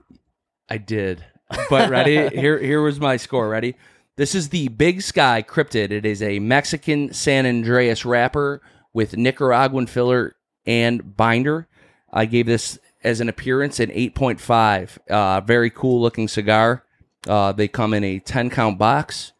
[0.68, 1.24] I did.
[1.70, 2.28] But ready?
[2.36, 3.48] here here was my score.
[3.48, 3.76] Ready?
[4.16, 5.92] This is the Big Sky Cryptid.
[5.92, 8.60] It is a Mexican San Andrés wrapper
[8.92, 10.34] with Nicaraguan filler
[10.66, 11.68] and binder.
[12.12, 14.98] I gave this as an appearance an 8.5.
[15.08, 16.84] Uh, very cool looking cigar.
[17.28, 19.32] Uh, they come in a 10 count box.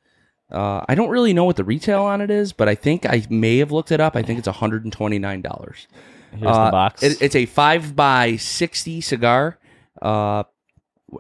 [0.48, 3.26] Uh, I don't really know what the retail on it is, but I think I
[3.28, 4.14] may have looked it up.
[4.14, 5.86] I think it's $129.
[6.32, 7.02] Here's Uh, the box.
[7.02, 9.58] It, it's a five by sixty cigar.
[10.00, 10.44] Uh,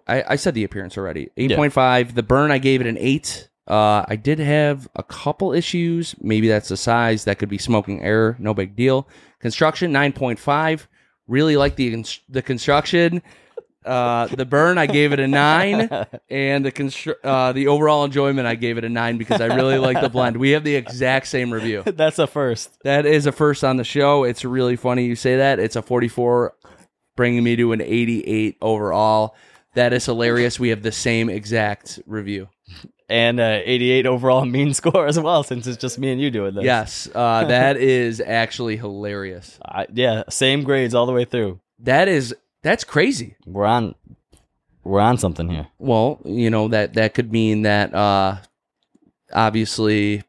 [0.06, 1.30] I, I said the appearance already.
[1.36, 2.14] Eight point five.
[2.14, 3.48] The burn, I gave it an eight.
[3.66, 6.14] Uh, I did have a couple issues.
[6.20, 7.24] Maybe that's the size.
[7.24, 8.36] That could be smoking error.
[8.38, 9.08] No big deal.
[9.40, 10.88] Construction nine point five.
[11.26, 13.22] Really like the the construction.
[13.84, 15.88] Uh, the burn, I gave it a nine,
[16.28, 19.78] and the constru- uh, the overall enjoyment, I gave it a nine because I really
[19.78, 20.36] like the blend.
[20.36, 21.82] We have the exact same review.
[21.86, 22.70] That's a first.
[22.82, 24.24] That is a first on the show.
[24.24, 25.58] It's really funny you say that.
[25.58, 26.54] It's a 44,
[27.16, 29.34] bringing me to an 88 overall.
[29.74, 30.58] That is hilarious.
[30.58, 32.48] We have the same exact review.
[33.08, 36.54] And uh, 88 overall mean score as well, since it's just me and you doing
[36.54, 36.64] this.
[36.64, 39.58] Yes, uh, that is actually hilarious.
[39.64, 41.60] I, yeah, same grades all the way through.
[41.78, 43.36] That is that's crazy.
[43.46, 43.94] We're on
[44.84, 45.68] we're on something here.
[45.78, 48.36] Well, you know that that could mean that uh,
[49.32, 50.22] obviously,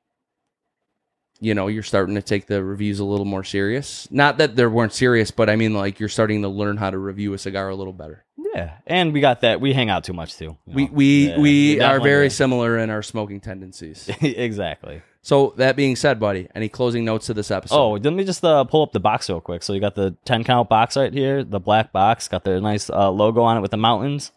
[1.40, 4.08] you know, you're starting to take the reviews a little more serious.
[4.12, 6.98] Not that they weren't serious, but I mean like you're starting to learn how to
[6.98, 8.26] review a cigar a little better.
[8.54, 8.78] Yeah.
[8.88, 9.62] And we got that.
[9.62, 10.58] We hang out too much too.
[10.66, 10.92] you We know?
[10.94, 14.10] we Yeah, we are definitely very similar in our smoking tendencies.
[14.22, 15.02] exactly.
[15.22, 17.76] so that being said, buddy, any closing notes to this episode?
[17.78, 19.62] Oh, let me just uh, pull up the box real quick.
[19.64, 22.90] So you got the 10 count box right here, the black box, got the nice
[22.90, 24.32] uh, logo on it with the mountains.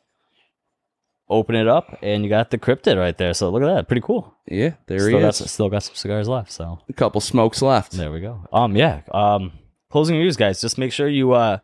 [1.28, 3.32] Open it up, and you got the cryptid right there.
[3.32, 4.34] So look at that, pretty cool.
[4.46, 5.50] yeah, there still he got, is.
[5.50, 6.52] still got some cigars left.
[6.52, 7.92] So A couple smokes left.
[7.92, 8.46] there we go.
[8.52, 9.00] Um, yeah.
[9.10, 9.52] Um,
[9.88, 10.60] closing reviews, guys.
[10.60, 11.58] Just make sure you uh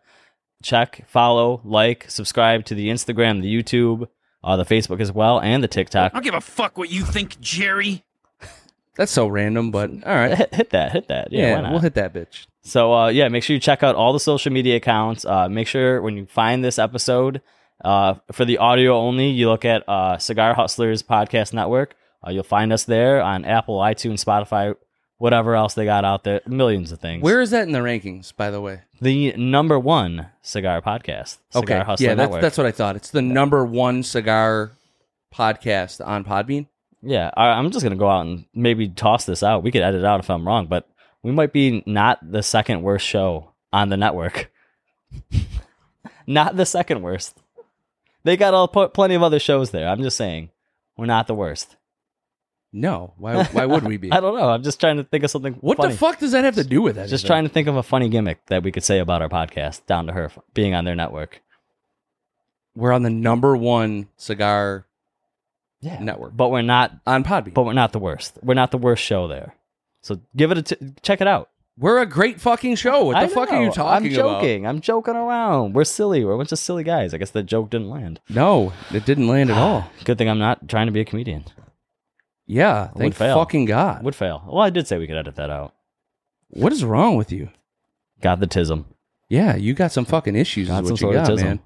[0.63, 4.09] check, follow, like, subscribe to the Instagram, the YouTube,
[4.45, 6.13] uh, the Facebook as well, and the TikTok.
[6.13, 8.05] I don't give a fuck what you think, Jerry.
[8.97, 10.37] That's so random, but all right.
[10.37, 11.33] hit, hit that, hit that.
[11.33, 12.47] Yeah, yeah we'll hit that bitch.
[12.63, 15.25] So uh, yeah, make sure you check out all the social media accounts.
[15.25, 17.41] Uh, make sure when you find this episode
[17.85, 21.95] uh, for the audio only, you look at uh, Cigar Hustlers Podcast Network.
[22.27, 24.75] Uh, you'll find us there on Apple, iTunes, Spotify,
[25.19, 26.41] whatever else they got out there.
[26.47, 27.23] Millions of things.
[27.23, 28.83] Where is that in the rankings, by the way?
[29.01, 31.39] the number one cigar podcast?
[31.51, 32.43] Cigar okay, Hustler yeah, that's Network.
[32.43, 32.97] that's what I thought.
[32.97, 34.73] It's the number one cigar
[35.35, 36.67] podcast on Podbean.
[37.03, 39.63] Yeah, I, I'm just gonna go out and maybe toss this out.
[39.63, 40.89] We could edit it out if I'm wrong, but
[41.23, 44.51] we might be not the second worst show on the network.
[46.27, 47.37] not the second worst.
[48.25, 49.89] They got all plenty of other shows there.
[49.89, 50.51] I'm just saying,
[50.97, 51.77] we're not the worst.
[52.73, 53.45] No, why?
[53.45, 54.13] Why would we be?
[54.13, 54.51] I don't know.
[54.51, 55.55] I'm just trying to think of something.
[55.55, 55.93] what funny.
[55.93, 57.09] the fuck does that have to do with that?
[57.09, 59.87] Just trying to think of a funny gimmick that we could say about our podcast.
[59.87, 61.43] Down to Herf being on their network.
[62.75, 64.87] We're on the number one cigar
[65.81, 66.93] Yeah, network but we're not.
[67.07, 67.55] on Podbean.
[67.55, 68.39] But we're not the worst.
[68.43, 69.55] We're not the worst show there.
[70.03, 71.51] So give it a t- check it out.
[71.79, 73.05] We're a great fucking show.
[73.05, 73.73] What the I fuck are you know.
[73.73, 74.67] talking I'm joking.
[74.67, 75.75] I'm joking around.
[75.75, 76.25] We're silly.
[76.25, 77.15] We're a bunch of silly guys.
[77.15, 78.21] I guess the joke didn't land.
[78.29, 79.91] No, it didn't land at ah, all.
[80.05, 81.45] Good thing I'm not trying to be a comedian.
[82.49, 83.37] Yeah, Would thank fail.
[83.37, 84.03] fucking God.
[84.03, 84.43] Would fail.
[84.47, 85.75] Well, I did say we could edit that out.
[86.49, 87.51] What is wrong with you?
[88.23, 88.87] Got the tism.
[89.29, 90.69] Yeah, you got some fucking issues.
[90.69, 91.61] Got is what you got, of man.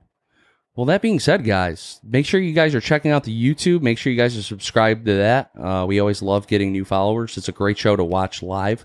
[0.74, 3.82] Well, that being said, guys, make sure you guys are checking out the YouTube.
[3.82, 5.50] Make sure you guys are subscribed to that.
[5.56, 7.36] Uh, we always love getting new followers.
[7.36, 8.84] It's a great show to watch live.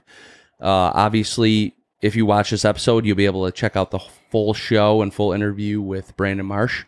[0.61, 3.99] Uh, obviously, if you watch this episode, you'll be able to check out the
[4.29, 6.83] full show and full interview with Brandon Marsh.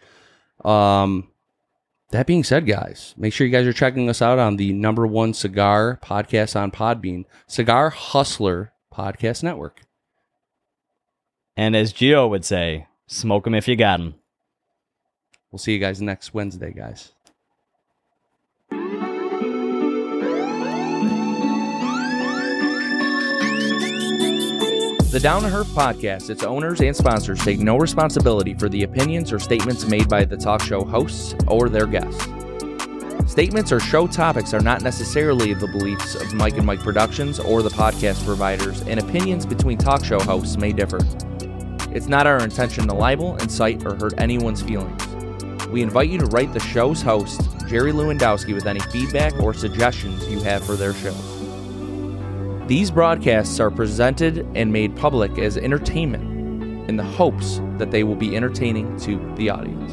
[0.64, 1.30] Um,
[2.12, 5.06] that being said, guys, make sure you guys are checking us out on the number
[5.06, 9.82] one cigar podcast on Podbean, Cigar Hustler Podcast Network.
[11.56, 14.16] And as Geo would say, smoke smoke 'em if you got got 'em.
[15.52, 17.12] We'll see you guys next Wednesday, guys.
[25.12, 29.34] The Down to Herf podcast, its owners and sponsors take no responsibility for the opinions
[29.34, 32.26] or statements made by the talk show hosts or their guests.
[33.26, 37.64] Statements or show topics are not necessarily the beliefs of Mike and Mike Productions or
[37.64, 41.00] the podcast providers, and opinions between talk show hosts may differ.
[41.92, 45.08] It's not our intention to libel, incite, or hurt anyone's feelings.
[45.70, 50.28] We invite you to write the show's host, Jerry Lewandowski, with any feedback or suggestions
[50.28, 51.16] you have for their show.
[52.70, 58.14] These broadcasts are presented and made public as entertainment in the hopes that they will
[58.14, 59.92] be entertaining to the audience.